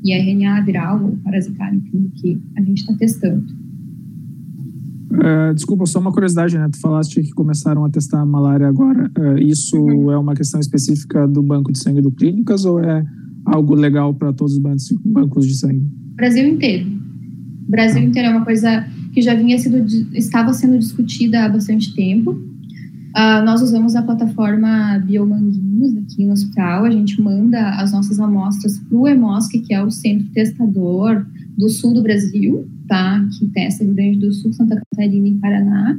e 0.02 0.12
RNA 0.12 0.62
viral 0.62 1.04
ou 1.04 1.16
parasitário, 1.18 1.80
que 2.14 2.40
a 2.56 2.62
gente 2.62 2.78
está 2.78 2.94
testando. 2.94 3.44
Uh, 5.12 5.54
desculpa, 5.54 5.86
só 5.86 6.00
uma 6.00 6.10
curiosidade, 6.12 6.58
né? 6.58 6.68
Tu 6.70 6.80
falaste 6.80 7.22
que 7.22 7.30
começaram 7.30 7.84
a 7.84 7.90
testar 7.90 8.20
a 8.20 8.26
malária 8.26 8.66
agora. 8.66 9.10
Uh, 9.16 9.38
isso 9.38 9.76
uhum. 9.76 10.10
é 10.10 10.18
uma 10.18 10.34
questão 10.34 10.58
específica 10.58 11.28
do 11.28 11.42
banco 11.42 11.70
de 11.70 11.78
sangue 11.78 12.00
do 12.00 12.10
Clínicas 12.10 12.64
ou 12.64 12.80
é 12.80 13.04
algo 13.44 13.74
legal 13.74 14.12
para 14.14 14.32
todos 14.32 14.54
os 14.54 14.62
bancos 15.04 15.46
de 15.46 15.54
sangue? 15.54 15.86
Brasil 16.14 16.46
inteiro. 16.46 16.86
Brasil 17.68 18.00
ah. 18.00 18.04
inteiro 18.04 18.28
é 18.28 18.30
uma 18.30 18.44
coisa 18.44 18.86
que 19.12 19.22
já 19.22 19.34
vinha 19.34 19.58
sido, 19.58 19.84
estava 20.14 20.52
sendo 20.52 20.78
discutida 20.78 21.44
há 21.44 21.48
bastante 21.48 21.94
tempo. 21.94 22.32
Uh, 22.32 23.44
nós 23.44 23.62
usamos 23.62 23.94
a 23.94 24.02
plataforma 24.02 24.98
Biomanguinhos 25.06 25.96
aqui 25.96 26.26
no 26.26 26.32
hospital. 26.32 26.84
A 26.84 26.90
gente 26.90 27.20
manda 27.22 27.70
as 27.76 27.92
nossas 27.92 28.18
amostras 28.18 28.78
para 28.78 28.98
o 28.98 29.06
EMOSC, 29.06 29.60
que 29.60 29.72
é 29.72 29.82
o 29.82 29.90
centro 29.90 30.26
testador 30.32 31.24
do 31.56 31.68
sul 31.68 31.94
do 31.94 32.02
Brasil, 32.02 32.68
tá? 32.88 33.24
Que 33.38 33.46
testa 33.46 33.84
Rio 33.84 33.94
Grande 33.94 34.18
do 34.18 34.32
Sul, 34.32 34.52
Santa 34.52 34.76
Catarina 34.76 35.28
e 35.28 35.34
Paraná. 35.34 35.96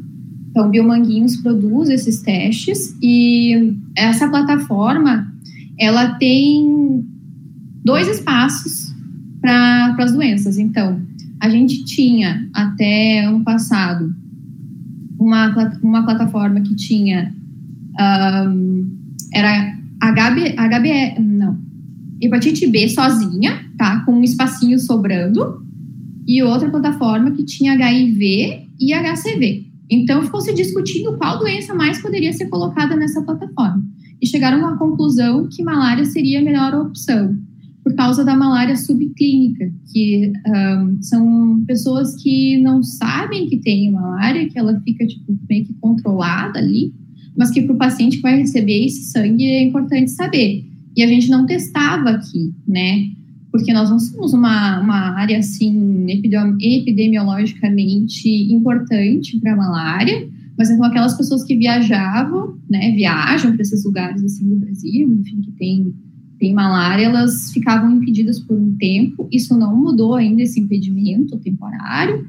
Então, 0.49 0.69
Biomanguinhos 0.69 1.37
produz 1.37 1.89
esses 1.89 2.21
testes 2.21 2.95
e 3.01 3.73
essa 3.95 4.27
plataforma, 4.27 5.33
ela 5.79 6.15
tem 6.15 7.05
dois 7.83 8.09
espaços 8.09 8.84
para 9.95 10.05
as 10.05 10.11
doenças. 10.11 10.57
Então, 10.57 11.01
a 11.39 11.49
gente 11.49 11.85
tinha 11.85 12.49
até 12.53 13.25
ano 13.25 13.43
passado 13.43 14.13
uma, 15.19 15.53
uma 15.83 16.03
plataforma 16.03 16.61
que 16.61 16.75
tinha 16.75 17.33
um, 18.47 18.89
era 19.33 19.75
HB, 20.01 20.55
HB, 20.57 21.19
não, 21.19 21.57
hepatite 22.21 22.67
B 22.67 22.89
sozinha, 22.89 23.65
tá? 23.77 23.99
Com 24.05 24.13
um 24.13 24.23
espacinho 24.23 24.79
sobrando, 24.79 25.63
e 26.27 26.41
outra 26.41 26.69
plataforma 26.69 27.31
que 27.31 27.43
tinha 27.43 27.73
HIV 27.73 28.67
e 28.79 28.93
HCV. 28.93 29.67
Então, 29.89 30.23
ficou 30.23 30.41
se 30.41 30.53
discutindo 30.55 31.15
qual 31.17 31.37
doença 31.37 31.75
mais 31.75 32.01
poderia 32.01 32.33
ser 32.33 32.47
colocada 32.47 32.95
nessa 32.95 33.21
plataforma. 33.21 33.83
E 34.19 34.25
chegaram 34.25 34.65
à 34.65 34.75
conclusão 34.77 35.47
que 35.47 35.63
malária 35.63 36.03
seria 36.05 36.39
a 36.39 36.43
melhor 36.43 36.73
opção, 36.73 37.37
causa 37.95 38.23
da 38.23 38.35
malária 38.35 38.75
subclínica, 38.75 39.71
que 39.91 40.31
um, 40.47 41.01
são 41.01 41.63
pessoas 41.65 42.15
que 42.21 42.61
não 42.61 42.83
sabem 42.83 43.47
que 43.47 43.57
tem 43.57 43.91
malária, 43.91 44.47
que 44.47 44.57
ela 44.57 44.79
fica 44.81 45.05
tipo, 45.07 45.37
meio 45.49 45.65
que 45.65 45.73
controlada 45.75 46.59
ali, 46.59 46.93
mas 47.37 47.51
que 47.51 47.61
para 47.61 47.73
o 47.73 47.77
paciente 47.77 48.17
que 48.17 48.23
vai 48.23 48.37
receber 48.37 48.85
esse 48.85 49.11
sangue 49.11 49.45
é 49.45 49.63
importante 49.63 50.11
saber. 50.11 50.65
E 50.95 51.03
a 51.03 51.07
gente 51.07 51.29
não 51.29 51.45
testava 51.45 52.11
aqui, 52.11 52.53
né? 52.67 53.09
Porque 53.51 53.73
nós 53.73 53.89
não 53.89 53.99
somos 53.99 54.33
uma, 54.33 54.79
uma 54.79 55.17
área 55.17 55.39
assim 55.39 56.05
epidemiologicamente 56.09 58.29
importante 58.53 59.39
para 59.39 59.53
a 59.53 59.57
malária, 59.57 60.29
mas 60.57 60.69
então 60.69 60.85
aquelas 60.85 61.17
pessoas 61.17 61.43
que 61.43 61.55
viajavam, 61.55 62.57
né, 62.69 62.91
viajam 62.91 63.53
para 63.53 63.61
esses 63.61 63.83
lugares 63.83 64.23
assim 64.23 64.47
do 64.47 64.55
Brasil, 64.55 65.13
enfim, 65.19 65.41
que 65.41 65.51
tem 65.51 65.93
tem 66.39 66.53
malária, 66.53 67.05
elas 67.05 67.51
ficavam 67.51 67.91
impedidas 67.91 68.39
por 68.39 68.57
um 68.57 68.75
tempo. 68.77 69.27
Isso 69.31 69.57
não 69.57 69.75
mudou 69.75 70.15
ainda 70.15 70.41
esse 70.41 70.59
impedimento 70.59 71.37
temporário, 71.37 72.27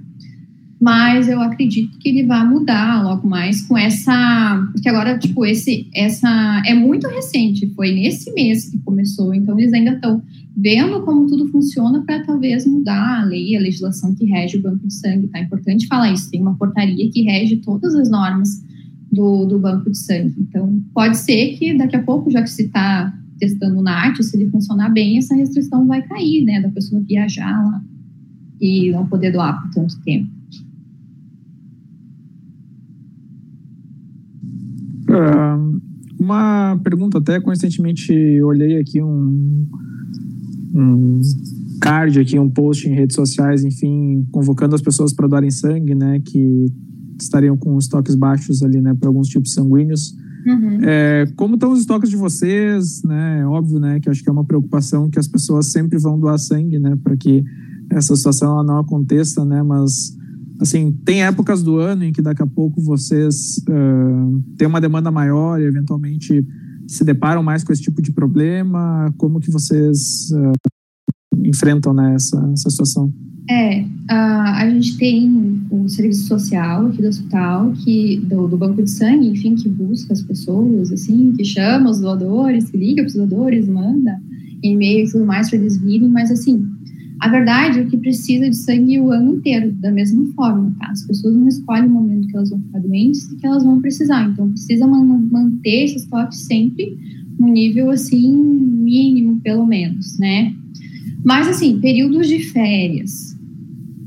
mas 0.81 1.29
eu 1.29 1.41
acredito 1.41 1.99
que 1.99 2.09
ele 2.09 2.25
vai 2.25 2.47
mudar 2.47 3.03
logo 3.03 3.27
mais 3.27 3.63
com 3.63 3.77
essa, 3.77 4.69
porque 4.73 4.89
agora 4.89 5.19
tipo 5.19 5.45
esse 5.45 5.89
essa 5.95 6.63
é 6.67 6.75
muito 6.75 7.09
recente, 7.09 7.67
foi 7.75 7.93
nesse 7.93 8.33
mês 8.33 8.69
que 8.69 8.79
começou, 8.79 9.35
então 9.35 9.59
eles 9.59 9.73
ainda 9.73 9.93
estão 9.93 10.23
vendo 10.57 11.03
como 11.03 11.27
tudo 11.27 11.49
funciona 11.49 12.03
para 12.03 12.25
talvez 12.25 12.67
mudar 12.67 13.21
a 13.21 13.25
lei, 13.25 13.57
a 13.57 13.61
legislação 13.61 14.15
que 14.15 14.25
rege 14.25 14.57
o 14.57 14.63
banco 14.63 14.87
de 14.87 14.95
sangue, 14.95 15.29
tá? 15.29 15.39
É 15.39 15.43
importante 15.43 15.87
falar 15.87 16.13
isso, 16.13 16.31
tem 16.31 16.41
uma 16.41 16.57
portaria 16.57 17.11
que 17.11 17.23
rege 17.23 17.57
todas 17.57 17.95
as 17.95 18.11
normas 18.11 18.65
do, 19.11 19.45
do 19.45 19.59
banco 19.59 19.91
de 19.91 19.99
sangue. 19.99 20.35
Então, 20.39 20.83
pode 20.95 21.17
ser 21.19 21.57
que 21.59 21.75
daqui 21.75 21.97
a 21.97 22.03
pouco, 22.03 22.31
já 22.31 22.43
que 22.43 22.51
se 22.51 22.65
está 22.65 23.15
testando 23.39 23.79
o 23.79 23.83
NAT, 23.83 24.23
se 24.23 24.37
ele 24.37 24.51
funcionar 24.51 24.89
bem, 24.91 25.19
essa 25.19 25.35
restrição 25.35 25.87
vai 25.87 26.03
cair, 26.03 26.45
né, 26.45 26.61
da 26.61 26.69
pessoa 26.69 27.03
viajar 27.03 27.65
lá 27.65 27.83
e 28.61 28.91
não 28.91 29.07
poder 29.07 29.33
doar 29.33 29.63
por 29.63 29.71
tanto 29.71 30.01
tempo. 30.03 30.31
Uh, 35.09 35.81
uma 36.19 36.81
pergunta 36.83 37.19
até 37.19 37.41
constantemente 37.41 38.13
olhei 38.43 38.81
aqui 38.81 39.03
um, 39.03 39.69
um 40.75 41.21
card 41.81 42.19
aqui, 42.19 42.39
um 42.39 42.51
post 42.51 42.89
em 42.89 42.95
redes 42.95 43.15
sociais, 43.15 43.65
enfim, 43.65 44.27
convocando 44.33 44.75
as 44.75 44.83
pessoas 44.83 45.13
para 45.13 45.29
doarem 45.29 45.51
sangue, 45.51 45.95
né, 45.95 46.21
que 46.21 46.67
estariam 47.21 47.57
com 47.57 47.79
estoques 47.79 48.15
baixos 48.15 48.63
ali, 48.63 48.81
né, 48.81 48.95
para 48.95 49.09
alguns 49.09 49.29
tipos 49.29 49.53
sanguíneos. 49.53 50.17
Uhum. 50.47 50.79
É, 50.83 51.27
como 51.35 51.55
estão 51.55 51.73
os 51.73 51.81
estoques 51.81 52.09
de 52.09 52.17
vocês, 52.17 53.03
né? 53.03 53.41
É 53.41 53.47
óbvio, 53.47 53.81
né, 53.81 53.99
que 53.99 54.09
acho 54.09 54.23
que 54.23 54.29
é 54.29 54.33
uma 54.33 54.45
preocupação 54.45 55.11
que 55.11 55.19
as 55.19 55.27
pessoas 55.27 55.73
sempre 55.73 55.99
vão 55.99 56.19
doar 56.19 56.39
sangue, 56.39 56.79
né, 56.79 56.97
para 57.03 57.17
que 57.17 57.45
essa 57.91 58.15
situação 58.15 58.63
não 58.63 58.79
aconteça, 58.79 59.45
né? 59.45 59.63
Mas 59.63 60.17
assim, 60.61 60.93
tem 61.05 61.25
épocas 61.25 61.63
do 61.63 61.79
ano 61.79 62.05
em 62.05 62.13
que 62.13 62.23
daqui 62.23 62.43
a 62.43 62.47
pouco 62.47 62.81
vocês 62.81 63.59
uh, 63.69 64.43
têm 64.57 64.67
uma 64.67 64.81
demanda 64.81 65.11
maior 65.11 65.61
e 65.61 65.65
eventualmente 65.65 66.47
se 66.87 67.05
deparam 67.05 67.43
mais 67.43 67.65
com 67.65 67.73
esse 67.73 67.83
tipo 67.83 68.01
de 68.01 68.13
problema. 68.13 69.13
Como 69.19 69.41
que 69.41 69.51
vocês 69.51 70.31
uh, 70.31 71.45
enfrentam 71.45 71.93
né, 71.93 72.15
essa, 72.15 72.39
essa 72.53 72.71
situação? 72.71 73.13
É, 73.49 73.85
a, 74.09 74.63
a 74.63 74.71
gente 74.71 74.97
tem 74.97 75.63
o 75.71 75.89
serviço 75.89 76.27
social 76.27 76.87
aqui 76.87 77.01
do 77.01 77.09
hospital, 77.09 77.73
que, 77.73 78.21
do, 78.25 78.49
do, 78.49 78.57
banco 78.57 78.83
de 78.83 78.91
sangue, 78.91 79.29
enfim, 79.29 79.55
que 79.55 79.69
busca 79.69 80.13
as 80.13 80.23
pessoas, 80.23 80.91
assim, 80.91 81.33
que 81.33 81.45
chama 81.45 81.91
os 81.91 82.01
doadores, 82.01 82.71
que 82.71 82.77
liga 82.77 83.03
para 83.03 83.09
os 83.09 83.15
doadores, 83.15 83.69
manda 83.69 84.21
e-mail 84.63 85.07
e 85.07 85.11
tudo 85.11 85.27
mais 85.27 85.49
para 85.49 85.59
eles 85.59 85.77
virem, 85.77 86.09
mas 86.09 86.31
assim, 86.31 86.67
a 87.21 87.29
verdade 87.29 87.81
é 87.81 87.85
que 87.85 87.97
precisa 87.97 88.49
de 88.49 88.57
sangue 88.57 89.01
o 89.01 89.11
ano 89.11 89.37
inteiro, 89.37 89.73
da 89.73 89.91
mesma 89.91 90.27
forma, 90.35 90.75
tá? 90.79 90.89
As 90.91 91.03
pessoas 91.07 91.35
não 91.35 91.49
escolhem 91.49 91.87
o 91.87 91.91
momento 91.91 92.29
que 92.29 92.37
elas 92.37 92.51
vão 92.51 92.61
ficar 92.61 92.81
doentes 92.81 93.31
e 93.31 93.37
que 93.37 93.47
elas 93.47 93.65
vão 93.65 93.81
precisar, 93.81 94.29
então 94.31 94.51
precisa 94.51 94.87
man 94.87 95.05
manter 95.31 95.85
esse 95.85 95.97
estoque 95.97 96.37
sempre 96.37 96.99
no 97.39 97.49
nível, 97.49 97.91
assim, 97.91 98.33
mínimo, 98.33 99.41
pelo 99.41 99.67
menos, 99.67 100.19
né? 100.19 100.55
Mas, 101.25 101.49
assim, 101.49 101.81
períodos 101.81 102.29
de 102.29 102.39
férias, 102.41 103.36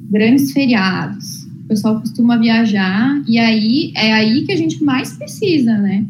grandes 0.09 0.51
feriados. 0.51 1.43
O 1.65 1.67
pessoal 1.69 1.99
costuma 2.01 2.37
viajar 2.37 3.21
e 3.27 3.37
aí 3.37 3.91
é 3.95 4.11
aí 4.11 4.43
que 4.43 4.51
a 4.51 4.57
gente 4.57 4.83
mais 4.83 5.13
precisa, 5.13 5.77
né? 5.77 6.05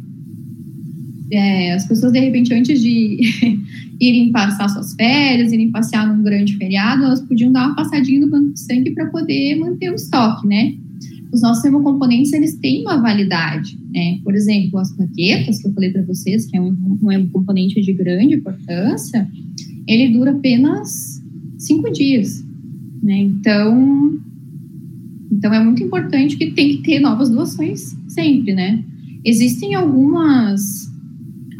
É, 1.32 1.74
as 1.74 1.86
pessoas, 1.86 2.12
de 2.12 2.20
repente, 2.20 2.54
antes 2.54 2.82
de 2.82 3.20
irem 4.00 4.32
passar 4.32 4.68
suas 4.70 4.94
férias, 4.96 5.52
irem 5.52 5.70
passear 5.70 6.08
num 6.08 6.24
grande 6.24 6.56
feriado, 6.58 7.04
elas 7.04 7.22
podiam 7.22 7.52
dar 7.52 7.68
uma 7.68 7.76
passadinha 7.76 8.22
no 8.22 8.30
banco 8.30 8.54
de 8.54 8.60
sangue 8.60 8.92
para 8.92 9.06
poder 9.08 9.56
manter 9.56 9.92
o 9.92 9.96
estoque, 9.96 10.48
né? 10.48 10.74
Os 11.32 11.44
nossos 11.44 11.64
hemocomponentes, 11.64 12.34
eles 12.34 12.56
têm 12.56 12.82
uma 12.82 13.00
validade, 13.00 13.78
né? 13.94 14.20
Por 14.24 14.34
exemplo, 14.34 14.80
as 14.80 14.92
plaquetas, 14.92 15.60
que 15.60 15.68
eu 15.68 15.74
falei 15.74 15.92
para 15.92 16.02
vocês, 16.04 16.48
que 16.48 16.58
é 16.58 16.62
um, 16.62 16.98
um 17.04 17.12
hemocomponente 17.12 17.80
de 17.80 17.94
grande 17.94 18.36
importância, 18.36 19.30
ele 19.88 20.10
dura 20.10 20.32
apenas 20.32 21.22
cinco 21.60 21.92
dias. 21.92 22.44
Né? 23.02 23.20
Então, 23.20 24.20
então 25.32 25.54
é 25.54 25.64
muito 25.64 25.82
importante 25.84 26.38
que 26.38 26.52
tem 26.52 26.78
que 26.78 26.84
ter 26.84 27.00
novas 27.00 27.30
doações 27.30 27.96
sempre, 28.08 28.54
né? 28.54 28.84
Existem 29.24 29.76
algumas 29.76 30.90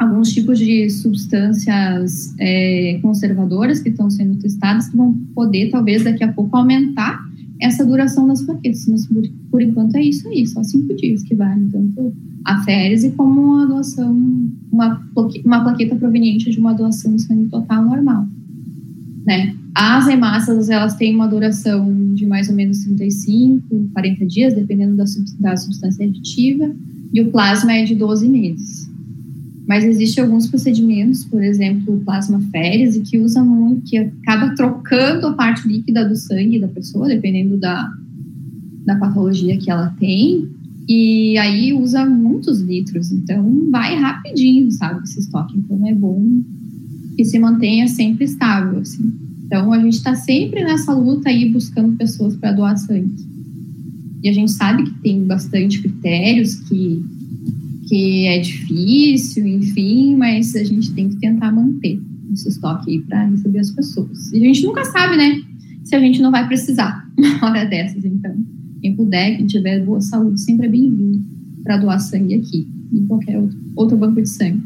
alguns 0.00 0.32
tipos 0.32 0.58
de 0.58 0.88
substâncias 0.88 2.34
é, 2.38 2.98
conservadoras 3.02 3.80
que 3.80 3.90
estão 3.90 4.08
sendo 4.08 4.36
testadas 4.36 4.88
que 4.88 4.96
vão 4.96 5.12
poder, 5.34 5.70
talvez, 5.70 6.04
daqui 6.04 6.24
a 6.24 6.32
pouco 6.32 6.56
aumentar 6.56 7.22
essa 7.60 7.84
duração 7.84 8.26
das 8.26 8.40
plaquetas. 8.40 8.86
Mas, 8.88 9.06
por, 9.06 9.22
por 9.50 9.60
enquanto, 9.60 9.96
é 9.96 10.02
isso 10.02 10.26
aí, 10.28 10.46
só 10.46 10.64
cinco 10.64 10.96
dias 10.96 11.22
que 11.22 11.34
vale 11.34 11.66
tanto 11.70 12.14
a 12.46 12.62
férise 12.64 13.10
como 13.10 13.42
uma 13.42 13.66
doação, 13.66 14.10
uma, 14.72 15.06
uma 15.44 15.62
plaqueta 15.62 15.94
proveniente 15.96 16.50
de 16.50 16.58
uma 16.58 16.72
doação 16.72 17.14
de 17.14 17.20
sangue 17.20 17.50
total 17.50 17.84
normal, 17.84 18.26
né? 19.26 19.54
As 19.74 20.08
hemácias, 20.08 20.68
elas 20.68 20.96
têm 20.96 21.14
uma 21.14 21.28
duração 21.28 22.14
de 22.14 22.26
mais 22.26 22.48
ou 22.48 22.54
menos 22.54 22.84
35, 22.84 23.90
40 23.92 24.26
dias, 24.26 24.54
dependendo 24.54 24.96
da, 24.96 25.56
substância 25.56 26.04
aditiva, 26.04 26.74
e 27.12 27.20
o 27.20 27.30
plasma 27.30 27.72
é 27.72 27.84
de 27.84 27.94
12 27.94 28.28
meses. 28.28 28.90
Mas 29.66 29.84
existem 29.84 30.24
alguns 30.24 30.48
procedimentos, 30.48 31.24
por 31.24 31.42
exemplo, 31.42 31.94
o 31.94 32.00
plasmaférese, 32.00 33.00
que 33.02 33.18
usa 33.18 33.44
muito, 33.44 33.82
que 33.82 33.96
acaba 33.98 34.54
trocando 34.54 35.28
a 35.28 35.32
parte 35.34 35.68
líquida 35.68 36.08
do 36.08 36.16
sangue 36.16 36.58
da 36.58 36.68
pessoa, 36.68 37.06
dependendo 37.06 37.56
da, 37.56 37.88
da 38.84 38.96
patologia 38.96 39.56
que 39.56 39.70
ela 39.70 39.94
tem, 40.00 40.48
e 40.88 41.38
aí 41.38 41.72
usa 41.72 42.04
muitos 42.04 42.60
litros, 42.60 43.12
então 43.12 43.70
vai 43.70 43.94
rapidinho, 43.94 44.72
sabe, 44.72 45.04
esse 45.04 45.20
estoque. 45.20 45.56
Então 45.56 45.86
é 45.86 45.94
bom 45.94 46.42
que 47.16 47.24
se 47.24 47.38
mantenha 47.38 47.86
sempre 47.86 48.24
estável, 48.24 48.80
assim. 48.80 49.29
Então 49.50 49.72
a 49.72 49.80
gente 49.80 49.94
está 49.94 50.14
sempre 50.14 50.62
nessa 50.62 50.94
luta 50.94 51.28
aí 51.28 51.50
buscando 51.50 51.96
pessoas 51.96 52.36
para 52.36 52.52
doar 52.52 52.78
sangue. 52.78 53.10
E 54.22 54.28
a 54.28 54.32
gente 54.32 54.52
sabe 54.52 54.84
que 54.84 54.94
tem 55.00 55.24
bastante 55.24 55.82
critérios 55.82 56.54
que 56.54 57.04
que 57.88 58.28
é 58.28 58.38
difícil, 58.38 59.44
enfim, 59.48 60.14
mas 60.14 60.54
a 60.54 60.62
gente 60.62 60.92
tem 60.92 61.08
que 61.08 61.16
tentar 61.16 61.50
manter 61.50 62.00
esse 62.32 62.48
estoque 62.48 62.92
aí 62.92 63.00
para 63.00 63.24
receber 63.24 63.58
as 63.58 63.72
pessoas. 63.72 64.32
E 64.32 64.36
a 64.36 64.38
gente 64.38 64.62
nunca 64.62 64.84
sabe, 64.84 65.16
né, 65.16 65.42
se 65.82 65.96
a 65.96 65.98
gente 65.98 66.22
não 66.22 66.30
vai 66.30 66.46
precisar 66.46 67.04
uma 67.18 67.50
hora 67.50 67.64
dessas. 67.64 68.04
Então, 68.04 68.32
quem 68.80 68.94
puder, 68.94 69.36
quem 69.36 69.46
tiver 69.48 69.84
boa 69.84 70.00
saúde, 70.00 70.40
sempre 70.40 70.66
é 70.66 70.70
bem-vindo 70.70 71.20
para 71.64 71.78
doar 71.78 71.98
sangue 71.98 72.34
aqui, 72.34 72.68
em 72.92 73.04
qualquer 73.06 73.36
outro, 73.36 73.58
outro 73.74 73.96
banco 73.96 74.22
de 74.22 74.28
sangue. 74.28 74.62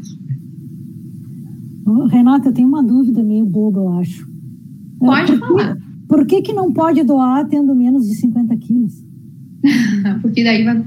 Renata, 2.11 2.49
eu 2.49 2.53
tenho 2.53 2.67
uma 2.67 2.83
dúvida 2.83 3.23
meio 3.23 3.45
boba, 3.47 3.79
eu 3.79 3.89
acho. 3.93 4.34
Pode 5.05 5.37
por 5.37 5.47
falar. 5.47 5.75
Que, 5.75 5.81
por 6.07 6.25
que, 6.25 6.41
que 6.41 6.53
não 6.53 6.71
pode 6.71 7.03
doar 7.03 7.47
tendo 7.47 7.75
menos 7.75 8.07
de 8.07 8.15
50 8.15 8.55
quilos? 8.57 9.03
Porque 10.21 10.43
daí 10.43 10.63
vai, 10.63 10.83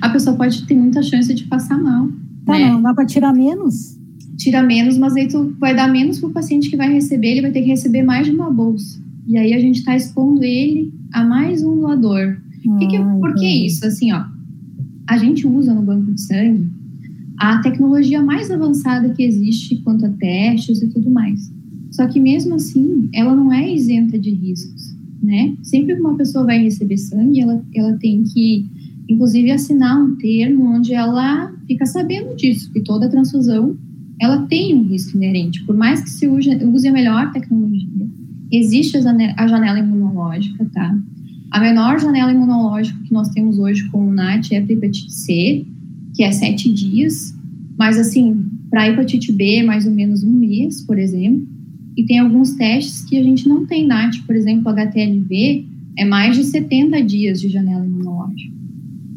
a 0.00 0.08
pessoa 0.10 0.36
pode 0.36 0.66
ter 0.66 0.74
muita 0.74 1.02
chance 1.02 1.32
de 1.32 1.44
passar 1.44 1.78
mal. 1.78 2.08
Tá, 2.44 2.52
né? 2.52 2.70
não, 2.70 2.82
dá 2.82 2.94
para 2.94 3.06
tirar 3.06 3.32
menos? 3.32 3.98
Tira 4.36 4.62
menos, 4.62 4.96
mas 4.96 5.14
aí 5.16 5.26
tu 5.28 5.54
vai 5.58 5.74
dar 5.74 5.90
menos 5.90 6.18
para 6.20 6.28
o 6.28 6.32
paciente 6.32 6.70
que 6.70 6.76
vai 6.76 6.92
receber, 6.92 7.28
ele 7.28 7.42
vai 7.42 7.50
ter 7.50 7.62
que 7.62 7.68
receber 7.68 8.02
mais 8.02 8.26
de 8.26 8.32
uma 8.32 8.50
bolsa. 8.50 9.00
E 9.26 9.36
aí 9.36 9.52
a 9.52 9.58
gente 9.58 9.80
está 9.80 9.96
expondo 9.96 10.42
ele 10.42 10.92
a 11.12 11.24
mais 11.24 11.62
um 11.62 11.76
doador. 11.76 12.38
Ah, 12.68 12.78
que 12.78 12.86
que, 12.86 12.98
por 12.98 13.34
que 13.34 13.66
isso? 13.66 13.84
Assim, 13.86 14.12
ó, 14.12 14.24
a 15.06 15.18
gente 15.18 15.46
usa 15.46 15.74
no 15.74 15.82
banco 15.82 16.12
de 16.12 16.20
sangue 16.20 16.70
a 17.38 17.60
tecnologia 17.60 18.22
mais 18.22 18.50
avançada 18.50 19.10
que 19.10 19.22
existe 19.22 19.76
quanto 19.82 20.06
a 20.06 20.10
testes 20.10 20.82
e 20.82 20.88
tudo 20.88 21.10
mais. 21.10 21.52
Só 21.98 22.06
que 22.06 22.20
mesmo 22.20 22.54
assim, 22.54 23.08
ela 23.12 23.34
não 23.34 23.52
é 23.52 23.74
isenta 23.74 24.16
de 24.16 24.30
riscos 24.30 24.96
né? 25.22 25.54
Sempre 25.62 25.94
que 25.94 26.00
uma 26.00 26.16
pessoa 26.16 26.44
vai 26.44 26.62
receber 26.62 26.96
sangue, 26.96 27.40
ela, 27.40 27.62
ela 27.74 27.92
tem 27.98 28.22
que, 28.22 28.66
inclusive, 29.08 29.50
assinar 29.50 30.00
um 30.00 30.16
termo 30.16 30.64
onde 30.64 30.94
ela 30.94 31.52
fica 31.66 31.84
sabendo 31.84 32.36
disso, 32.36 32.72
que 32.72 32.80
toda 32.80 33.08
transfusão 33.08 33.76
ela 34.20 34.46
tem 34.46 34.74
um 34.74 34.82
risco 34.84 35.16
inerente. 35.16 35.64
Por 35.64 35.76
mais 35.76 36.02
que 36.02 36.10
se 36.10 36.26
use, 36.26 36.50
use 36.64 36.88
a 36.88 36.92
melhor 36.92 37.30
tecnologia, 37.32 38.08
existe 38.50 38.96
a 38.96 39.46
janela, 39.46 39.78
imunológica, 39.78 40.64
tá? 40.72 40.98
A 41.50 41.60
menor 41.60 42.00
janela 42.00 42.32
imunológica 42.32 42.98
que 43.04 43.12
nós 43.12 43.28
temos 43.28 43.58
hoje 43.58 43.88
com 43.90 44.08
o 44.08 44.12
NAT 44.12 44.52
é 44.52 44.58
a 44.58 44.60
hepatite 44.60 45.12
C, 45.12 45.66
que 46.14 46.24
é 46.24 46.32
sete 46.32 46.72
dias, 46.72 47.34
mas 47.78 47.96
assim, 47.96 48.44
para 48.70 48.88
hepatite 48.88 49.30
B, 49.32 49.62
mais 49.62 49.86
ou 49.86 49.92
menos 49.92 50.24
um 50.24 50.32
mês, 50.32 50.82
por 50.82 50.98
exemplo. 50.98 51.57
E 51.98 52.04
tem 52.04 52.20
alguns 52.20 52.52
testes 52.52 53.04
que 53.04 53.18
a 53.18 53.22
gente 53.24 53.48
não 53.48 53.66
tem 53.66 53.84
NAT, 53.84 54.22
por 54.24 54.36
exemplo, 54.36 54.68
HTLV 54.68 55.66
é 55.96 56.04
mais 56.04 56.36
de 56.36 56.44
70 56.44 57.02
dias 57.02 57.40
de 57.40 57.48
janela 57.48 57.84
imunológica. 57.84 58.54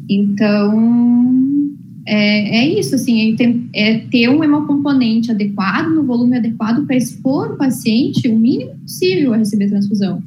Então, 0.10 1.70
é, 2.08 2.58
é 2.58 2.80
isso, 2.80 2.96
assim, 2.96 3.38
é, 3.74 3.92
é 3.92 4.00
ter 4.00 4.30
um 4.30 4.44
hemocomponente 4.44 5.30
adequado, 5.30 5.90
no 5.90 6.04
volume 6.04 6.38
adequado, 6.38 6.84
para 6.88 6.98
expor 6.98 7.52
o 7.52 7.58
paciente 7.58 8.28
o 8.28 8.36
mínimo 8.36 8.72
possível 8.80 9.36
a 9.36 9.38
receber 9.38 9.70
transfusão. 9.70 10.24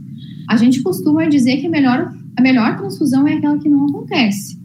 A 0.48 0.56
gente 0.56 0.80
costuma 0.80 1.26
dizer 1.26 1.56
que 1.56 1.66
a 1.66 1.70
melhor, 1.70 2.14
a 2.36 2.40
melhor 2.40 2.76
transfusão 2.76 3.26
é 3.26 3.34
aquela 3.34 3.58
que 3.58 3.68
não 3.68 3.86
acontece, 3.86 4.56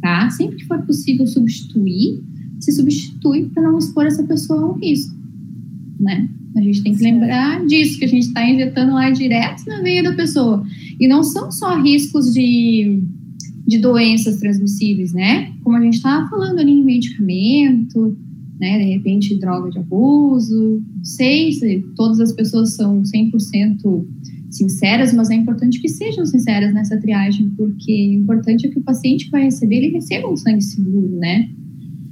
tá? 0.00 0.30
Sempre 0.30 0.58
que 0.58 0.66
for 0.66 0.78
possível 0.82 1.26
substituir, 1.26 2.22
se 2.60 2.70
substitui 2.70 3.46
para 3.46 3.64
não 3.64 3.78
expor 3.78 4.06
essa 4.06 4.22
pessoa 4.22 4.62
a 4.62 4.66
um 4.70 4.74
risco, 4.74 5.12
né? 5.98 6.28
A 6.56 6.60
gente 6.62 6.82
tem 6.82 6.94
que 6.94 7.02
lembrar 7.02 7.64
disso, 7.66 7.98
que 7.98 8.06
a 8.06 8.08
gente 8.08 8.28
está 8.28 8.48
injetando 8.48 8.94
lá 8.94 9.10
direto 9.10 9.62
na 9.66 9.82
veia 9.82 10.02
da 10.02 10.14
pessoa. 10.14 10.64
E 10.98 11.06
não 11.06 11.22
são 11.22 11.50
só 11.52 11.80
riscos 11.80 12.32
de, 12.32 13.02
de 13.66 13.78
doenças 13.78 14.38
transmissíveis, 14.38 15.12
né? 15.12 15.52
Como 15.62 15.76
a 15.76 15.80
gente 15.80 15.94
estava 15.94 16.28
falando 16.28 16.58
ali 16.58 16.72
em 16.72 16.84
medicamento, 16.84 18.16
né? 18.58 18.78
De 18.78 18.84
repente, 18.94 19.38
droga 19.38 19.70
de 19.70 19.78
abuso. 19.78 20.82
Não 20.96 21.04
sei 21.04 21.52
se 21.52 21.84
todas 21.94 22.20
as 22.20 22.32
pessoas 22.32 22.74
são 22.74 23.02
100% 23.02 24.06
sinceras, 24.50 25.12
mas 25.12 25.28
é 25.28 25.34
importante 25.34 25.80
que 25.80 25.88
sejam 25.88 26.24
sinceras 26.24 26.72
nessa 26.72 26.96
triagem, 26.98 27.50
porque 27.50 28.16
o 28.16 28.22
importante 28.22 28.66
é 28.66 28.70
que 28.70 28.78
o 28.78 28.82
paciente 28.82 29.26
que 29.26 29.30
vai 29.30 29.44
receber, 29.44 29.76
ele 29.76 29.88
receba 29.90 30.30
um 30.30 30.36
sangue 30.36 30.62
seguro, 30.62 31.16
né? 31.18 31.50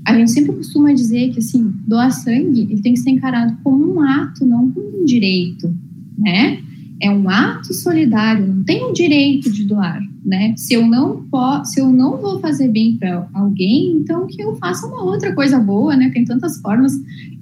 A 0.05 0.15
gente 0.15 0.31
sempre 0.31 0.53
costuma 0.53 0.93
dizer 0.93 1.31
que, 1.31 1.39
assim, 1.39 1.73
doar 1.87 2.13
sangue 2.13 2.63
ele 2.71 2.83
tem 2.83 2.93
que 2.93 3.01
ser 3.01 3.11
encarado 3.11 3.57
como 3.65 3.95
um 3.95 4.01
ato, 4.01 4.45
não 4.45 4.71
como 4.71 5.01
um 5.01 5.05
direito, 5.05 5.75
né? 6.19 6.59
É 7.01 7.11
um 7.11 7.29
ato 7.29 7.73
solidário, 7.73 8.47
não 8.47 8.65
tem 8.65 8.85
o 8.85 8.93
direito 8.93 9.51
de 9.51 9.65
doar, 9.65 10.01
né? 10.25 10.55
Se 10.57 10.75
eu 10.75 10.87
não 10.87 11.25
posso, 11.31 11.73
se 11.73 11.81
eu 11.81 11.91
não 11.91 12.19
vou 12.19 12.39
fazer 12.39 12.69
bem 12.69 12.97
para 12.97 13.27
alguém, 13.33 13.93
então 13.93 14.27
que 14.27 14.43
eu 14.43 14.55
faça 14.57 14.87
uma 14.87 15.03
outra 15.03 15.35
coisa 15.35 15.59
boa, 15.59 15.97
né? 15.97 16.11
Tem 16.11 16.25
tantas 16.25 16.61
formas 16.61 16.93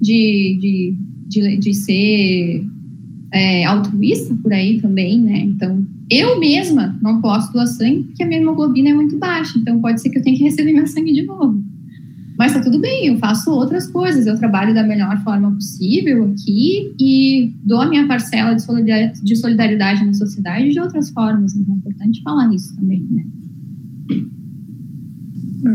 de, 0.01 0.57
de, 0.59 0.97
de, 1.27 1.57
de 1.57 1.73
ser 1.73 2.65
é, 3.31 3.65
altruísta 3.65 4.35
por 4.35 4.53
aí 4.53 4.79
também, 4.79 5.19
né? 5.19 5.39
Então, 5.39 5.85
eu 6.09 6.39
mesma 6.39 6.97
não 7.01 7.19
posso 7.19 7.51
doar 7.51 7.67
sangue 7.67 8.03
porque 8.03 8.23
a 8.23 8.27
minha 8.27 8.39
hemoglobina 8.39 8.89
é 8.89 8.93
muito 8.93 9.17
baixa, 9.17 9.57
então 9.57 9.81
pode 9.81 10.01
ser 10.01 10.09
que 10.09 10.19
eu 10.19 10.23
tenha 10.23 10.37
que 10.37 10.43
receber 10.43 10.71
meu 10.71 10.87
sangue 10.87 11.11
de 11.11 11.23
novo. 11.23 11.72
Mas 12.37 12.53
tá 12.53 12.61
tudo 12.61 12.79
bem, 12.79 13.07
eu 13.07 13.17
faço 13.17 13.51
outras 13.51 13.87
coisas, 13.87 14.25
eu 14.25 14.37
trabalho 14.37 14.73
da 14.73 14.83
melhor 14.83 15.21
forma 15.23 15.51
possível 15.51 16.23
aqui 16.31 16.93
e 16.99 17.53
dou 17.63 17.81
a 17.81 17.87
minha 17.87 18.07
parcela 18.07 18.53
de 18.53 18.61
solidariedade, 18.63 19.21
de 19.23 19.35
solidariedade 19.35 20.05
na 20.05 20.13
sociedade 20.13 20.69
de 20.69 20.79
outras 20.79 21.09
formas. 21.11 21.55
Então 21.55 21.75
é 21.75 21.77
importante 21.77 22.21
falar 22.23 22.53
isso 22.53 22.75
também, 22.75 23.05
né? 23.11 23.23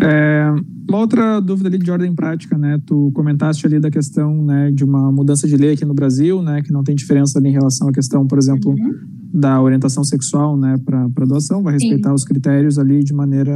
É, 0.03 0.53
uma 0.89 0.99
outra 0.99 1.41
dúvida 1.41 1.69
ali 1.69 1.79
de 1.79 1.91
ordem 1.91 2.15
prática, 2.15 2.59
né? 2.59 2.81
Tu 2.85 3.11
comentaste 3.15 3.67
ali 3.67 3.79
da 3.79 3.91
questão 3.91 4.45
né, 4.45 4.71
de 4.71 4.85
uma 4.85 5.11
mudança 5.13 5.47
de 5.47 5.57
lei 5.57 5.73
aqui 5.73 5.85
no 5.85 5.95
Brasil, 5.95 6.43
né? 6.43 6.63
Que 6.63 6.73
não 6.73 6.83
tem 6.83 6.95
diferença 6.95 7.39
ali 7.39 7.49
em 7.49 7.53
relação 7.53 7.89
à 7.89 7.93
questão, 7.93 8.27
por 8.27 8.39
exemplo, 8.39 8.73
uhum. 8.73 8.95
da 9.33 9.61
orientação 9.63 10.05
sexual, 10.05 10.57
né? 10.59 10.77
Para 10.85 11.25
doação, 11.25 11.63
vai 11.63 11.75
respeitar 11.75 12.11
Sim. 12.11 12.15
os 12.15 12.25
critérios 12.25 12.79
ali 12.79 13.03
de 13.03 13.15
maneira 13.15 13.55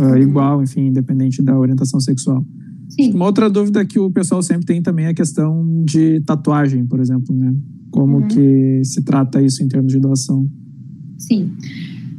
uh, 0.00 0.16
igual, 0.16 0.62
enfim, 0.62 0.86
independente 0.86 1.42
da 1.42 1.58
orientação 1.58 2.00
sexual. 2.00 2.44
Sim. 2.88 3.12
Uma 3.12 3.26
outra 3.26 3.48
dúvida 3.48 3.84
que 3.84 3.98
o 3.98 4.10
pessoal 4.10 4.42
sempre 4.42 4.66
tem 4.66 4.82
também 4.82 5.06
é 5.06 5.08
a 5.10 5.14
questão 5.14 5.84
de 5.84 6.20
tatuagem, 6.20 6.84
por 6.86 7.00
exemplo, 7.00 7.34
né? 7.34 7.54
Como 7.90 8.18
uhum. 8.18 8.28
que 8.28 8.82
se 8.84 9.02
trata 9.02 9.40
isso 9.40 9.62
em 9.62 9.68
termos 9.68 9.92
de 9.92 10.00
doação? 10.00 10.46
Sim. 11.16 11.52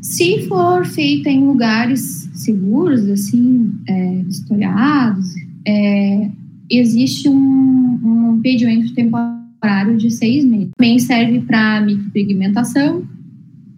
Se 0.01 0.47
for 0.47 0.85
feita 0.85 1.29
em 1.29 1.45
lugares 1.45 2.29
seguros, 2.33 3.07
assim, 3.09 3.71
é, 3.87 4.21
historiados, 4.23 5.33
é, 5.67 6.31
existe 6.69 7.29
um, 7.29 7.99
um 8.03 8.35
impedimento 8.37 8.93
temporário 8.93 9.97
de 9.97 10.09
seis 10.09 10.45
meses. 10.45 10.71
Também 10.77 10.97
serve 10.99 11.41
para 11.41 11.81
micropigmentação, 11.81 13.03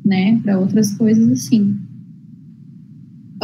né? 0.06 0.40
Para 0.44 0.60
outras 0.60 0.94
coisas 0.96 1.30
assim. 1.30 1.76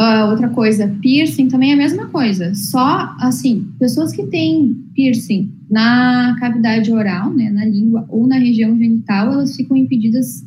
Uh, 0.00 0.30
outra 0.30 0.48
coisa, 0.48 0.88
piercing 1.02 1.48
também 1.48 1.72
é 1.72 1.74
a 1.74 1.76
mesma 1.76 2.06
coisa. 2.06 2.54
Só, 2.54 3.14
assim, 3.20 3.66
pessoas 3.78 4.12
que 4.12 4.26
têm 4.28 4.74
piercing 4.94 5.52
na 5.70 6.34
cavidade 6.40 6.90
oral, 6.90 7.30
né, 7.34 7.50
na 7.50 7.66
língua 7.66 8.06
ou 8.08 8.26
na 8.26 8.38
região 8.38 8.78
genital, 8.78 9.30
elas 9.30 9.54
ficam 9.54 9.76
impedidas 9.76 10.42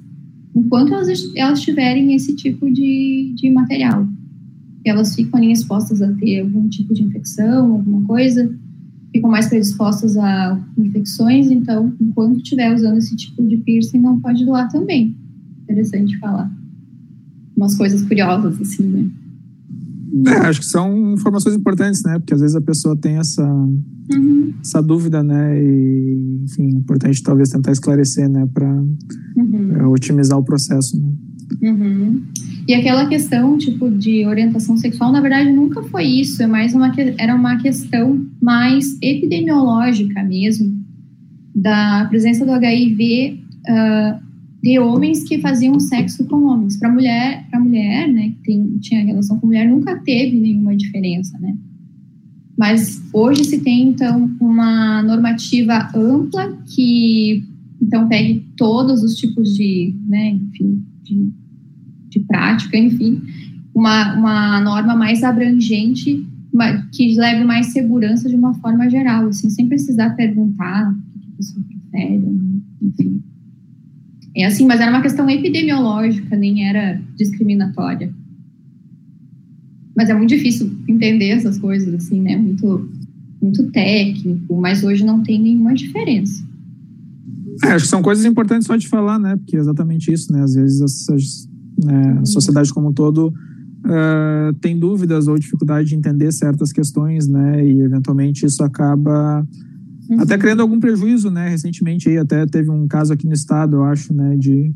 enquanto 0.56 0.92
elas, 0.92 1.08
elas 1.36 1.62
tiverem 1.62 2.16
esse 2.16 2.36
tipo 2.36 2.72
de, 2.72 3.32
de 3.36 3.52
material. 3.52 4.08
e 4.84 4.90
elas 4.90 5.16
ficam 5.16 5.40
ali 5.40 5.52
expostas 5.52 6.02
a 6.02 6.12
ter 6.14 6.40
algum 6.40 6.68
tipo 6.68 6.92
de 6.92 7.04
infecção, 7.04 7.74
alguma 7.74 8.04
coisa, 8.08 8.52
ficam 9.12 9.30
mais 9.30 9.50
predispostas 9.50 10.18
a 10.18 10.60
infecções, 10.76 11.52
então, 11.52 11.94
enquanto 12.02 12.38
estiver 12.38 12.74
usando 12.74 12.98
esse 12.98 13.16
tipo 13.16 13.44
de 13.48 13.58
piercing, 13.58 14.00
não 14.00 14.20
pode 14.20 14.44
doar 14.46 14.68
também. 14.72 15.16
Interessante 15.62 16.18
falar. 16.18 16.52
Umas 17.56 17.76
coisas 17.76 18.02
curiosas, 18.02 18.60
assim, 18.60 18.84
né? 18.88 19.23
É, 20.28 20.48
acho 20.48 20.60
que 20.60 20.66
são 20.68 21.14
informações 21.14 21.56
importantes, 21.56 22.04
né? 22.04 22.20
Porque 22.20 22.34
às 22.34 22.42
vezes 22.42 22.56
a 22.56 22.62
pessoa 22.62 22.96
tem 22.96 23.18
essa, 23.18 23.44
uhum. 23.44 24.54
essa 24.62 24.82
dúvida, 24.82 25.24
né? 25.24 25.60
E, 25.60 26.44
enfim, 26.44 26.70
importante 26.70 27.24
talvez 27.24 27.50
tentar 27.50 27.72
esclarecer, 27.72 28.30
né? 28.30 28.48
Para 28.54 28.70
uhum. 29.36 29.90
otimizar 29.92 30.38
o 30.38 30.44
processo, 30.44 31.00
né? 31.00 31.12
Uhum. 31.62 32.22
E 32.68 32.74
aquela 32.74 33.08
questão, 33.08 33.58
tipo, 33.58 33.90
de 33.90 34.26
orientação 34.26 34.78
sexual, 34.78 35.12
na 35.12 35.20
verdade, 35.20 35.52
nunca 35.52 35.82
foi 35.84 36.06
isso. 36.06 36.42
É 36.44 36.48
mais 36.48 36.74
uma, 36.74 36.94
era 37.18 37.36
uma 37.36 37.58
questão 37.58 38.26
mais 38.42 38.98
epidemiológica 39.02 40.24
mesmo, 40.24 40.82
da 41.56 42.06
presença 42.10 42.46
do 42.46 42.52
HIV 42.52 43.40
uh, 43.68 43.72
ah, 43.72 44.20
de 44.64 44.80
homens 44.80 45.26
que 45.26 45.40
faziam 45.40 45.78
sexo 45.78 46.24
com 46.24 46.46
homens. 46.46 46.78
Para 46.78 46.90
mulher, 46.90 47.46
para 47.52 47.60
mulher, 47.60 48.08
né, 48.08 48.30
que 48.30 48.44
tem, 48.44 48.78
tinha 48.80 49.04
relação 49.04 49.38
com 49.38 49.48
mulher, 49.48 49.68
nunca 49.68 50.00
teve 50.00 50.40
nenhuma 50.40 50.74
diferença, 50.74 51.38
né? 51.38 51.54
Mas 52.58 53.04
hoje 53.12 53.44
se 53.44 53.60
tem 53.60 53.90
então 53.90 54.32
uma 54.40 55.04
normativa 55.04 55.90
ampla 55.94 56.58
que 56.74 57.44
então 57.82 58.08
pegue 58.08 58.46
todos 58.56 59.04
os 59.04 59.16
tipos 59.16 59.54
de, 59.54 59.94
né, 60.08 60.30
enfim, 60.30 60.82
de, 61.04 61.30
de 62.10 62.20
prática, 62.22 62.78
enfim, 62.78 63.22
uma, 63.76 64.16
uma 64.16 64.62
norma 64.62 64.96
mais 64.96 65.24
abrangente 65.24 66.26
que 66.94 67.16
leve 67.18 67.44
mais 67.44 67.74
segurança 67.74 68.30
de 68.30 68.36
uma 68.36 68.54
forma 68.54 68.90
geral, 68.90 69.28
assim, 69.28 69.50
sem 69.50 69.68
precisar 69.68 70.12
perguntar 70.12 70.92
o 70.92 71.20
que 71.20 71.28
a 71.28 71.38
pessoa 71.38 71.66
prefere, 71.66 72.20
né, 72.20 72.62
enfim. 72.82 73.33
É 74.36 74.46
assim, 74.46 74.66
mas 74.66 74.80
era 74.80 74.90
uma 74.90 75.02
questão 75.02 75.30
epidemiológica, 75.30 76.36
nem 76.36 76.68
era 76.68 77.00
discriminatória. 77.16 78.14
Mas 79.96 80.10
é 80.10 80.14
muito 80.14 80.30
difícil 80.30 80.76
entender 80.88 81.30
essas 81.30 81.60
coisas, 81.60 81.94
assim, 81.94 82.20
né? 82.20 82.36
Muito, 82.36 82.90
muito 83.42 83.72
técnico, 83.72 84.60
mas 84.60 84.84
hoje 84.84 85.06
não 85.06 85.22
tem 85.22 85.40
nenhuma 85.40 85.76
diferença. 85.76 86.44
É, 87.64 87.68
acho 87.68 87.86
que 87.86 87.90
são 87.90 88.02
coisas 88.02 88.26
importantes 88.26 88.66
só 88.66 88.76
de 88.76 88.88
falar, 88.88 89.20
né? 89.20 89.36
Porque 89.36 89.56
é 89.56 89.60
exatamente 89.60 90.12
isso, 90.12 90.34
né? 90.34 90.42
Às 90.42 90.56
vezes 90.56 90.82
as, 90.82 91.50
né, 91.84 92.20
a 92.22 92.26
sociedade 92.26 92.74
como 92.74 92.90
um 92.90 92.94
todo 92.94 93.28
uh, 93.28 94.54
tem 94.60 94.80
dúvidas 94.80 95.28
ou 95.28 95.38
dificuldade 95.38 95.90
de 95.90 95.96
entender 95.96 96.32
certas 96.32 96.72
questões, 96.72 97.28
né? 97.28 97.64
E 97.66 97.82
eventualmente 97.82 98.46
isso 98.46 98.64
acaba 98.64 99.48
Uhum. 100.10 100.22
Até 100.22 100.38
criando 100.38 100.62
algum 100.62 100.80
prejuízo, 100.80 101.32
né? 101.32 101.50
Recentemente 101.50 102.10
aí 102.10 102.18
até 102.18 102.46
teve 102.46 102.70
um 102.70 102.88
caso 102.88 103.14
aqui 103.14 103.26
no 103.26 103.34
estado, 103.34 103.78
eu 103.78 103.84
acho, 103.84 104.14
né, 104.14 104.36
de 104.38 104.74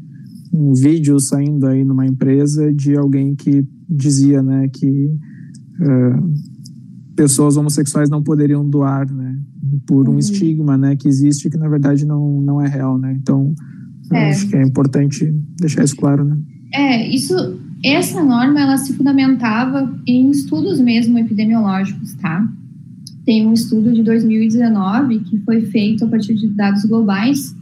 um 0.53 0.73
vídeo 0.73 1.19
saindo 1.19 1.67
aí 1.67 1.83
numa 1.83 2.05
empresa 2.05 2.73
de 2.73 2.95
alguém 2.95 3.35
que 3.35 3.65
dizia, 3.89 4.41
né, 4.41 4.67
que 4.69 5.11
uh, 5.79 6.33
pessoas 7.15 7.57
homossexuais 7.57 8.09
não 8.09 8.23
poderiam 8.23 8.67
doar, 8.67 9.11
né, 9.11 9.37
por 9.85 10.07
um 10.07 10.13
uhum. 10.13 10.19
estigma, 10.19 10.77
né, 10.77 10.95
que 10.95 11.07
existe 11.07 11.49
que 11.49 11.57
na 11.57 11.67
verdade 11.67 12.05
não 12.05 12.41
não 12.41 12.61
é 12.61 12.67
real, 12.67 12.97
né. 12.97 13.15
Então 13.19 13.53
é. 14.11 14.29
acho 14.29 14.47
que 14.47 14.55
é 14.55 14.63
importante 14.63 15.33
deixar 15.59 15.83
isso 15.83 15.95
claro, 15.95 16.23
né. 16.23 16.37
É, 16.73 17.07
isso 17.07 17.33
essa 17.83 18.23
norma 18.23 18.59
ela 18.59 18.77
se 18.77 18.93
fundamentava 18.93 19.93
em 20.07 20.31
estudos 20.31 20.79
mesmo 20.79 21.19
epidemiológicos, 21.19 22.15
tá? 22.15 22.47
Tem 23.27 23.45
um 23.45 23.51
estudo 23.51 23.91
de 23.91 24.01
2019 24.03 25.19
que 25.19 25.37
foi 25.39 25.61
feito 25.65 26.05
a 26.05 26.07
partir 26.07 26.33
de 26.33 26.47
dados 26.47 26.85
globais 26.85 27.53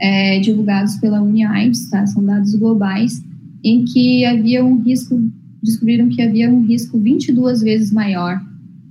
é, 0.00 0.40
divulgados 0.40 0.96
pela 0.96 1.22
UniAIDS, 1.22 1.88
tá? 1.88 2.04
São 2.08 2.24
dados 2.24 2.52
globais 2.56 3.24
em 3.62 3.84
que 3.84 4.24
havia 4.24 4.64
um 4.64 4.82
risco, 4.82 5.22
descobriram 5.62 6.08
que 6.08 6.20
havia 6.20 6.50
um 6.50 6.66
risco 6.66 6.98
22 6.98 7.60
vezes 7.60 7.92
maior 7.92 8.42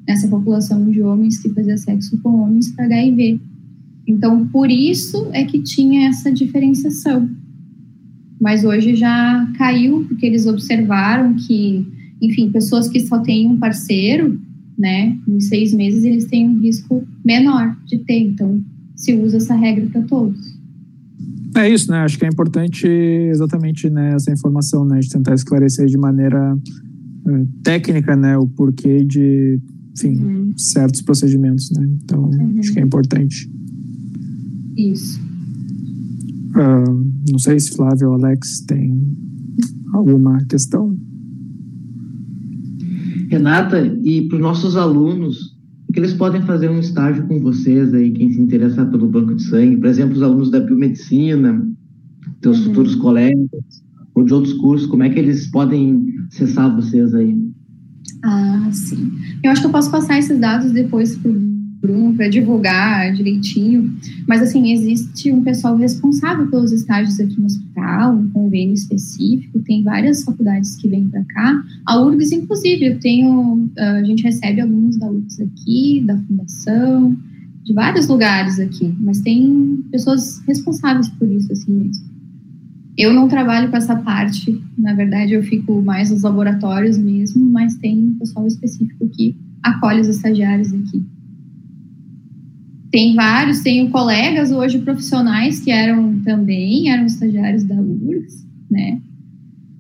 nessa 0.08 0.26
população 0.30 0.90
de 0.90 1.02
homens 1.02 1.38
que 1.38 1.50
fazia 1.50 1.76
sexo 1.76 2.18
com 2.22 2.42
homens 2.44 2.72
para 2.72 2.86
HIV. 2.86 3.42
Então, 4.08 4.48
por 4.48 4.72
isso 4.72 5.28
é 5.34 5.44
que 5.44 5.60
tinha 5.62 6.08
essa 6.08 6.32
diferenciação. 6.32 7.30
Mas 8.40 8.64
hoje 8.64 8.96
já 8.96 9.52
caiu, 9.58 10.06
porque 10.08 10.28
eles 10.28 10.48
observaram 10.48 11.34
que, 11.34 11.86
enfim, 12.22 12.50
pessoas 12.50 12.88
que 12.88 13.02
só 13.02 13.20
têm 13.20 13.50
um 13.50 13.58
parceiro 13.58 14.40
né? 14.82 15.16
Em 15.28 15.40
seis 15.40 15.74
meses 15.74 16.04
eles 16.04 16.26
têm 16.26 16.50
um 16.50 16.60
risco 16.60 17.08
menor 17.24 17.78
de 17.86 18.00
ter, 18.00 18.20
então 18.20 18.60
se 18.96 19.14
usa 19.14 19.38
essa 19.38 19.56
regra 19.56 19.86
para 19.88 20.02
todos. 20.02 20.60
É 21.56 21.70
isso, 21.70 21.92
né? 21.92 22.00
Acho 22.00 22.18
que 22.18 22.26
é 22.26 22.28
importante 22.28 22.88
exatamente 22.88 23.90
né, 23.90 24.14
essa 24.16 24.32
informação, 24.32 24.84
né? 24.84 25.00
De 25.00 25.10
tentar 25.10 25.36
esclarecer 25.36 25.86
de 25.86 25.98
maneira 25.98 26.56
uh, 26.56 27.48
técnica, 27.64 28.16
né? 28.16 28.38
O 28.38 28.48
porquê 28.48 29.04
de, 29.04 29.60
enfim, 29.96 30.16
uhum. 30.16 30.54
certos 30.58 31.02
procedimentos, 31.02 31.70
né? 31.72 31.88
Então, 32.04 32.24
uhum. 32.24 32.56
acho 32.58 32.74
que 32.74 32.80
é 32.80 32.84
importante. 32.84 33.52
Isso. 34.78 35.20
Uh, 36.56 37.12
não 37.30 37.38
sei 37.38 37.60
se 37.60 37.76
Flávio 37.76 38.10
ou 38.10 38.16
Alex 38.16 38.62
tem 38.62 38.98
alguma 39.94 40.38
questão. 40.46 40.98
Renata, 43.32 43.80
e 44.04 44.28
para 44.28 44.36
os 44.36 44.42
nossos 44.42 44.76
alunos, 44.76 45.58
que 45.94 46.00
eles 46.02 46.14
podem 46.14 46.42
fazer 46.42 46.70
um 46.70 46.80
estágio 46.80 47.26
com 47.28 47.40
vocês 47.40 47.94
aí, 47.94 48.12
quem 48.12 48.30
se 48.30 48.42
interessar 48.42 48.90
pelo 48.92 49.08
banco 49.08 49.34
de 49.36 49.44
sangue, 49.44 49.78
por 49.78 49.88
exemplo, 49.88 50.18
os 50.18 50.22
alunos 50.22 50.52
da 50.52 50.60
biomedicina, 50.60 51.66
teus 52.42 52.60
uhum. 52.60 52.66
futuros 52.66 52.96
colegas, 52.96 53.50
ou 54.14 54.26
de 54.26 54.34
outros 54.34 54.54
cursos, 54.56 54.86
como 54.86 55.04
é 55.04 55.10
que 55.10 55.18
eles 55.18 55.48
podem 55.48 56.14
acessar 56.28 56.76
vocês 56.76 57.14
aí? 57.14 57.40
Ah, 58.24 58.70
sim. 58.74 59.14
Eu 59.42 59.52
acho 59.52 59.62
que 59.62 59.68
eu 59.68 59.72
posso 59.72 59.90
passar 59.90 60.20
esses 60.20 60.38
dados 60.38 60.72
depois 60.72 61.16
para 61.16 61.32
o 61.32 61.51
Para 62.16 62.28
divulgar 62.28 63.12
direitinho. 63.14 63.92
Mas, 64.28 64.42
assim, 64.42 64.72
existe 64.72 65.32
um 65.32 65.44
pessoal 65.44 65.76
responsável 65.76 66.48
pelos 66.48 66.72
estágios 66.72 67.20
aqui 67.20 67.40
no 67.40 67.48
hospital, 67.48 68.16
um 68.16 68.30
convênio 68.30 68.76
específico, 68.76 69.60
tem 69.60 69.84
várias 69.84 70.24
faculdades 70.24 70.76
que 70.76 70.88
vêm 70.88 71.08
para 71.10 71.24
cá. 71.24 71.64
A 71.88 72.00
URGS, 72.00 72.34
inclusive, 72.34 72.86
eu 72.86 73.00
tenho, 73.00 73.68
ah, 73.78 73.94
a 73.94 74.04
gente 74.04 74.24
recebe 74.24 74.62
alunos 74.62 74.98
da 74.98 75.10
URGS 75.10 75.42
aqui, 75.42 76.04
da 76.06 76.18
Fundação, 76.18 77.18
de 77.64 77.74
vários 77.74 78.08
lugares 78.08 78.60
aqui, 78.60 78.94
mas 79.00 79.22
tem 79.22 79.84
pessoas 79.92 80.42
responsáveis 80.48 81.10
por 81.10 81.30
isso, 81.30 81.52
assim 81.52 81.72
mesmo. 81.72 82.12
Eu 82.98 83.14
não 83.14 83.28
trabalho 83.28 83.70
com 83.72 83.78
essa 83.78 83.96
parte, 83.96 84.62
na 84.78 84.94
verdade, 84.94 85.34
eu 85.34 85.44
fico 85.44 85.82
mais 85.82 86.12
nos 86.12 86.24
laboratórios 86.24 86.98
mesmo, 86.98 87.44
mas 87.44 87.76
tem 87.76 88.16
pessoal 88.20 88.46
específico 88.46 89.08
que 89.10 89.36
acolhe 89.64 90.02
os 90.02 90.08
estagiários 90.08 90.74
aqui. 90.74 91.04
Tem 92.92 93.16
vários, 93.16 93.62
tenho 93.62 93.90
colegas 93.90 94.52
hoje 94.52 94.80
profissionais 94.80 95.62
que 95.62 95.72
eram 95.72 96.20
também, 96.22 96.90
eram 96.90 97.06
estagiários 97.06 97.64
da 97.64 97.76
URGS, 97.76 98.46
né? 98.70 99.02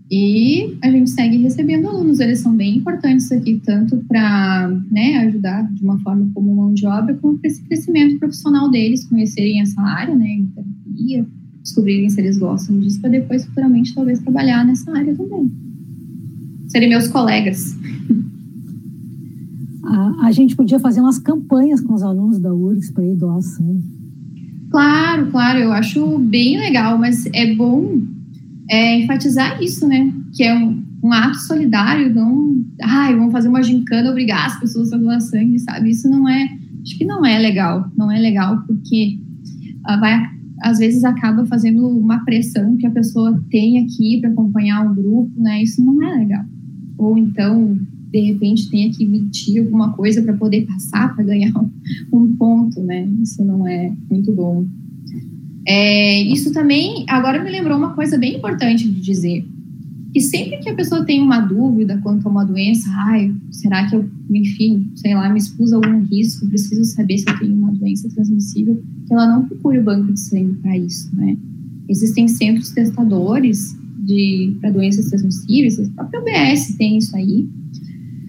E 0.09 0.77
a 0.81 0.89
gente 0.89 1.09
segue 1.09 1.37
recebendo 1.37 1.87
alunos, 1.87 2.19
eles 2.19 2.39
são 2.39 2.53
bem 2.55 2.77
importantes 2.77 3.31
aqui, 3.31 3.61
tanto 3.65 3.97
para 4.07 4.69
né, 4.89 5.17
ajudar 5.19 5.63
de 5.73 5.83
uma 5.83 5.99
forma 5.99 6.29
como 6.33 6.55
mão 6.55 6.73
de 6.73 6.85
obra, 6.85 7.15
como 7.15 7.37
para 7.37 7.49
esse 7.49 7.63
crescimento 7.63 8.19
profissional 8.19 8.69
deles, 8.69 9.05
conhecerem 9.05 9.61
essa 9.61 9.81
área, 9.81 10.13
né, 10.15 10.27
em 10.27 10.45
terapia, 10.47 11.25
descobrirem 11.61 12.09
se 12.09 12.19
eles 12.19 12.37
gostam 12.37 12.77
disso, 12.79 12.99
para 12.99 13.09
depois, 13.09 13.45
futuramente, 13.45 13.95
talvez 13.95 14.19
trabalhar 14.19 14.65
nessa 14.65 14.91
área 14.91 15.15
também. 15.15 15.49
Serem 16.67 16.89
meus 16.89 17.07
colegas 17.07 17.77
a, 19.91 20.31
gente 20.31 20.55
podia 20.55 20.79
fazer 20.79 21.01
umas 21.01 21.19
campanhas 21.19 21.81
com 21.81 21.93
os 21.93 22.03
alunos 22.03 22.39
da 22.39 22.53
URGS 22.53 22.91
para 22.91 23.05
ir 23.05 23.15
doar 23.15 23.41
sangue. 23.41 23.83
Claro, 24.69 25.29
claro, 25.31 25.59
eu 25.59 25.73
acho 25.73 26.17
bem 26.19 26.57
legal, 26.57 26.97
mas 26.97 27.25
é 27.33 27.53
bom 27.53 28.01
é, 28.69 28.99
enfatizar 28.99 29.61
isso, 29.61 29.85
né? 29.85 30.13
Que 30.33 30.43
é 30.43 30.55
um, 30.55 30.81
um 31.03 31.11
ato 31.11 31.37
solidário, 31.39 32.13
não, 32.13 32.63
ai, 32.81 33.13
vamos 33.13 33.33
fazer 33.33 33.49
uma 33.49 33.61
gincana, 33.61 34.11
obrigar 34.11 34.47
as 34.47 34.59
pessoas 34.59 34.93
a 34.93 34.97
doar 34.97 35.19
sangue, 35.19 35.59
sabe? 35.59 35.89
Isso 35.89 36.09
não 36.09 36.27
é, 36.29 36.47
acho 36.81 36.97
que 36.97 37.03
não 37.03 37.25
é 37.25 37.37
legal, 37.37 37.91
não 37.97 38.09
é 38.09 38.17
legal 38.17 38.63
porque 38.65 39.19
uh, 39.89 39.99
vai, 39.99 40.25
às 40.61 40.79
vezes 40.79 41.03
acaba 41.03 41.45
fazendo 41.45 41.85
uma 41.85 42.23
pressão 42.23 42.77
que 42.77 42.87
a 42.87 42.91
pessoa 42.91 43.43
tem 43.49 43.83
aqui 43.83 44.21
para 44.21 44.29
acompanhar 44.29 44.89
um 44.89 44.95
grupo, 44.95 45.31
né? 45.35 45.61
Isso 45.61 45.83
não 45.83 46.01
é 46.01 46.15
legal. 46.15 46.45
Ou 46.97 47.17
então 47.17 47.77
de 48.11 48.19
repente 48.19 48.69
tenha 48.69 48.91
que 48.91 49.05
mentir 49.05 49.63
alguma 49.63 49.93
coisa 49.93 50.21
para 50.21 50.33
poder 50.33 50.65
passar, 50.65 51.15
para 51.15 51.23
ganhar 51.23 51.53
um, 52.11 52.35
ponto, 52.35 52.81
né? 52.81 53.07
Isso 53.21 53.43
não 53.43 53.65
é 53.65 53.93
muito 54.09 54.33
bom. 54.33 54.65
É, 55.65 56.21
isso 56.23 56.51
também, 56.51 57.05
agora 57.07 57.41
me 57.41 57.49
lembrou 57.49 57.77
uma 57.77 57.93
coisa 57.93 58.17
bem 58.17 58.35
importante 58.37 58.89
de 58.89 58.99
dizer. 58.99 59.45
E 60.13 60.19
sempre 60.19 60.57
que 60.57 60.69
a 60.69 60.75
pessoa 60.75 61.05
tem 61.05 61.21
uma 61.21 61.39
dúvida 61.39 61.97
quanto 62.03 62.27
a 62.27 62.31
uma 62.31 62.43
doença, 62.43 62.89
ai, 62.89 63.33
será 63.49 63.87
que 63.87 63.95
eu, 63.95 64.09
enfim, 64.29 64.91
sei 64.95 65.13
lá, 65.13 65.29
me 65.29 65.39
expus 65.39 65.71
a 65.71 65.77
algum 65.77 66.03
risco, 66.03 66.47
preciso 66.47 66.83
saber 66.83 67.17
se 67.17 67.29
eu 67.29 67.39
tenho 67.39 67.53
uma 67.53 67.71
doença 67.71 68.09
transmissível, 68.09 68.81
que 69.07 69.13
ela 69.13 69.27
não 69.27 69.47
procure 69.47 69.79
o 69.79 69.83
banco 69.83 70.11
de 70.11 70.19
sangue 70.19 70.55
para 70.55 70.77
isso, 70.77 71.15
né? 71.15 71.37
Existem 71.87 72.27
centros 72.27 72.71
testadores 72.71 73.77
para 74.59 74.71
doenças 74.71 75.09
transmissíveis, 75.09 75.79
o 75.79 75.89
próprio 75.91 76.21
OBS 76.21 76.75
tem 76.75 76.97
isso 76.97 77.15
aí, 77.15 77.47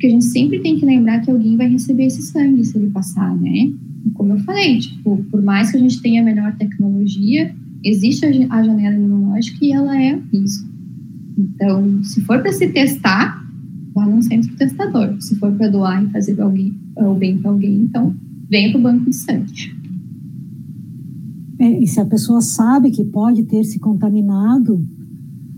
porque 0.03 0.09
a 0.09 0.11
gente 0.11 0.25
sempre 0.25 0.59
tem 0.59 0.77
que 0.77 0.85
lembrar 0.85 1.21
que 1.21 1.31
alguém 1.31 1.57
vai 1.57 1.69
receber 1.69 2.07
esse 2.07 2.23
sangue 2.23 2.65
se 2.65 2.77
ele 2.77 2.91
passar, 2.91 3.37
né? 3.37 3.71
E 4.05 4.11
como 4.15 4.33
eu 4.33 4.39
falei, 4.41 4.81
tipo, 4.81 5.25
por 5.31 5.41
mais 5.41 5.71
que 5.71 5.77
a 5.77 5.81
gente 5.81 6.03
tenha 6.03 6.21
a 6.21 6.25
melhor 6.25 6.57
tecnologia, 6.57 7.55
existe 7.85 8.27
a 8.27 8.63
janela 8.65 8.97
imunológica 8.97 9.65
e 9.65 9.71
ela 9.71 9.97
é 9.97 10.21
risco. 10.33 10.69
Então, 11.39 12.03
se 12.03 12.21
for 12.23 12.43
para 12.43 12.53
se 12.53 12.67
testar, 12.71 13.47
vá 13.95 14.05
num 14.05 14.21
centro 14.21 14.53
testador. 14.57 15.15
Se 15.21 15.37
for 15.37 15.53
para 15.53 15.69
doar 15.69 16.03
e 16.03 16.11
fazer 16.11 16.41
alguém, 16.41 16.75
o 16.97 17.15
bem 17.15 17.39
para 17.39 17.53
alguém, 17.53 17.83
então 17.83 18.13
venha 18.51 18.73
para 18.73 18.81
o 18.81 18.83
banco 18.83 19.09
de 19.09 19.15
sangue. 19.15 19.73
É, 21.61 21.79
e 21.79 21.87
se 21.87 22.01
a 22.01 22.05
pessoa 22.05 22.41
sabe 22.41 22.91
que 22.91 23.05
pode 23.05 23.45
ter 23.45 23.63
se 23.63 23.79
contaminado, 23.79 24.85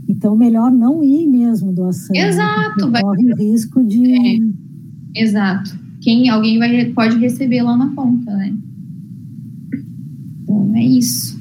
então 0.09 0.36
melhor 0.36 0.70
não 0.70 1.02
ir 1.02 1.26
mesmo 1.26 1.72
doação. 1.72 2.14
Exato. 2.14 2.90
Vai 2.90 3.02
corre 3.02 3.32
o 3.32 3.36
risco 3.36 3.82
de. 3.84 4.12
É, 4.12 5.22
exato. 5.22 5.78
Quem 6.00 6.28
alguém 6.28 6.59
vai, 6.59 6.84
pode 6.92 7.18
receber 7.18 7.62
lá 7.62 7.76
na 7.76 7.88
ponta, 7.94 8.30
né? 8.36 8.55
Então 10.42 10.76
é 10.76 10.84
isso. 10.84 11.38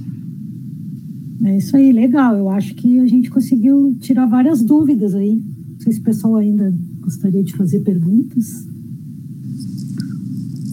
É 1.43 1.57
isso 1.57 1.75
aí, 1.75 1.91
legal. 1.91 2.37
Eu 2.37 2.49
acho 2.49 2.73
que 2.75 2.99
a 2.99 3.05
gente 3.05 3.29
conseguiu 3.29 3.95
tirar 3.99 4.25
várias 4.25 4.63
dúvidas 4.63 5.13
aí. 5.13 5.35
Não 5.35 5.79
sei 5.79 5.91
se 5.91 5.99
o 5.99 6.03
pessoal 6.03 6.37
ainda 6.37 6.73
gostaria 7.01 7.43
de 7.43 7.53
fazer 7.53 7.81
perguntas. 7.81 8.65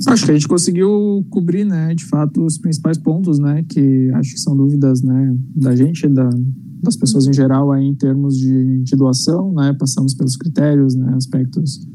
Acho 0.06 0.24
que 0.24 0.30
a 0.30 0.34
gente 0.34 0.48
conseguiu 0.48 1.26
cobrir, 1.28 1.64
né, 1.64 1.94
de 1.94 2.04
fato, 2.06 2.42
os 2.44 2.56
principais 2.56 2.96
pontos, 2.96 3.38
né, 3.38 3.64
que 3.68 4.10
acho 4.14 4.32
que 4.32 4.40
são 4.40 4.56
dúvidas, 4.56 5.02
né, 5.02 5.36
da 5.54 5.76
gente, 5.76 6.08
da, 6.08 6.30
das 6.82 6.96
pessoas 6.96 7.26
em 7.26 7.32
geral 7.32 7.72
aí 7.72 7.84
em 7.84 7.94
termos 7.94 8.36
de, 8.36 8.82
de 8.82 8.96
doação, 8.96 9.52
né, 9.52 9.74
passamos 9.78 10.14
pelos 10.14 10.36
critérios, 10.36 10.94
né, 10.94 11.14
aspectos 11.14 11.86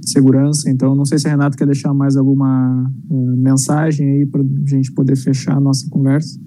de 0.00 0.10
segurança. 0.10 0.70
Então, 0.70 0.94
não 0.94 1.04
sei 1.04 1.18
se 1.18 1.26
a 1.26 1.30
Renata 1.30 1.56
quer 1.56 1.66
deixar 1.66 1.92
mais 1.92 2.16
alguma 2.16 2.90
uh, 3.10 3.36
mensagem 3.36 4.08
aí 4.10 4.26
para 4.26 4.42
a 4.42 4.68
gente 4.68 4.92
poder 4.92 5.16
fechar 5.16 5.56
a 5.56 5.60
nossa 5.60 5.88
conversa. 5.90 6.38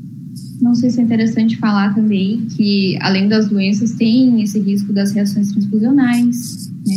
Não 0.62 0.74
sei 0.76 0.90
se 0.90 1.02
é 1.02 1.04
interessante 1.04 1.58
falar 1.58 1.94
também 1.94 2.46
que, 2.56 2.98
além 3.02 3.28
das 3.28 3.50
doenças, 3.50 3.92
tem 3.94 4.42
esse 4.42 4.60
risco 4.60 4.94
das 4.94 5.12
reações 5.12 5.52
transfusionais, 5.52 6.72
né? 6.88 6.96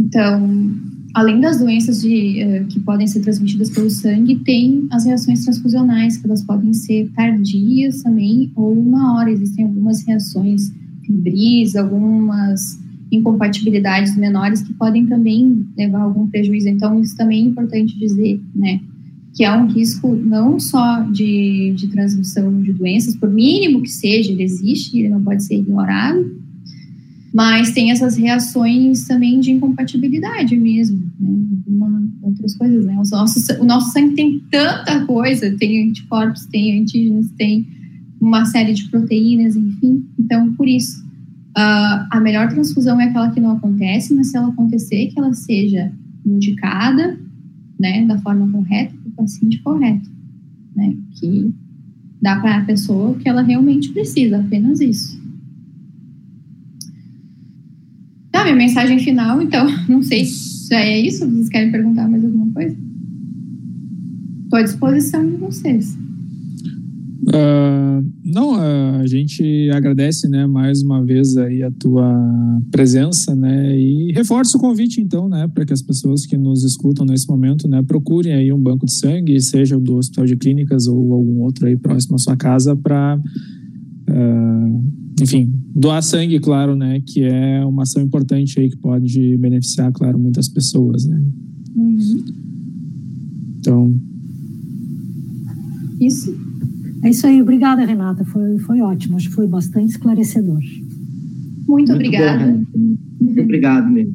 Então, 0.00 0.74
além 1.14 1.40
das 1.40 1.58
doenças 1.58 2.00
de, 2.02 2.42
uh, 2.44 2.66
que 2.66 2.80
podem 2.80 3.06
ser 3.06 3.20
transmitidas 3.20 3.70
pelo 3.70 3.90
sangue, 3.90 4.36
tem 4.36 4.86
as 4.90 5.04
reações 5.04 5.44
transfusionais, 5.44 6.16
que 6.16 6.26
elas 6.26 6.42
podem 6.42 6.72
ser 6.72 7.10
tardias 7.14 8.02
também, 8.02 8.50
ou 8.54 8.72
uma 8.72 9.14
hora. 9.14 9.30
Existem 9.30 9.64
algumas 9.64 10.04
reações 10.06 10.72
fibris, 11.02 11.76
algumas 11.76 12.80
incompatibilidades 13.10 14.16
menores 14.16 14.62
que 14.62 14.72
podem 14.74 15.06
também 15.06 15.66
levar 15.76 15.98
a 15.98 16.02
algum 16.04 16.28
prejuízo. 16.28 16.68
Então, 16.68 17.00
isso 17.00 17.16
também 17.16 17.44
é 17.44 17.48
importante 17.48 17.98
dizer, 17.98 18.40
né? 18.54 18.80
que 19.34 19.44
é 19.44 19.52
um 19.52 19.66
risco 19.66 20.14
não 20.14 20.58
só 20.58 21.02
de, 21.02 21.72
de 21.76 21.88
transmissão 21.88 22.60
de 22.62 22.72
doenças, 22.72 23.14
por 23.16 23.30
mínimo 23.30 23.82
que 23.82 23.90
seja, 23.90 24.32
ele 24.32 24.42
existe, 24.42 24.98
ele 24.98 25.08
não 25.08 25.22
pode 25.22 25.44
ser 25.44 25.56
ignorado, 25.56 26.30
mas 27.32 27.72
tem 27.72 27.90
essas 27.90 28.16
reações 28.16 29.06
também 29.06 29.40
de 29.40 29.52
incompatibilidade 29.52 30.56
mesmo, 30.56 31.00
né? 31.18 31.46
Uma, 31.66 32.02
outras 32.22 32.56
coisas, 32.56 32.84
né? 32.84 32.94
O 32.94 33.08
nosso, 33.08 33.52
o 33.60 33.64
nosso 33.64 33.92
sangue 33.92 34.14
tem 34.14 34.42
tanta 34.50 35.04
coisa, 35.06 35.56
tem 35.56 35.88
anticorpos, 35.88 36.46
tem 36.46 36.80
antígenos, 36.80 37.30
tem 37.32 37.66
uma 38.20 38.44
série 38.44 38.74
de 38.74 38.88
proteínas, 38.88 39.56
enfim. 39.56 40.04
Então, 40.18 40.52
por 40.54 40.68
isso, 40.68 41.04
uh, 41.56 42.06
a 42.10 42.20
melhor 42.20 42.48
transfusão 42.48 43.00
é 43.00 43.04
aquela 43.04 43.30
que 43.30 43.40
não 43.40 43.52
acontece, 43.52 44.12
mas 44.14 44.28
se 44.28 44.36
ela 44.36 44.48
acontecer, 44.48 45.06
que 45.06 45.18
ela 45.18 45.32
seja 45.32 45.92
indicada, 46.26 47.18
né, 47.78 48.04
da 48.04 48.18
forma 48.18 48.50
correta, 48.50 48.94
paciente 49.20 49.58
correto, 49.62 50.10
né? 50.74 50.96
Que 51.12 51.52
dá 52.20 52.38
para 52.40 52.58
a 52.58 52.64
pessoa 52.64 53.10
o 53.10 53.14
que 53.14 53.28
ela 53.28 53.42
realmente 53.42 53.90
precisa, 53.90 54.38
apenas 54.38 54.80
isso. 54.80 55.20
Tá, 58.30 58.39
minha 58.54 58.66
mensagem 58.66 58.98
final, 58.98 59.40
então, 59.40 59.66
não 59.88 60.02
sei 60.02 60.24
se 60.24 60.74
é 60.74 60.98
isso, 60.98 61.28
vocês 61.28 61.48
querem 61.48 61.70
perguntar 61.70 62.08
mais 62.08 62.24
alguma 62.24 62.50
coisa? 62.52 62.76
Estou 64.44 64.58
à 64.58 64.62
disposição 64.62 65.28
de 65.28 65.36
vocês. 65.36 65.96
Uh, 67.22 68.02
não, 68.24 68.54
uh, 68.54 69.00
a 69.00 69.06
gente 69.06 69.70
agradece, 69.72 70.28
né, 70.28 70.46
mais 70.46 70.82
uma 70.82 71.04
vez 71.04 71.36
aí 71.36 71.62
a 71.62 71.70
tua 71.70 72.12
presença, 72.70 73.36
né, 73.36 73.78
e 73.78 74.10
reforça 74.12 74.56
o 74.56 74.60
convite, 74.60 75.00
então, 75.00 75.28
né, 75.28 75.46
para 75.46 75.66
que 75.66 75.72
as 75.72 75.82
pessoas 75.82 76.24
que 76.24 76.36
nos 76.36 76.64
escutam 76.64 77.04
nesse 77.04 77.28
momento, 77.28 77.68
né, 77.68 77.82
procurem 77.82 78.32
aí 78.32 78.52
um 78.52 78.58
banco 78.58 78.86
de 78.86 78.92
sangue, 78.92 79.38
seja 79.40 79.78
do 79.78 79.96
Hospital 79.96 80.24
de 80.24 80.36
Clínicas 80.36 80.86
ou 80.86 81.12
algum 81.12 81.40
outro 81.42 81.66
aí 81.66 81.76
próximo 81.76 82.16
à 82.16 82.18
sua 82.18 82.36
casa, 82.36 82.74
para, 82.74 83.20
uh, 84.10 84.14
ah, 84.14 85.22
enfim, 85.22 85.52
doar 85.74 86.02
sangue, 86.02 86.38
claro, 86.40 86.74
né, 86.74 87.00
que 87.06 87.22
é 87.22 87.64
uma 87.64 87.82
ação 87.82 88.02
importante 88.02 88.58
aí 88.58 88.70
que 88.70 88.76
pode 88.76 89.36
beneficiar, 89.36 89.92
claro, 89.92 90.18
muitas 90.18 90.48
pessoas, 90.48 91.06
né. 91.06 91.22
Uhum. 91.76 92.24
Então. 93.58 93.94
Isso. 96.00 96.34
É 97.02 97.10
isso 97.10 97.26
aí, 97.26 97.40
obrigada, 97.40 97.84
Renata. 97.84 98.24
Foi, 98.24 98.58
foi 98.58 98.80
ótimo, 98.80 99.16
acho 99.16 99.28
que 99.28 99.34
foi 99.34 99.46
bastante 99.46 99.90
esclarecedor. 99.90 100.60
Muito, 100.60 101.68
Muito 101.68 101.92
obrigada. 101.92 102.64
Bom, 102.72 102.96
Muito 103.20 103.40
obrigado 103.42 103.90
mesmo. 103.90 104.14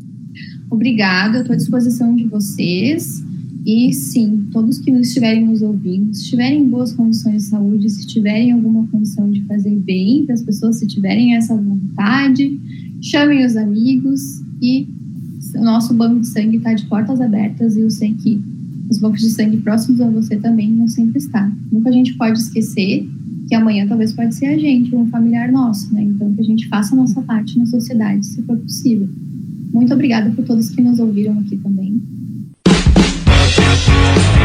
Obrigada, 0.70 1.40
estou 1.40 1.54
à 1.54 1.58
disposição 1.58 2.16
de 2.16 2.26
vocês. 2.26 3.24
E 3.66 3.92
sim, 3.94 4.46
todos 4.52 4.78
que 4.78 4.92
nos 4.92 5.08
estiverem 5.08 5.48
nos 5.48 5.64
ouvindo, 5.64 6.14
se 6.14 6.22
estiverem 6.22 6.62
em 6.62 6.70
boas 6.70 6.94
condições 6.94 7.44
de 7.44 7.50
saúde, 7.50 7.90
se 7.90 8.06
tiverem 8.06 8.52
alguma 8.52 8.86
condição 8.88 9.30
de 9.32 9.42
fazer 9.46 9.76
bem 9.78 10.24
para 10.24 10.36
as 10.36 10.44
pessoas, 10.44 10.78
se 10.78 10.86
tiverem 10.86 11.36
essa 11.36 11.56
vontade, 11.56 12.60
chamem 13.02 13.44
os 13.44 13.58
amigos 13.58 14.44
e 14.62 14.88
o 15.56 15.64
nosso 15.64 15.96
banco 15.96 16.20
de 16.20 16.28
sangue 16.28 16.58
está 16.58 16.76
de 16.76 16.86
portas 16.86 17.20
abertas 17.20 17.76
e 17.76 17.82
eu 17.82 17.90
sei 17.90 18.14
que 18.14 18.40
os 18.88 19.00
bancos 19.00 19.22
de 19.22 19.32
sangue 19.32 19.58
próximos 19.58 20.00
a 20.00 20.10
você 20.12 20.36
também 20.36 20.70
não 20.70 20.88
sempre 20.88 21.18
está. 21.18 21.52
Nunca 21.72 21.90
a 21.90 21.92
gente 21.92 22.14
pode 22.14 22.38
esquecer 22.38 23.10
que 23.48 23.56
amanhã 23.56 23.88
talvez 23.88 24.14
pode 24.14 24.36
ser 24.36 24.46
a 24.48 24.58
gente, 24.58 24.96
um 24.96 25.08
familiar 25.08 25.52
nosso, 25.52 25.92
né? 25.92 26.04
Então 26.04 26.32
que 26.34 26.42
a 26.42 26.44
gente 26.44 26.68
faça 26.68 26.94
a 26.94 26.98
nossa 26.98 27.20
parte 27.24 27.58
na 27.58 27.66
sociedade, 27.66 28.26
se 28.28 28.44
for 28.44 28.58
possível. 28.58 29.10
Muito 29.74 29.92
obrigada 29.92 30.30
por 30.32 30.46
todos 30.46 30.70
que 30.70 30.82
nos 30.82 31.00
ouviram 31.00 31.40
aqui 31.40 31.58
também. 31.58 32.00
Thank 33.88 34.45